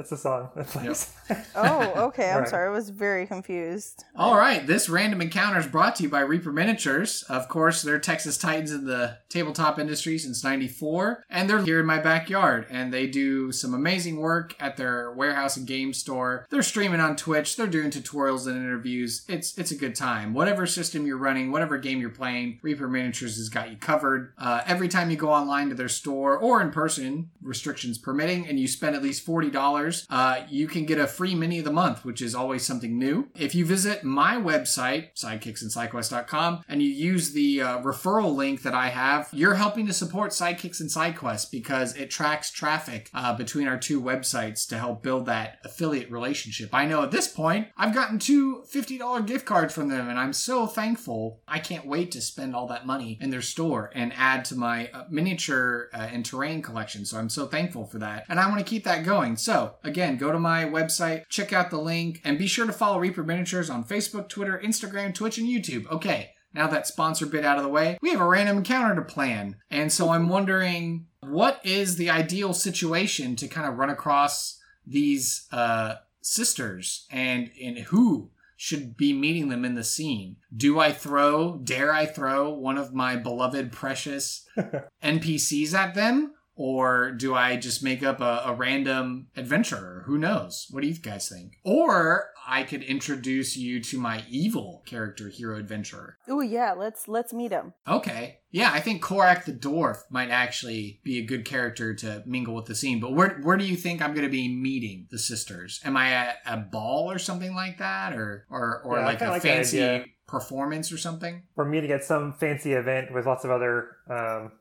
That's 0.09 0.23
the 0.23 0.29
song. 0.29 0.51
That 0.55 0.67
plays. 0.69 1.13
Oh, 1.57 2.07
okay. 2.07 2.29
I'm 2.29 2.35
Alright. 2.37 2.49
sorry. 2.51 2.69
I 2.69 2.71
was 2.71 2.91
very 2.91 3.27
confused. 3.27 4.05
All 4.15 4.37
right, 4.37 4.65
this 4.65 4.89
random 4.89 5.21
encounter 5.21 5.59
is 5.59 5.67
brought 5.67 5.97
to 5.97 6.05
you 6.05 6.09
by 6.09 6.21
Reaper 6.21 6.53
Miniatures. 6.53 7.25
Of 7.25 7.49
course, 7.49 7.83
they're 7.83 7.99
Texas 7.99 8.39
Titans 8.39 8.71
in 8.71 8.85
the 8.85 9.19
tabletop 9.29 9.81
industry 9.81 10.19
since 10.19 10.45
94, 10.45 11.25
and 11.29 11.51
they're 11.51 11.63
here 11.65 11.81
in 11.81 11.87
my 11.87 11.99
backyard, 11.99 12.67
and 12.71 12.93
they 12.93 13.09
do 13.09 13.51
some 13.51 13.75
amazing 13.75 14.19
work 14.19 14.55
at 14.61 14.77
their 14.77 15.11
warehouse 15.11 15.57
and 15.57 15.67
game 15.67 15.93
store. 15.93 16.47
They're 16.51 16.63
streaming 16.63 17.01
on 17.01 17.17
Twitch, 17.17 17.57
they're 17.57 17.67
doing 17.67 17.91
tutorials 17.91 18.47
and 18.47 18.57
interviews. 18.57 19.25
It's 19.29 19.59
it's 19.59 19.73
a 19.73 19.77
good 19.77 19.97
time. 19.97 20.33
Whatever 20.33 20.65
system 20.67 21.07
you're 21.07 21.17
running, 21.17 21.51
whatever 21.51 21.77
game 21.79 22.01
you're 22.01 22.11
playing, 22.11 22.61
Reaper 22.63 22.87
Miniatures 22.87 23.37
has 23.39 23.49
got 23.49 23.71
you 23.71 23.77
covered. 23.77 24.33
Uh, 24.39 24.63
every 24.67 24.89
time 24.89 25.11
you 25.11 25.17
go 25.17 25.31
online 25.33 25.71
to 25.71 25.75
their 25.75 25.89
store 25.89 26.39
or 26.39 26.61
in 26.61 26.71
person, 26.71 27.31
restrictions 27.43 27.99
permitting, 27.99 28.47
and 28.47 28.61
you 28.61 28.69
spend 28.69 28.95
at 28.95 29.03
least 29.03 29.27
$40 29.27 29.96
listeners, 29.97 30.07
uh, 30.11 30.47
you 30.49 30.67
can 30.67 30.85
get 30.85 30.99
a 30.99 31.07
free 31.07 31.35
mini 31.35 31.59
of 31.59 31.65
the 31.65 31.73
month, 31.73 32.05
which 32.05 32.23
is 32.23 32.35
always 32.35 32.65
something 32.65 32.99
new. 32.99 33.29
If 33.35 33.55
you 33.55 33.65
visit 33.65 34.05
my 34.05 34.37
website, 34.37 35.15
sidekicksandsidequest.com, 35.15 36.65
and 36.69 36.83
you 36.83 36.89
use 36.89 37.33
the 37.33 37.63
uh, 37.63 37.79
referral 37.81 38.35
link 38.35 38.63
that 38.63 38.75
I 38.75 38.89
have, 38.89 39.29
you're 39.33 39.55
helping 39.55 39.87
to 39.87 39.93
support 39.93 40.33
Sidekicks 40.33 40.81
and 40.81 40.91
SideQuest 40.91 41.51
because 41.51 41.97
it 41.97 42.11
tracks 42.11 42.51
traffic 42.51 43.11
uh, 43.15 43.35
between 43.35 43.69
our 43.69 43.79
two 43.79 44.01
websites 44.01 44.67
to 44.69 44.79
help 44.79 45.03
build 45.03 45.27
that 45.27 45.59
affiliate 45.65 46.11
relationship. 46.11 46.71
I 46.73 46.87
know 46.87 47.03
at 47.03 47.11
this 47.11 47.29
point, 47.29 47.69
I've 47.77 47.95
gotten 47.95 48.19
two 48.19 48.65
$50 48.73 49.27
gift 49.27 49.47
cards 49.47 49.75
from 49.75 49.89
them, 49.89 50.09
and 50.09 50.19
I'm 50.19 50.33
so 50.33 50.67
thankful. 50.67 51.41
I 51.49 51.59
can't 51.59 51.87
wait 51.87 52.11
to 52.13 52.21
spend 52.21 52.55
all 52.55 52.67
that 52.69 52.87
money 52.87 53.19
in 53.21 53.31
their 53.31 53.43
store 53.43 53.91
and 53.95 54.13
add 54.17 54.45
to 54.47 54.57
my 54.57 54.89
uh, 54.93 55.05
miniature 55.11 55.89
uh, 55.93 56.09
and 56.13 56.25
terrain 56.25 56.63
collection. 56.63 57.05
So 57.05 57.19
I'm 57.19 57.29
so 57.29 57.47
thankful 57.47 57.87
for 57.87 57.99
that. 57.99 58.27
And 58.29 58.39
I 58.39 58.49
want 58.49 58.59
to 58.59 58.65
keep 58.65 58.85
that 58.85 59.05
going. 59.05 59.37
So 59.37 59.75
again, 59.87 60.17
go 60.17 60.33
to 60.33 60.39
my 60.39 60.65
website, 60.65 61.25
check 61.29 61.53
out 61.53 61.71
the 61.71 61.79
link, 61.79 62.21
and 62.25 62.39
be 62.39 62.47
sure 62.47 62.67
to 62.67 62.73
follow 62.73 62.99
Reaper 62.99 63.23
Miniatures 63.23 63.71
on 63.71 63.85
Facebook, 63.85 64.29
Twitter, 64.29 64.61
Instagram, 64.63 65.15
Twitch, 65.15 65.39
and 65.39 65.49
YouTube. 65.49 65.87
Okay. 65.91 66.31
Now 66.55 66.67
that 66.69 66.87
sponsor 66.87 67.27
bit 67.27 67.45
out 67.45 67.59
of 67.59 67.65
the 67.65 67.69
way, 67.69 67.99
we 68.01 68.11
have 68.11 68.21
a 68.21 68.27
random 68.27 68.59
encounter 68.59 68.95
to 68.95 69.03
plan. 69.03 69.57
And 69.71 69.93
so 69.93 70.09
I'm 70.09 70.29
wondering 70.29 71.07
what 71.21 71.61
is 71.65 71.97
the 71.97 72.09
ideal 72.09 72.55
situation 72.55 73.37
to 73.37 73.49
kind 73.49 73.69
of 73.69 73.77
run 73.77 73.91
across 73.91 74.59
these 74.87 75.47
uh, 75.53 75.97
sisters 76.23 77.07
and, 77.11 77.51
and 77.63 77.79
who 77.79 78.31
should 78.57 78.97
be 78.97 79.13
meeting 79.13 79.51
them 79.51 79.65
in 79.65 79.75
the 79.75 79.85
scene. 79.85 80.37
Do 80.57 80.81
I 80.81 80.93
throw, 80.93 81.59
dare 81.59 81.93
I 81.93 82.07
throw 82.07 82.51
one 82.51 82.79
of 82.79 82.95
my 82.95 83.17
beloved 83.17 83.71
precious 83.71 84.47
NPCs 85.03 85.75
at 85.75 85.95
them? 85.95 86.33
Or 86.57 87.11
do 87.11 87.35
I 87.35 87.57
just 87.57 87.83
make 87.83 88.03
up 88.03 88.21
a, 88.21 88.43
a, 88.47 88.55
random 88.55 89.29
adventurer? 89.37 90.05
Who 90.07 90.17
knows? 90.17 90.67
What 90.71 90.83
do 90.83 90.89
you 90.89 90.95
guys 90.95 91.29
think? 91.29 91.59
Or 91.65 92.31
I 92.49 92.63
could 92.63 92.83
introduce 92.83 93.59
you 93.59 93.83
to 93.83 93.99
my 93.99 94.25
evil 94.31 94.83
character, 94.87 95.29
hero 95.29 95.59
adventurer. 95.59 96.17
Oh 96.27 96.41
yeah, 96.41 96.73
let's 96.73 97.09
let's 97.09 97.35
meet 97.35 97.53
him. 97.53 97.75
Okay. 97.87 98.39
Yeah, 98.51 98.71
I 98.73 98.81
think 98.81 99.03
Korak 99.03 99.45
the 99.45 99.53
dwarf 99.53 99.99
might 100.09 100.31
actually 100.31 101.01
be 101.05 101.19
a 101.19 101.27
good 101.27 101.45
character 101.45 101.95
to 101.97 102.23
mingle 102.25 102.55
with 102.55 102.67
the 102.67 102.75
scene. 102.75 103.01
But 103.01 103.13
where 103.13 103.39
where 103.43 103.59
do 103.59 103.67
you 103.67 103.77
think 103.77 104.01
I'm 104.01 104.15
going 104.15 104.25
to 104.25 104.33
be 104.33 104.49
meeting 104.49 105.09
the 105.11 105.19
sisters? 105.19 105.81
Am 105.85 105.97
I 105.97 106.13
at 106.13 106.37
a 106.47 106.57
ball 106.57 107.11
or 107.11 107.19
something 107.19 107.55
like 107.55 107.79
that, 107.79 108.15
or 108.15 108.47
or 108.49 108.81
or 108.83 108.99
Yeah, 108.99 109.05
like 109.05 109.21
a 109.21 109.29
like 109.29 109.43
fancy 109.43 110.15
performance 110.27 110.91
or 110.91 110.97
something? 110.97 111.43
We're 111.55 111.69
meeting 111.69 111.91
at 111.91 112.05
some 112.05 112.33
fancy 112.33 112.73
event 112.73 113.13
with 113.13 113.27
lots 113.27 113.45
of 113.45 113.51
other 113.51 113.89
um, 114.09 114.53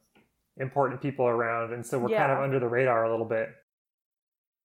important 0.57 1.01
people 1.01 1.27
around, 1.27 1.73
and 1.73 1.85
so 1.85 1.99
we're 1.99 2.09
kind 2.09 2.31
of 2.31 2.39
under 2.39 2.59
the 2.59 2.67
radar 2.67 3.03
a 3.05 3.11
little 3.11 3.25
bit. 3.25 3.49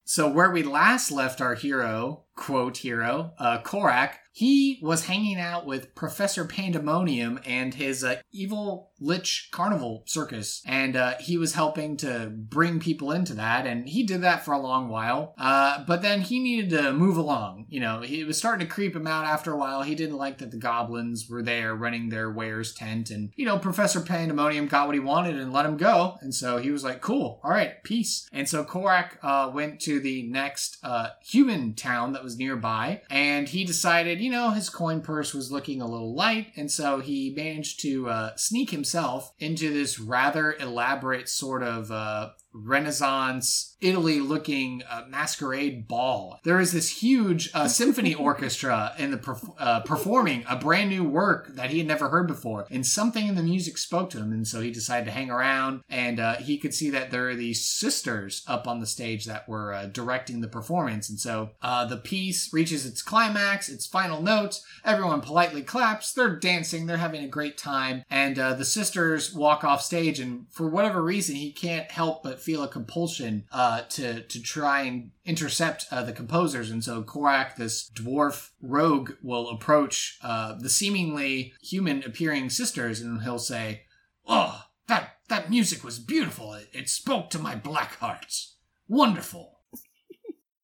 So 0.04 0.28
where 0.28 0.50
we 0.50 0.62
last 0.62 1.10
left 1.10 1.40
our 1.40 1.54
hero, 1.54 2.24
quote 2.40 2.78
hero, 2.78 3.32
uh, 3.38 3.60
Korak, 3.62 4.18
he 4.32 4.78
was 4.82 5.06
hanging 5.06 5.38
out 5.38 5.66
with 5.66 5.94
Professor 5.94 6.44
Pandemonium 6.44 7.40
and 7.44 7.74
his 7.74 8.04
uh, 8.04 8.16
evil 8.32 8.92
lich 9.00 9.48
carnival 9.50 10.04
circus, 10.06 10.62
and 10.66 10.94
uh, 10.94 11.14
he 11.18 11.36
was 11.36 11.54
helping 11.54 11.96
to 11.96 12.30
bring 12.32 12.78
people 12.78 13.10
into 13.10 13.34
that, 13.34 13.66
and 13.66 13.88
he 13.88 14.02
did 14.02 14.20
that 14.22 14.44
for 14.44 14.52
a 14.52 14.60
long 14.60 14.88
while. 14.88 15.34
Uh, 15.36 15.84
but 15.86 16.02
then 16.02 16.20
he 16.20 16.38
needed 16.38 16.70
to 16.70 16.92
move 16.92 17.16
along. 17.16 17.66
You 17.68 17.80
know, 17.80 18.02
it 18.02 18.26
was 18.26 18.38
starting 18.38 18.66
to 18.66 18.72
creep 18.72 18.94
him 18.94 19.06
out 19.06 19.24
after 19.24 19.52
a 19.52 19.56
while. 19.56 19.82
He 19.82 19.94
didn't 19.94 20.16
like 20.16 20.38
that 20.38 20.50
the 20.50 20.58
goblins 20.58 21.28
were 21.28 21.42
there 21.42 21.74
running 21.74 22.08
their 22.08 22.30
wares 22.30 22.72
tent, 22.72 23.10
and 23.10 23.32
you 23.36 23.44
know, 23.44 23.58
Professor 23.58 24.00
Pandemonium 24.00 24.68
got 24.68 24.86
what 24.86 24.94
he 24.94 25.00
wanted 25.00 25.36
and 25.36 25.52
let 25.52 25.66
him 25.66 25.76
go, 25.76 26.18
and 26.20 26.34
so 26.34 26.58
he 26.58 26.70
was 26.70 26.84
like, 26.84 27.00
"Cool, 27.00 27.40
all 27.42 27.50
right, 27.50 27.82
peace." 27.82 28.28
And 28.32 28.48
so 28.48 28.64
Korak 28.64 29.18
uh, 29.22 29.50
went 29.52 29.80
to 29.80 29.98
the 29.98 30.22
next 30.28 30.78
uh, 30.82 31.08
human 31.22 31.74
town 31.74 32.12
that 32.12 32.22
was 32.22 32.29
nearby, 32.38 33.02
and 33.10 33.48
he 33.48 33.64
decided, 33.64 34.20
you 34.20 34.30
know, 34.30 34.50
his 34.50 34.68
coin 34.68 35.00
purse 35.00 35.34
was 35.34 35.52
looking 35.52 35.80
a 35.80 35.86
little 35.88 36.14
light, 36.14 36.48
and 36.56 36.70
so 36.70 37.00
he 37.00 37.32
managed 37.36 37.80
to 37.80 38.08
uh, 38.08 38.36
sneak 38.36 38.70
himself 38.70 39.32
into 39.38 39.72
this 39.72 39.98
rather 39.98 40.54
elaborate 40.54 41.28
sort 41.28 41.62
of 41.62 41.90
uh, 41.90 42.30
Renaissance 42.52 43.76
Italy 43.80 44.20
looking 44.20 44.82
uh, 44.88 45.04
masquerade 45.08 45.88
ball. 45.88 46.38
There 46.44 46.60
is 46.60 46.72
this 46.72 47.02
huge 47.02 47.50
uh, 47.54 47.68
symphony 47.68 48.14
orchestra 48.30 48.94
in 48.98 49.10
the 49.10 49.16
perf- 49.16 49.54
uh, 49.58 49.80
performing 49.80 50.44
a 50.48 50.56
brand 50.56 50.90
new 50.90 51.04
work 51.04 51.54
that 51.54 51.70
he 51.70 51.78
had 51.78 51.86
never 51.86 52.08
heard 52.08 52.26
before, 52.26 52.66
and 52.70 52.86
something 52.86 53.26
in 53.26 53.34
the 53.34 53.42
music 53.42 53.78
spoke 53.78 54.10
to 54.10 54.18
him, 54.18 54.32
and 54.32 54.46
so 54.46 54.60
he 54.60 54.70
decided 54.70 55.06
to 55.06 55.12
hang 55.12 55.30
around. 55.30 55.82
And 55.88 56.20
uh, 56.20 56.36
he 56.36 56.58
could 56.58 56.74
see 56.74 56.90
that 56.90 57.10
there 57.10 57.28
are 57.28 57.34
these 57.34 57.64
sisters 57.64 58.44
up 58.46 58.66
on 58.66 58.80
the 58.80 58.86
stage 58.86 59.24
that 59.26 59.48
were 59.48 59.72
uh, 59.72 59.86
directing 59.86 60.40
the 60.40 60.48
performance, 60.48 61.08
and 61.08 61.18
so 61.18 61.50
uh, 61.62 61.84
the 61.86 61.96
piece 61.96 62.52
reaches 62.52 62.84
its 62.84 63.02
climax, 63.02 63.68
its 63.68 63.86
final 63.86 64.20
notes. 64.22 64.64
Everyone 64.84 65.20
politely 65.20 65.62
claps. 65.62 66.12
They're 66.12 66.36
dancing. 66.36 66.86
They're 66.86 66.96
having 66.96 67.24
a 67.24 67.28
great 67.28 67.56
time, 67.56 68.04
and 68.10 68.38
uh, 68.38 68.54
the 68.54 68.64
sisters 68.64 69.34
walk 69.34 69.64
off 69.64 69.82
stage. 69.82 70.20
And 70.20 70.46
for 70.50 70.68
whatever 70.68 71.02
reason, 71.02 71.36
he 71.36 71.52
can't 71.52 71.90
help 71.90 72.22
but 72.22 72.39
feel 72.40 72.62
a 72.62 72.68
compulsion 72.68 73.44
uh, 73.52 73.82
to 73.90 74.22
to 74.22 74.42
try 74.42 74.82
and 74.82 75.10
intercept 75.24 75.86
uh, 75.90 76.02
the 76.02 76.12
composers. 76.12 76.70
And 76.70 76.82
so 76.82 77.02
Korak, 77.02 77.56
this 77.56 77.90
dwarf 77.90 78.50
rogue, 78.60 79.12
will 79.22 79.48
approach 79.48 80.18
uh, 80.22 80.54
the 80.54 80.70
seemingly 80.70 81.52
human 81.62 82.02
appearing 82.02 82.50
sisters, 82.50 83.00
and 83.00 83.22
he'll 83.22 83.38
say, 83.38 83.82
"Oh, 84.26 84.64
that 84.88 85.16
that 85.28 85.50
music 85.50 85.84
was 85.84 85.98
beautiful. 85.98 86.54
It, 86.54 86.68
it 86.72 86.88
spoke 86.88 87.30
to 87.30 87.38
my 87.38 87.54
black 87.54 87.96
hearts. 87.96 88.56
Wonderful." 88.88 89.58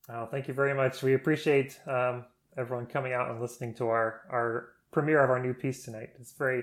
Oh, 0.09 0.27
thank 0.27 0.47
you 0.47 0.55
very 0.55 0.73
much. 0.73 1.03
We 1.03 1.15
appreciate 1.15 1.81
um, 1.89 2.27
everyone 2.57 2.87
coming 2.87 3.13
out 3.13 3.31
and 3.31 3.41
listening 3.41 3.75
to 3.75 3.89
our, 3.89 4.23
our 4.31 4.69
premiere 4.93 5.23
of 5.23 5.31
our 5.31 5.41
new 5.41 5.53
piece 5.53 5.85
tonight. 5.85 6.11
It's 6.21 6.33
very, 6.33 6.63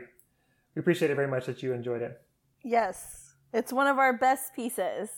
we 0.75 0.79
appreciate 0.79 1.11
it 1.11 1.15
very 1.15 1.27
much 1.27 1.45
that 1.47 1.61
you 1.61 1.73
enjoyed 1.73 2.01
it. 2.01 2.21
Yes, 2.63 3.22
it's 3.53 3.71
one 3.71 3.87
of 3.87 3.97
our 3.97 4.13
best 4.13 4.53
pieces, 4.55 5.09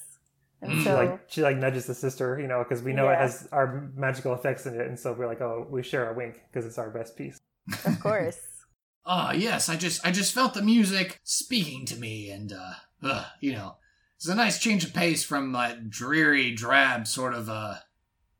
and 0.61 0.71
Mm. 0.71 0.77
She 0.77 0.83
so 0.83 0.95
like 0.95 1.19
she 1.27 1.41
like 1.41 1.57
nudges 1.57 1.85
the 1.85 1.95
sister, 1.95 2.39
you 2.39 2.47
know, 2.47 2.63
because 2.63 2.83
we 2.83 2.93
know 2.93 3.09
it 3.09 3.17
has 3.17 3.47
our 3.51 3.89
magical 3.95 4.33
effects 4.33 4.65
in 4.65 4.79
it, 4.79 4.87
and 4.87 4.99
so 4.99 5.13
we're 5.13 5.27
like, 5.27 5.41
oh, 5.41 5.67
we 5.69 5.83
share 5.83 6.09
a 6.11 6.15
wink 6.15 6.41
because 6.51 6.65
it's 6.65 6.77
our 6.77 6.89
best 6.89 7.15
piece. 7.15 7.39
of 7.85 7.99
course. 7.99 8.39
Ah, 9.07 9.33
yes, 9.33 9.69
I 9.69 9.75
just 9.75 10.03
I 10.03 10.09
just 10.09 10.33
felt 10.33 10.55
the 10.55 10.63
music 10.63 11.19
speaking 11.23 11.85
to 11.85 11.95
me, 11.95 12.31
and 12.31 12.51
uh, 12.51 12.73
ugh, 13.03 13.25
you 13.39 13.53
know, 13.53 13.75
it's 14.15 14.27
a 14.27 14.33
nice 14.33 14.57
change 14.57 14.83
of 14.83 14.95
pace 14.95 15.23
from 15.23 15.51
my 15.51 15.77
dreary, 15.87 16.51
drab 16.55 17.05
sort 17.05 17.35
of 17.35 17.47
uh, 17.47 17.75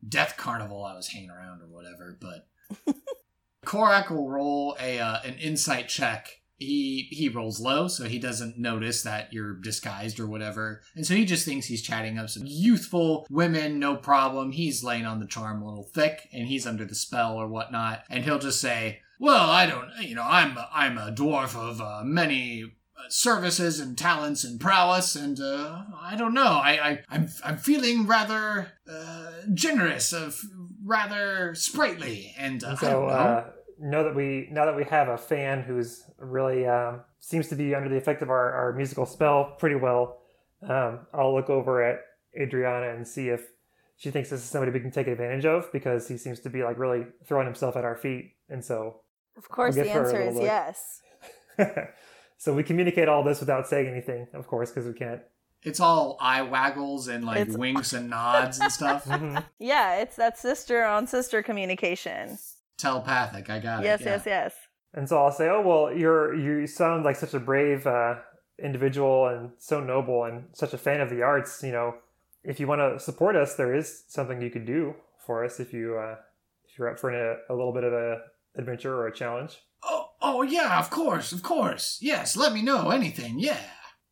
death 0.07 0.37
carnival 0.37 0.83
I 0.83 0.95
was 0.95 1.09
hanging 1.09 1.29
around 1.29 1.61
or 1.61 1.67
whatever. 1.67 2.17
But 2.19 2.47
Korak 3.65 4.09
will 4.09 4.27
roll 4.27 4.75
a 4.79 4.97
uh, 4.97 5.19
an 5.23 5.35
insight 5.35 5.87
check. 5.87 6.41
He 6.57 7.07
he 7.11 7.27
rolls 7.27 7.59
low, 7.59 7.87
so 7.87 8.05
he 8.05 8.17
doesn't 8.17 8.57
notice 8.57 9.01
that 9.03 9.33
you're 9.33 9.55
disguised 9.55 10.19
or 10.19 10.27
whatever, 10.27 10.81
and 10.95 11.05
so 11.05 11.13
he 11.13 11.25
just 11.25 11.45
thinks 11.45 11.65
he's 11.65 11.81
chatting 11.81 12.17
up 12.17 12.29
some 12.29 12.43
youthful 12.45 13.27
women, 13.29 13.77
no 13.77 13.97
problem. 13.97 14.51
He's 14.51 14.83
laying 14.83 15.05
on 15.05 15.19
the 15.19 15.27
charm 15.27 15.61
a 15.61 15.67
little 15.67 15.89
thick, 15.93 16.29
and 16.31 16.47
he's 16.47 16.65
under 16.65 16.85
the 16.85 16.95
spell 16.95 17.35
or 17.35 17.47
whatnot, 17.47 18.03
and 18.09 18.23
he'll 18.23 18.39
just 18.39 18.61
say, 18.61 19.01
well, 19.19 19.49
I 19.49 19.65
don't, 19.65 19.89
you 20.01 20.15
know, 20.15 20.25
I'm 20.25 20.57
I'm 20.73 20.97
a 20.97 21.11
dwarf 21.11 21.55
of 21.57 21.81
uh, 21.81 22.03
many 22.03 22.63
uh, 22.63 23.09
services 23.09 23.79
and 23.81 23.97
talents 23.97 24.43
and 24.43 24.59
prowess, 24.59 25.15
and 25.15 25.39
uh, 25.39 25.83
I 26.01 26.15
don't 26.15 26.33
know. 26.33 26.43
I, 26.43 26.71
I 26.71 27.03
I'm 27.09 27.29
I'm 27.43 27.57
feeling 27.57 28.07
rather 28.07 28.71
uh, 28.89 29.31
generous, 29.53 30.13
of 30.13 30.39
rather 30.85 31.53
sprightly, 31.55 32.33
and, 32.37 32.63
uh, 32.63 32.75
so 32.77 33.07
don't 33.07 33.54
know. 33.79 34.03
that 34.03 34.15
we 34.15 34.47
now 34.51 34.65
that 34.65 34.75
we 34.75 34.83
have 34.85 35.07
a 35.09 35.17
fan 35.17 35.61
who's 35.61 36.03
really 36.17 36.65
um, 36.67 37.01
seems 37.19 37.47
to 37.49 37.55
be 37.55 37.73
under 37.75 37.89
the 37.89 37.97
effect 37.97 38.21
of 38.21 38.29
our, 38.29 38.51
our 38.51 38.73
musical 38.73 39.05
spell 39.05 39.55
pretty 39.59 39.75
well. 39.75 40.19
Um, 40.67 40.99
I'll 41.13 41.33
look 41.33 41.49
over 41.49 41.83
at 41.83 41.99
Adriana 42.39 42.89
and 42.95 43.07
see 43.07 43.29
if 43.29 43.41
she 43.97 44.11
thinks 44.11 44.29
this 44.29 44.41
is 44.41 44.49
somebody 44.49 44.71
we 44.71 44.79
can 44.79 44.91
take 44.91 45.07
advantage 45.07 45.45
of 45.45 45.71
because 45.71 46.07
he 46.07 46.17
seems 46.17 46.39
to 46.41 46.49
be 46.49 46.63
like 46.63 46.77
really 46.77 47.05
throwing 47.25 47.45
himself 47.45 47.75
at 47.75 47.85
our 47.85 47.95
feet, 47.95 48.33
and 48.49 48.63
so 48.63 49.01
Of 49.37 49.47
course, 49.49 49.75
the 49.75 49.89
answer 49.89 50.21
is 50.21 50.35
look. 50.35 50.43
yes. 50.43 51.01
so 52.37 52.53
we 52.53 52.63
communicate 52.63 53.07
all 53.07 53.23
this 53.23 53.39
without 53.39 53.67
saying 53.67 53.87
anything, 53.87 54.27
of 54.33 54.47
course, 54.47 54.69
because 54.71 54.85
we 54.87 54.93
can't. 54.93 55.21
it's 55.63 55.79
all 55.79 56.17
eye 56.19 56.41
waggles 56.41 57.07
and 57.07 57.25
like 57.25 57.39
It's- 57.41 57.57
winks 57.57 57.93
and 57.93 58.09
nods 58.09 58.59
and 58.59 58.71
stuff. 58.71 59.05
Mhm. 59.09 59.43
Yeah, 59.59 59.97
it's 59.97 60.15
that 60.17 60.37
sister 60.37 60.83
on 60.83 61.07
sister 61.07 61.41
communication. 61.41 62.37
Telepathic. 62.77 63.49
I 63.49 63.59
got 63.59 63.83
yes, 63.83 64.01
it. 64.01 64.05
yeah. 64.05 64.11
yes, 64.11 64.23
yes. 64.25 64.53
And 64.93 65.09
so 65.09 65.17
I'll 65.17 65.31
say, 65.31 65.49
"Oh 65.49 65.61
well, 65.61 65.95
you're 65.95 66.33
you 66.35 66.67
sound 66.67 67.03
like 67.03 67.15
such 67.15 67.33
a 67.33 67.39
brave 67.39 67.85
uh, 67.85 68.15
individual 68.61 69.27
and 69.27 69.51
so 69.57 69.79
noble 69.79 70.23
and 70.23 70.45
such 70.53 70.73
a 70.73 70.77
fan 70.77 71.01
of 71.01 71.09
the 71.09 71.21
arts. 71.21 71.61
You 71.63 71.71
know, 71.71 71.95
if 72.43 72.59
you 72.59 72.67
want 72.67 72.79
to 72.79 72.99
support 72.99 73.35
us, 73.35 73.55
there 73.55 73.75
is 73.75 74.03
something 74.07 74.41
you 74.41 74.49
could 74.49 74.65
do 74.65 74.95
for 75.25 75.43
us 75.43 75.59
if 75.59 75.73
you 75.73 75.97
uh, 75.97 76.15
if 76.67 76.77
you're 76.77 76.89
up 76.89 76.99
for 76.99 77.11
a, 77.11 77.37
a 77.49 77.53
little 77.53 77.73
bit 77.73 77.83
of 77.83 77.93
a 77.93 78.19
adventure 78.57 78.95
or 78.95 79.07
a 79.07 79.13
challenge. 79.13 79.61
Oh, 79.83 80.09
oh 80.21 80.41
yeah, 80.41 80.79
of 80.79 80.89
course, 80.89 81.31
of 81.31 81.43
course. 81.43 81.99
Yes, 82.01 82.35
let 82.35 82.53
me 82.53 82.61
know 82.61 82.89
anything. 82.89 83.39
Yeah. 83.39 83.59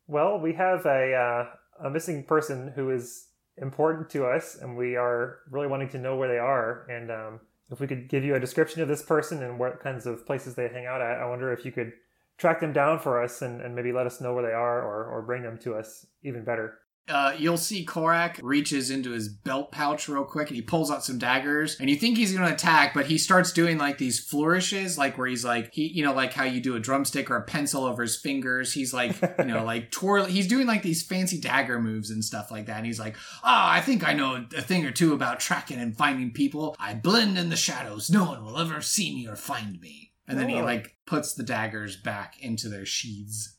Well, 0.07 0.39
we 0.39 0.53
have 0.53 0.85
a 0.85 1.13
uh, 1.13 1.87
a 1.87 1.89
missing 1.89 2.23
person 2.23 2.73
who 2.75 2.89
is 2.89 3.27
important 3.57 4.09
to 4.11 4.25
us, 4.25 4.57
and 4.59 4.75
we 4.75 4.95
are 4.95 5.39
really 5.49 5.67
wanting 5.67 5.89
to 5.89 5.97
know 5.97 6.15
where 6.15 6.27
they 6.27 6.39
are. 6.39 6.85
And 6.89 7.11
um, 7.11 7.39
if 7.71 7.79
we 7.79 7.87
could 7.87 8.09
give 8.09 8.23
you 8.23 8.35
a 8.35 8.39
description 8.39 8.81
of 8.81 8.87
this 8.87 9.01
person 9.01 9.41
and 9.41 9.59
what 9.59 9.79
kinds 9.79 10.05
of 10.05 10.25
places 10.25 10.55
they 10.55 10.67
hang 10.67 10.85
out 10.85 11.01
at, 11.01 11.19
I 11.19 11.25
wonder 11.25 11.51
if 11.51 11.65
you 11.65 11.71
could 11.71 11.93
track 12.37 12.59
them 12.59 12.73
down 12.73 12.99
for 12.99 13.21
us 13.21 13.41
and, 13.41 13.61
and 13.61 13.75
maybe 13.75 13.91
let 13.91 14.05
us 14.05 14.21
know 14.21 14.33
where 14.33 14.45
they 14.45 14.53
are 14.53 14.81
or, 14.81 15.05
or 15.05 15.21
bring 15.21 15.43
them 15.43 15.57
to 15.59 15.75
us 15.75 16.05
even 16.23 16.43
better. 16.43 16.79
Uh, 17.09 17.35
you'll 17.37 17.57
see 17.57 17.83
Korak 17.83 18.39
reaches 18.41 18.89
into 18.89 19.11
his 19.11 19.27
belt 19.27 19.73
pouch 19.73 20.07
real 20.07 20.23
quick 20.23 20.47
and 20.47 20.55
he 20.55 20.61
pulls 20.61 20.89
out 20.89 21.03
some 21.03 21.17
daggers 21.17 21.77
and 21.79 21.89
you 21.89 21.97
think 21.97 22.15
he's 22.17 22.31
going 22.31 22.47
to 22.47 22.53
attack, 22.53 22.93
but 22.93 23.07
he 23.07 23.17
starts 23.17 23.51
doing 23.51 23.77
like 23.77 23.97
these 23.97 24.21
flourishes, 24.21 24.97
like 24.97 25.17
where 25.17 25.27
he's 25.27 25.43
like, 25.43 25.73
he, 25.73 25.87
you 25.87 26.03
know, 26.03 26.13
like 26.13 26.31
how 26.31 26.45
you 26.45 26.61
do 26.61 26.75
a 26.75 26.79
drumstick 26.79 27.29
or 27.29 27.35
a 27.35 27.43
pencil 27.43 27.83
over 27.83 28.03
his 28.03 28.15
fingers. 28.15 28.71
He's 28.71 28.93
like, 28.93 29.19
you 29.37 29.45
know, 29.45 29.63
like 29.65 29.91
twirl, 29.91 30.25
he's 30.25 30.47
doing 30.47 30.65
like 30.65 30.81
these 30.81 31.03
fancy 31.03 31.41
dagger 31.41 31.81
moves 31.81 32.09
and 32.09 32.23
stuff 32.23 32.51
like 32.51 32.67
that. 32.67 32.77
And 32.77 32.85
he's 32.85 32.99
like, 32.99 33.17
ah, 33.43 33.67
oh, 33.69 33.77
I 33.77 33.81
think 33.81 34.07
I 34.07 34.13
know 34.13 34.45
a 34.55 34.61
thing 34.61 34.85
or 34.85 34.91
two 34.91 35.13
about 35.13 35.41
tracking 35.41 35.79
and 35.79 35.97
finding 35.97 36.31
people. 36.31 36.73
I 36.79 36.93
blend 36.93 37.37
in 37.37 37.49
the 37.49 37.57
shadows. 37.57 38.09
No 38.09 38.25
one 38.25 38.45
will 38.45 38.57
ever 38.57 38.79
see 38.79 39.13
me 39.13 39.27
or 39.27 39.35
find 39.35 39.79
me. 39.81 40.13
And 40.27 40.39
then 40.39 40.45
oh. 40.45 40.55
he 40.55 40.61
like 40.61 40.95
puts 41.05 41.33
the 41.33 41.43
daggers 41.43 41.97
back 41.97 42.35
into 42.41 42.69
their 42.69 42.85
sheaths. 42.85 43.57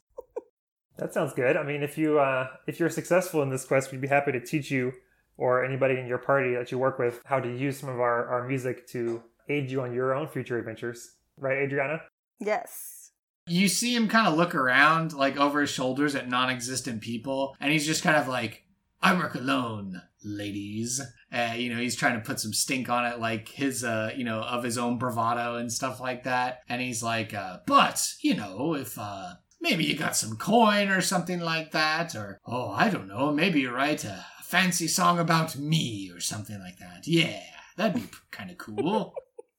That 0.97 1.12
sounds 1.12 1.32
good. 1.32 1.57
I 1.57 1.62
mean, 1.64 1.82
if 1.82 1.99
you 1.99 2.20
uh, 2.20 2.49
if 2.66 2.78
you're 2.78 2.90
successful 2.90 3.42
in 3.42 3.51
this 3.51 3.64
quest, 3.64 3.90
we'd 3.90 4.01
be 4.01 4.09
happy 4.09 4.32
to 4.32 4.40
teach 4.40 4.70
you 4.70 4.92
or 5.36 5.64
anybody 5.64 5.99
in 5.99 6.07
your 6.07 6.18
party 6.18 6.55
that 6.55 6.70
you 6.70 6.78
work 6.78 6.99
with 6.99 7.20
how 7.24 7.40
to 7.40 7.49
use 7.49 7.78
some 7.78 7.88
of 7.88 8.01
our, 8.01 8.26
our 8.26 8.47
music 8.47 8.86
to 8.88 9.22
aid 9.49 9.70
you 9.70 9.82
on 9.82 9.92
your 9.92 10.14
own 10.14 10.28
future 10.28 10.59
adventures. 10.59 11.16
Right, 11.36 11.59
Adriana? 11.59 12.03
Yes. 12.40 13.11
You 13.47 13.68
see 13.68 13.95
him 13.95 14.09
kind 14.09 14.26
of 14.26 14.36
look 14.36 14.55
around, 14.55 15.12
like 15.12 15.36
over 15.36 15.61
his 15.61 15.70
shoulders 15.70 16.14
at 16.14 16.28
non 16.28 16.51
existent 16.51 17.03
people, 17.03 17.57
and 17.61 17.72
he's 17.72 17.86
just 17.86 18.03
kind 18.03 18.16
of 18.16 18.28
like, 18.28 18.62
I 19.03 19.14
work 19.14 19.34
alone, 19.34 20.01
ladies. 20.24 21.03
Uh, 21.30 21.53
you 21.57 21.74
know, 21.74 21.78
he's 21.78 21.97
trying 21.97 22.14
to 22.14 22.24
put 22.24 22.40
some 22.40 22.55
stink 22.55 22.88
on 22.88 23.05
it, 23.05 23.18
like 23.18 23.49
his, 23.49 23.84
uh, 23.84 24.12
you 24.16 24.24
know, 24.24 24.40
of 24.40 24.62
his 24.62 24.78
own 24.78 24.97
bravado 24.97 25.57
and 25.57 25.70
stuff 25.70 26.01
like 26.01 26.24
that. 26.24 26.61
And 26.68 26.80
he's 26.80 27.03
like, 27.03 27.34
uh, 27.34 27.59
but, 27.66 28.09
you 28.22 28.34
know, 28.34 28.74
if, 28.74 28.97
uh, 28.99 29.34
Maybe 29.64 29.84
you 29.84 29.96
got 29.96 30.14
some 30.14 30.36
coin 30.36 30.90
or 30.90 31.00
something 31.00 31.40
like 31.40 31.72
that, 31.72 32.14
or, 32.14 32.38
oh, 32.46 32.68
I 32.70 32.90
don't 32.90 33.08
know, 33.08 33.32
maybe 33.32 33.62
you 33.62 33.70
write 33.70 34.04
a 34.04 34.22
fancy 34.42 34.86
song 34.86 35.18
about 35.18 35.56
me 35.56 36.10
or 36.14 36.20
something 36.20 36.60
like 36.60 36.78
that. 36.80 37.08
Yeah, 37.08 37.40
that'd 37.78 37.94
be 37.94 38.06
kind 38.30 38.50
of 38.50 38.58
cool. 38.58 39.14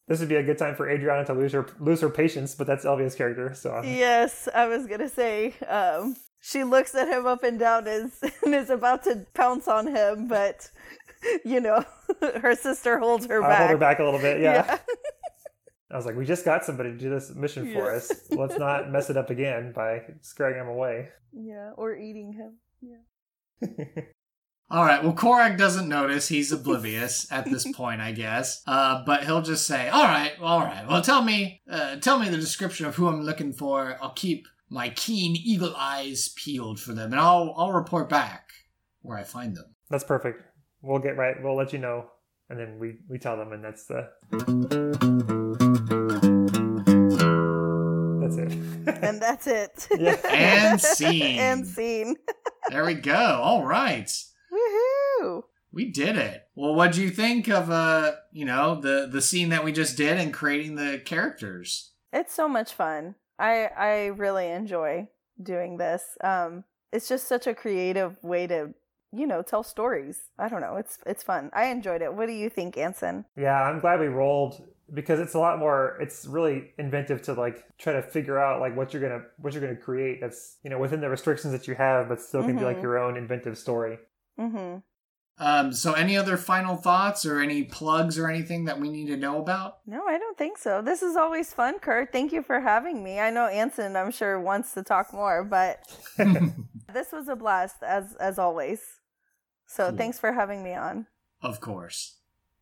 this 0.07 0.19
would 0.19 0.29
be 0.29 0.35
a 0.35 0.43
good 0.43 0.59
time 0.59 0.75
for 0.75 0.87
Adriana 0.87 1.25
to 1.25 1.33
lose 1.33 1.53
her 1.53 1.65
lose 1.79 2.01
her 2.01 2.09
patience, 2.11 2.53
but 2.53 2.67
that's 2.67 2.85
Elvie's 2.85 3.15
character. 3.15 3.55
So 3.55 3.81
yes, 3.83 4.47
I 4.53 4.67
was 4.67 4.85
gonna 4.85 5.09
say 5.09 5.55
um, 5.67 6.15
she 6.39 6.63
looks 6.63 6.93
at 6.93 7.07
him 7.07 7.25
up 7.25 7.43
and 7.43 7.57
down 7.57 7.87
as, 7.87 8.11
and 8.45 8.53
is 8.53 8.69
about 8.69 9.03
to 9.05 9.25
pounce 9.33 9.67
on 9.67 9.87
him, 9.87 10.27
but 10.27 10.69
you 11.43 11.59
know 11.59 11.83
her 12.21 12.53
sister 12.53 12.99
holds 12.99 13.25
her 13.25 13.41
I'll 13.41 13.49
back. 13.49 13.57
Hold 13.57 13.71
her 13.71 13.77
back 13.77 13.99
a 13.99 14.03
little 14.03 14.19
bit. 14.19 14.39
Yeah. 14.39 14.65
yeah. 14.67 14.77
I 15.95 15.97
was 15.97 16.05
like, 16.05 16.17
we 16.17 16.25
just 16.25 16.43
got 16.43 16.65
somebody 16.65 16.91
to 16.91 16.97
do 16.97 17.09
this 17.09 17.33
mission 17.33 17.71
for 17.71 17.89
us. 17.89 18.11
Let's 18.29 18.59
not 18.59 18.91
mess 18.91 19.09
it 19.09 19.15
up 19.15 19.29
again 19.29 19.71
by 19.73 20.01
scaring 20.19 20.59
him 20.59 20.67
away. 20.67 21.07
Yeah, 21.31 21.71
or 21.77 21.95
eating 21.95 22.33
him. 22.33 22.57
Yeah. 22.81 24.03
All 24.69 24.83
right. 24.83 25.01
Well, 25.01 25.13
Korak 25.13 25.57
doesn't 25.57 25.87
notice. 25.87 26.27
He's 26.27 26.51
oblivious 26.51 27.25
at 27.31 27.45
this 27.45 27.65
point, 27.71 28.01
I 28.01 28.11
guess. 28.11 28.61
Uh, 28.67 29.03
but 29.05 29.23
he'll 29.23 29.41
just 29.41 29.65
say, 29.65 29.87
"All 29.87 30.03
right, 30.03 30.33
all 30.41 30.59
right. 30.59 30.85
Well, 30.85 31.01
tell 31.01 31.21
me, 31.21 31.61
uh, 31.71 31.95
tell 31.97 32.19
me 32.19 32.27
the 32.27 32.35
description 32.35 32.87
of 32.87 32.95
who 32.95 33.07
I'm 33.07 33.21
looking 33.21 33.53
for. 33.53 33.97
I'll 34.01 34.11
keep 34.11 34.47
my 34.69 34.89
keen 34.89 35.37
eagle 35.37 35.75
eyes 35.77 36.33
peeled 36.35 36.81
for 36.81 36.91
them, 36.91 37.13
and 37.13 37.21
I'll 37.21 37.53
I'll 37.55 37.71
report 37.71 38.09
back 38.09 38.49
where 39.01 39.17
I 39.17 39.23
find 39.23 39.55
them." 39.55 39.75
That's 39.89 40.03
perfect. 40.03 40.43
We'll 40.81 40.99
get 40.99 41.15
right. 41.15 41.35
We'll 41.41 41.55
let 41.55 41.71
you 41.71 41.79
know, 41.79 42.07
and 42.49 42.59
then 42.59 42.79
we 42.79 42.97
we 43.07 43.17
tell 43.17 43.37
them, 43.37 43.53
and 43.53 43.63
that's 43.63 43.85
the. 43.85 45.44
and 49.01 49.21
that's 49.21 49.47
it. 49.47 49.87
Yeah. 49.97 50.17
and 50.29 50.81
scene. 50.97 51.39
and 51.39 51.67
scene. 51.67 52.15
there 52.69 52.85
we 52.85 52.95
go. 52.95 53.13
All 53.13 53.63
right. 53.65 54.07
Woohoo! 54.51 55.43
We 55.71 55.91
did 55.91 56.17
it. 56.17 56.47
Well, 56.55 56.73
what 56.73 56.93
do 56.93 57.01
you 57.01 57.09
think 57.09 57.49
of 57.49 57.69
uh, 57.69 58.13
you 58.31 58.45
know, 58.45 58.79
the 58.79 59.07
the 59.11 59.21
scene 59.21 59.49
that 59.49 59.63
we 59.63 59.71
just 59.71 59.97
did 59.97 60.17
and 60.17 60.33
creating 60.33 60.75
the 60.75 61.01
characters? 61.03 61.91
It's 62.13 62.33
so 62.33 62.47
much 62.47 62.73
fun. 62.73 63.15
I 63.37 63.69
I 63.77 64.05
really 64.07 64.47
enjoy 64.49 65.09
doing 65.41 65.77
this. 65.77 66.17
Um 66.23 66.63
it's 66.95 67.09
just 67.09 67.27
such 67.27 67.45
a 67.45 67.53
creative 67.53 68.23
way 68.23 68.47
to 68.47 68.73
you 69.11 69.27
know 69.27 69.41
tell 69.41 69.63
stories 69.63 70.29
i 70.39 70.47
don't 70.49 70.61
know 70.61 70.75
it's 70.77 70.97
it's 71.05 71.23
fun 71.23 71.49
i 71.53 71.65
enjoyed 71.65 72.01
it 72.01 72.13
what 72.13 72.25
do 72.27 72.33
you 72.33 72.49
think 72.49 72.77
anson 72.77 73.25
yeah 73.37 73.61
i'm 73.63 73.79
glad 73.79 73.99
we 73.99 74.07
rolled 74.07 74.61
because 74.93 75.19
it's 75.19 75.33
a 75.33 75.39
lot 75.39 75.57
more 75.57 75.97
it's 75.99 76.25
really 76.25 76.71
inventive 76.77 77.21
to 77.21 77.33
like 77.33 77.63
try 77.77 77.93
to 77.93 78.01
figure 78.01 78.37
out 78.37 78.59
like 78.59 78.75
what 78.75 78.93
you're 78.93 79.01
gonna 79.01 79.23
what 79.37 79.53
you're 79.53 79.61
gonna 79.61 79.75
create 79.75 80.21
that's 80.21 80.57
you 80.63 80.69
know 80.69 80.77
within 80.77 81.01
the 81.01 81.09
restrictions 81.09 81.51
that 81.51 81.67
you 81.67 81.73
have 81.75 82.07
but 82.07 82.21
still 82.21 82.41
can 82.41 82.51
mm-hmm. 82.51 82.59
be 82.59 82.65
like 82.65 82.75
mm-hmm. 82.75 82.83
your 82.83 82.99
own 82.99 83.17
inventive 83.17 83.57
story 83.57 83.97
mm-hmm. 84.39 84.77
um 85.43 85.73
so 85.73 85.93
any 85.93 86.15
other 86.15 86.37
final 86.37 86.75
thoughts 86.75 87.25
or 87.25 87.39
any 87.39 87.63
plugs 87.63 88.19
or 88.19 88.29
anything 88.29 88.65
that 88.65 88.79
we 88.79 88.89
need 88.89 89.07
to 89.07 89.17
know 89.17 89.41
about 89.41 89.79
no 89.87 90.05
i 90.05 90.19
don't 90.19 90.37
think 90.37 90.57
so 90.57 90.83
this 90.83 91.01
is 91.01 91.15
always 91.15 91.51
fun 91.51 91.79
kurt 91.79 92.11
thank 92.11 92.31
you 92.31 92.43
for 92.43 92.59
having 92.59 93.03
me 93.03 93.19
i 93.19 93.31
know 93.31 93.47
anson 93.47 93.95
i'm 93.95 94.11
sure 94.11 94.39
wants 94.39 94.73
to 94.73 94.83
talk 94.83 95.11
more 95.13 95.43
but 95.43 95.79
this 96.93 97.11
was 97.11 97.27
a 97.27 97.35
blast 97.35 97.77
as 97.81 98.15
as 98.19 98.37
always 98.37 98.81
so 99.65 99.89
cool. 99.89 99.97
thanks 99.97 100.19
for 100.19 100.31
having 100.33 100.63
me 100.63 100.73
on 100.73 101.07
of 101.41 101.59
course 101.59 102.17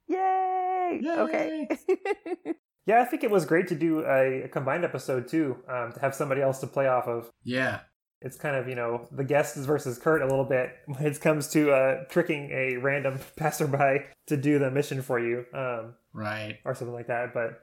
Yay! 0.08 0.63
Yay! 0.92 1.12
Okay. 1.20 1.68
yeah, 2.86 3.02
I 3.02 3.06
think 3.06 3.24
it 3.24 3.32
was 3.32 3.46
great 3.46 3.68
to 3.70 3.76
do 3.76 4.02
a, 4.02 4.44
a 4.44 4.48
combined 4.48 4.84
episode 4.84 5.28
too, 5.28 5.58
um, 5.68 5.92
to 5.94 6.00
have 6.00 6.16
somebody 6.16 6.42
else 6.42 6.60
to 6.60 6.68
play 6.68 6.88
off 6.88 7.08
of. 7.08 7.32
Yeah. 7.44 7.82
It's 8.22 8.38
kind 8.38 8.56
of, 8.56 8.70
you 8.70 8.76
know, 8.76 9.08
the 9.12 9.24
guests 9.24 9.58
versus 9.66 9.98
Kurt 9.98 10.22
a 10.22 10.28
little 10.28 10.46
bit 10.46 10.72
when 10.86 11.06
it 11.06 11.20
comes 11.22 11.50
to 11.50 11.72
uh, 11.72 12.04
tricking 12.10 12.52
a 12.52 12.78
random 12.78 13.20
passerby 13.36 14.06
to 14.28 14.38
do 14.38 14.60
the 14.60 14.72
mission 14.72 15.02
for 15.02 15.20
you. 15.20 15.46
Um, 15.54 15.96
right. 16.14 16.60
Or 16.66 16.74
something 16.74 16.94
like 16.94 17.08
that. 17.08 17.34
But 17.34 17.60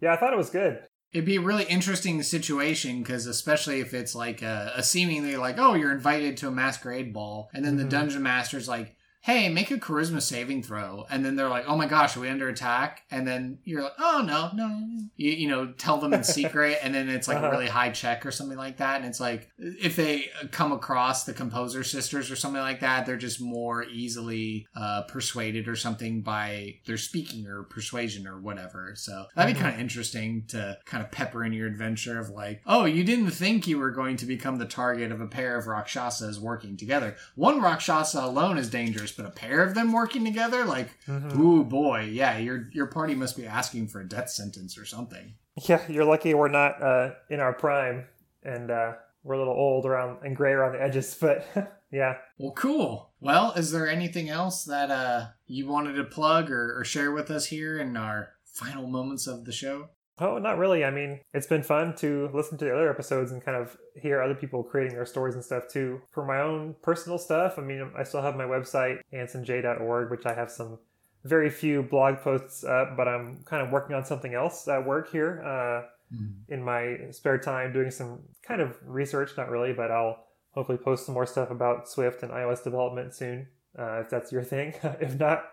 yeah, 0.00 0.12
I 0.12 0.16
thought 0.16 0.32
it 0.32 0.38
was 0.38 0.50
good. 0.50 0.82
It'd 1.12 1.26
be 1.26 1.36
a 1.36 1.42
really 1.42 1.64
interesting 1.64 2.22
situation 2.22 3.02
because, 3.02 3.26
especially 3.26 3.80
if 3.80 3.92
it's 3.92 4.14
like 4.14 4.40
a, 4.40 4.72
a, 4.76 4.82
seemingly 4.82 5.36
like, 5.36 5.58
oh, 5.58 5.74
you're 5.74 5.92
invited 5.92 6.38
to 6.38 6.48
a 6.48 6.50
masquerade 6.50 7.12
ball, 7.12 7.50
and 7.52 7.62
then 7.62 7.74
mm-hmm. 7.74 7.82
the 7.84 7.90
dungeon 7.90 8.22
master's 8.22 8.66
like, 8.66 8.96
hey, 9.22 9.48
make 9.48 9.70
a 9.70 9.78
charisma 9.78 10.20
saving 10.20 10.64
throw. 10.64 11.06
And 11.08 11.24
then 11.24 11.36
they're 11.36 11.48
like, 11.48 11.64
oh 11.68 11.76
my 11.76 11.86
gosh, 11.86 12.16
are 12.16 12.20
we 12.20 12.28
under 12.28 12.48
attack? 12.48 13.04
And 13.08 13.26
then 13.26 13.58
you're 13.62 13.82
like, 13.82 13.92
oh 14.00 14.24
no, 14.26 14.50
no. 14.52 14.84
You, 15.16 15.30
you 15.30 15.48
know, 15.48 15.72
tell 15.72 15.98
them 15.98 16.12
in 16.12 16.24
secret. 16.24 16.78
and 16.82 16.92
then 16.92 17.08
it's 17.08 17.28
like 17.28 17.36
uh-huh. 17.36 17.46
a 17.46 17.50
really 17.52 17.68
high 17.68 17.90
check 17.90 18.26
or 18.26 18.32
something 18.32 18.58
like 18.58 18.78
that. 18.78 18.96
And 18.96 19.04
it's 19.04 19.20
like, 19.20 19.48
if 19.58 19.94
they 19.94 20.26
come 20.50 20.72
across 20.72 21.22
the 21.22 21.32
composer 21.32 21.84
sisters 21.84 22.32
or 22.32 22.36
something 22.36 22.60
like 22.60 22.80
that, 22.80 23.06
they're 23.06 23.16
just 23.16 23.40
more 23.40 23.84
easily 23.84 24.66
uh, 24.74 25.02
persuaded 25.02 25.68
or 25.68 25.76
something 25.76 26.22
by 26.22 26.80
their 26.86 26.98
speaking 26.98 27.46
or 27.46 27.62
persuasion 27.62 28.26
or 28.26 28.40
whatever. 28.40 28.94
So 28.96 29.26
that'd 29.36 29.54
be 29.54 29.56
mm-hmm. 29.56 29.62
kind 29.62 29.74
of 29.76 29.80
interesting 29.80 30.46
to 30.48 30.78
kind 30.84 31.02
of 31.04 31.12
pepper 31.12 31.44
in 31.44 31.52
your 31.52 31.68
adventure 31.68 32.18
of 32.18 32.30
like, 32.30 32.60
oh, 32.66 32.86
you 32.86 33.04
didn't 33.04 33.30
think 33.30 33.68
you 33.68 33.78
were 33.78 33.92
going 33.92 34.16
to 34.16 34.26
become 34.26 34.58
the 34.58 34.66
target 34.66 35.12
of 35.12 35.20
a 35.20 35.28
pair 35.28 35.56
of 35.56 35.68
Rakshasas 35.68 36.40
working 36.40 36.76
together. 36.76 37.14
One 37.36 37.60
Rakshasa 37.60 38.20
alone 38.20 38.58
is 38.58 38.68
dangerous 38.68 39.11
but 39.16 39.26
a 39.26 39.30
pair 39.30 39.62
of 39.62 39.74
them 39.74 39.92
working 39.92 40.24
together, 40.24 40.64
like, 40.64 40.88
mm-hmm. 41.06 41.40
ooh 41.40 41.64
boy, 41.64 42.10
yeah, 42.12 42.38
your 42.38 42.68
your 42.72 42.86
party 42.86 43.14
must 43.14 43.36
be 43.36 43.46
asking 43.46 43.88
for 43.88 44.00
a 44.00 44.08
death 44.08 44.30
sentence 44.30 44.76
or 44.78 44.84
something. 44.84 45.34
Yeah, 45.68 45.82
you're 45.88 46.04
lucky 46.04 46.34
we're 46.34 46.48
not 46.48 46.82
uh, 46.82 47.10
in 47.28 47.40
our 47.40 47.52
prime, 47.52 48.06
and 48.42 48.70
uh, 48.70 48.92
we're 49.22 49.34
a 49.34 49.38
little 49.38 49.54
old 49.54 49.86
around 49.86 50.18
and 50.24 50.36
gray 50.36 50.52
around 50.52 50.72
the 50.72 50.82
edges, 50.82 51.14
but 51.20 51.46
yeah. 51.90 52.16
Well, 52.38 52.52
cool. 52.52 53.10
Well, 53.20 53.52
is 53.52 53.70
there 53.70 53.88
anything 53.88 54.28
else 54.28 54.64
that 54.64 54.90
uh, 54.90 55.26
you 55.46 55.66
wanted 55.66 55.94
to 55.94 56.04
plug 56.04 56.50
or, 56.50 56.78
or 56.78 56.84
share 56.84 57.12
with 57.12 57.30
us 57.30 57.46
here 57.46 57.78
in 57.78 57.96
our 57.96 58.30
final 58.44 58.86
moments 58.86 59.26
of 59.26 59.44
the 59.44 59.52
show? 59.52 59.90
Oh, 60.22 60.38
not 60.38 60.56
really. 60.56 60.84
I 60.84 60.90
mean, 60.90 61.18
it's 61.34 61.48
been 61.48 61.64
fun 61.64 61.96
to 61.96 62.30
listen 62.32 62.56
to 62.58 62.64
the 62.64 62.72
other 62.72 62.88
episodes 62.88 63.32
and 63.32 63.44
kind 63.44 63.56
of 63.56 63.76
hear 64.00 64.22
other 64.22 64.36
people 64.36 64.62
creating 64.62 64.94
their 64.94 65.04
stories 65.04 65.34
and 65.34 65.44
stuff 65.44 65.64
too. 65.68 66.00
For 66.12 66.24
my 66.24 66.40
own 66.40 66.76
personal 66.80 67.18
stuff, 67.18 67.58
I 67.58 67.62
mean, 67.62 67.90
I 67.98 68.04
still 68.04 68.22
have 68.22 68.36
my 68.36 68.44
website, 68.44 69.00
ansonj.org, 69.12 70.10
which 70.12 70.24
I 70.24 70.34
have 70.34 70.48
some 70.50 70.78
very 71.24 71.50
few 71.50 71.82
blog 71.82 72.18
posts 72.18 72.62
up, 72.62 72.96
but 72.96 73.08
I'm 73.08 73.42
kind 73.46 73.66
of 73.66 73.72
working 73.72 73.96
on 73.96 74.04
something 74.04 74.32
else 74.32 74.68
at 74.68 74.86
work 74.86 75.10
here 75.10 75.42
uh, 75.44 76.14
mm. 76.14 76.34
in 76.48 76.62
my 76.62 76.98
spare 77.10 77.38
time, 77.38 77.72
doing 77.72 77.90
some 77.90 78.20
kind 78.46 78.60
of 78.60 78.76
research. 78.84 79.32
Not 79.36 79.50
really, 79.50 79.72
but 79.72 79.90
I'll 79.90 80.24
hopefully 80.52 80.78
post 80.78 81.04
some 81.04 81.14
more 81.14 81.26
stuff 81.26 81.50
about 81.50 81.88
Swift 81.88 82.22
and 82.22 82.30
iOS 82.30 82.62
development 82.62 83.12
soon, 83.12 83.48
uh, 83.76 84.02
if 84.02 84.08
that's 84.08 84.30
your 84.30 84.44
thing. 84.52 84.74
if 85.00 85.18
not, 85.18 85.46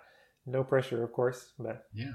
no 0.46 0.64
pressure, 0.64 1.04
of 1.04 1.12
course. 1.12 1.54
But 1.58 1.88
yeah. 1.92 2.14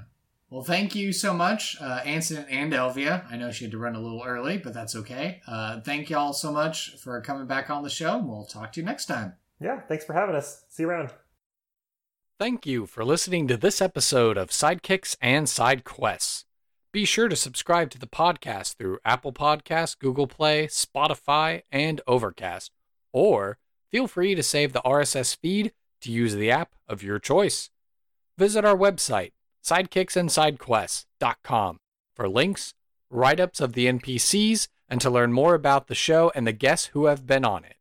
Well, 0.55 0.63
thank 0.63 0.95
you 0.95 1.11
so 1.11 1.33
much, 1.33 1.75
uh, 1.81 1.99
Anson 2.05 2.45
and 2.49 2.71
Elvie. 2.71 3.29
I 3.29 3.35
know 3.35 3.51
she 3.51 3.65
had 3.65 3.73
to 3.73 3.77
run 3.77 3.93
a 3.93 3.99
little 3.99 4.23
early, 4.25 4.57
but 4.57 4.73
that's 4.73 4.95
okay. 4.95 5.41
Uh, 5.45 5.81
thank 5.81 6.09
y'all 6.09 6.31
so 6.31 6.49
much 6.49 6.91
for 6.91 7.19
coming 7.19 7.45
back 7.45 7.69
on 7.69 7.83
the 7.83 7.89
show, 7.89 8.17
and 8.19 8.25
we'll 8.29 8.45
talk 8.45 8.71
to 8.71 8.79
you 8.79 8.85
next 8.85 9.07
time. 9.07 9.33
Yeah, 9.59 9.81
thanks 9.81 10.05
for 10.05 10.13
having 10.13 10.33
us. 10.33 10.63
See 10.69 10.83
you 10.83 10.89
around. 10.89 11.09
Thank 12.39 12.65
you 12.65 12.85
for 12.85 13.03
listening 13.03 13.49
to 13.49 13.57
this 13.57 13.81
episode 13.81 14.37
of 14.37 14.47
Sidekicks 14.47 15.17
and 15.21 15.49
Side 15.49 15.83
Quests. 15.83 16.45
Be 16.93 17.03
sure 17.03 17.27
to 17.27 17.35
subscribe 17.35 17.89
to 17.89 17.99
the 17.99 18.07
podcast 18.07 18.77
through 18.77 18.99
Apple 19.03 19.33
Podcasts, 19.33 19.99
Google 19.99 20.25
Play, 20.25 20.67
Spotify, 20.67 21.63
and 21.69 21.99
Overcast. 22.07 22.71
Or 23.11 23.57
feel 23.91 24.07
free 24.07 24.35
to 24.35 24.41
save 24.41 24.71
the 24.71 24.81
RSS 24.83 25.35
feed 25.35 25.73
to 25.99 26.13
use 26.13 26.33
the 26.33 26.49
app 26.49 26.75
of 26.87 27.03
your 27.03 27.19
choice. 27.19 27.71
Visit 28.37 28.63
our 28.63 28.77
website, 28.77 29.31
sidekicksandsidequests.com, 29.65 31.79
for 32.15 32.29
links, 32.29 32.75
write 33.09 33.39
ups 33.39 33.59
of 33.59 33.73
the 33.73 33.87
NPCs, 33.87 34.67
and 34.87 35.01
to 35.01 35.09
learn 35.09 35.33
more 35.33 35.55
about 35.55 35.87
the 35.87 35.95
show 35.95 36.31
and 36.35 36.45
the 36.45 36.51
guests 36.51 36.85
who 36.87 37.05
have 37.05 37.25
been 37.25 37.43
on 37.43 37.65
it. 37.65 37.77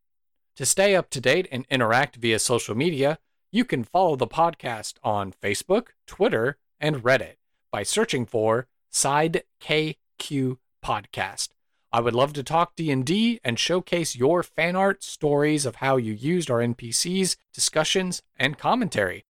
To 0.56 0.64
stay 0.64 0.96
up 0.96 1.10
to 1.10 1.20
date 1.20 1.46
and 1.52 1.66
interact 1.68 2.16
via 2.16 2.38
social 2.38 2.74
media, 2.74 3.18
you 3.52 3.66
can 3.66 3.84
follow 3.84 4.16
the 4.16 4.26
podcast 4.26 4.94
on 5.02 5.32
Facebook, 5.32 5.88
Twitter, 6.06 6.56
and 6.80 7.02
Reddit 7.02 7.34
by 7.70 7.82
searching 7.82 8.24
for 8.24 8.66
Side 8.90 9.42
KQ 9.60 10.56
Podcast. 10.82 11.50
I 11.92 12.00
would 12.00 12.14
love 12.14 12.32
to 12.32 12.42
talk 12.42 12.76
D&D 12.76 13.40
and 13.44 13.58
showcase 13.58 14.16
your 14.16 14.42
fan 14.42 14.74
art 14.74 15.04
stories 15.04 15.66
of 15.66 15.76
how 15.76 15.96
you 15.96 16.14
used 16.14 16.50
our 16.50 16.60
NPCs, 16.60 17.36
discussions, 17.52 18.22
and 18.36 18.56
commentary. 18.56 19.26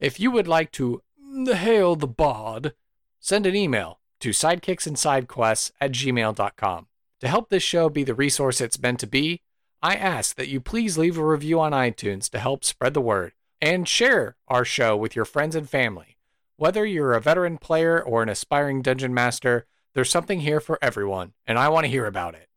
If 0.00 0.18
you 0.18 0.30
would 0.32 0.48
like 0.48 0.72
to 0.72 1.02
hail 1.32 1.96
the 1.96 2.06
bod, 2.06 2.74
send 3.18 3.46
an 3.46 3.56
email 3.56 4.00
to 4.20 4.30
sidekicksandsidequests 4.30 5.72
at 5.80 5.92
gmail.com. 5.92 6.86
To 7.20 7.28
help 7.28 7.48
this 7.48 7.62
show 7.62 7.88
be 7.88 8.04
the 8.04 8.14
resource 8.14 8.60
it's 8.60 8.80
meant 8.80 9.00
to 9.00 9.06
be, 9.06 9.40
I 9.82 9.94
ask 9.94 10.36
that 10.36 10.48
you 10.48 10.60
please 10.60 10.98
leave 10.98 11.18
a 11.18 11.24
review 11.24 11.58
on 11.60 11.72
iTunes 11.72 12.28
to 12.30 12.38
help 12.38 12.64
spread 12.64 12.94
the 12.94 13.00
word 13.00 13.32
and 13.60 13.88
share 13.88 14.36
our 14.48 14.64
show 14.64 14.96
with 14.96 15.16
your 15.16 15.24
friends 15.24 15.56
and 15.56 15.68
family. 15.68 16.18
Whether 16.56 16.84
you're 16.84 17.14
a 17.14 17.20
veteran 17.20 17.58
player 17.58 18.00
or 18.00 18.22
an 18.22 18.28
aspiring 18.28 18.82
dungeon 18.82 19.14
master, 19.14 19.66
there's 19.94 20.10
something 20.10 20.40
here 20.40 20.60
for 20.60 20.78
everyone, 20.82 21.32
and 21.46 21.58
I 21.58 21.68
want 21.68 21.84
to 21.84 21.90
hear 21.90 22.06
about 22.06 22.34
it. 22.34 22.48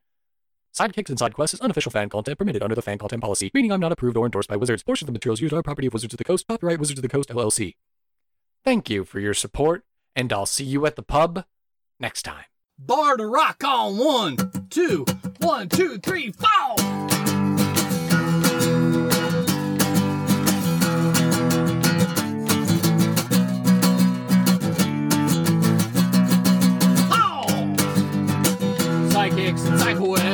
Sidekicks 0.77 1.09
and 1.09 1.17
Sidequests 1.17 1.53
is 1.53 1.61
unofficial 1.61 1.91
fan 1.91 2.09
content 2.09 2.37
permitted 2.37 2.61
under 2.61 2.75
the 2.75 2.81
fan 2.81 2.97
content 2.97 3.21
policy, 3.21 3.49
meaning 3.53 3.71
I'm 3.71 3.79
not 3.79 3.93
approved 3.93 4.17
or 4.17 4.25
endorsed 4.25 4.49
by 4.49 4.57
Wizards. 4.57 4.83
Portions 4.83 5.07
of 5.07 5.13
the 5.13 5.17
materials 5.17 5.39
used 5.39 5.53
are 5.53 5.63
property 5.63 5.87
of 5.87 5.93
Wizards 5.93 6.13
of 6.13 6.17
the 6.17 6.25
Coast, 6.25 6.45
copyright 6.47 6.79
Wizards 6.79 6.99
of 6.99 7.01
the 7.01 7.09
Coast 7.09 7.29
LLC. 7.29 7.75
Thank 8.65 8.89
you 8.89 9.05
for 9.05 9.19
your 9.19 9.35
support, 9.35 9.85
and 10.15 10.33
I'll 10.33 10.47
see 10.47 10.63
you 10.63 10.87
at 10.87 10.95
the 10.95 11.03
pub 11.03 11.45
next 11.99 12.23
time. 12.23 12.45
Bar 12.79 13.17
to 13.17 13.27
rock 13.27 13.63
on 13.63 13.99
one, 13.99 14.37
two, 14.71 15.05
one, 15.37 15.69
two, 15.69 15.99
three, 15.99 16.31
four. 16.31 16.75
Psychics 29.11 29.61
and. 29.79 30.24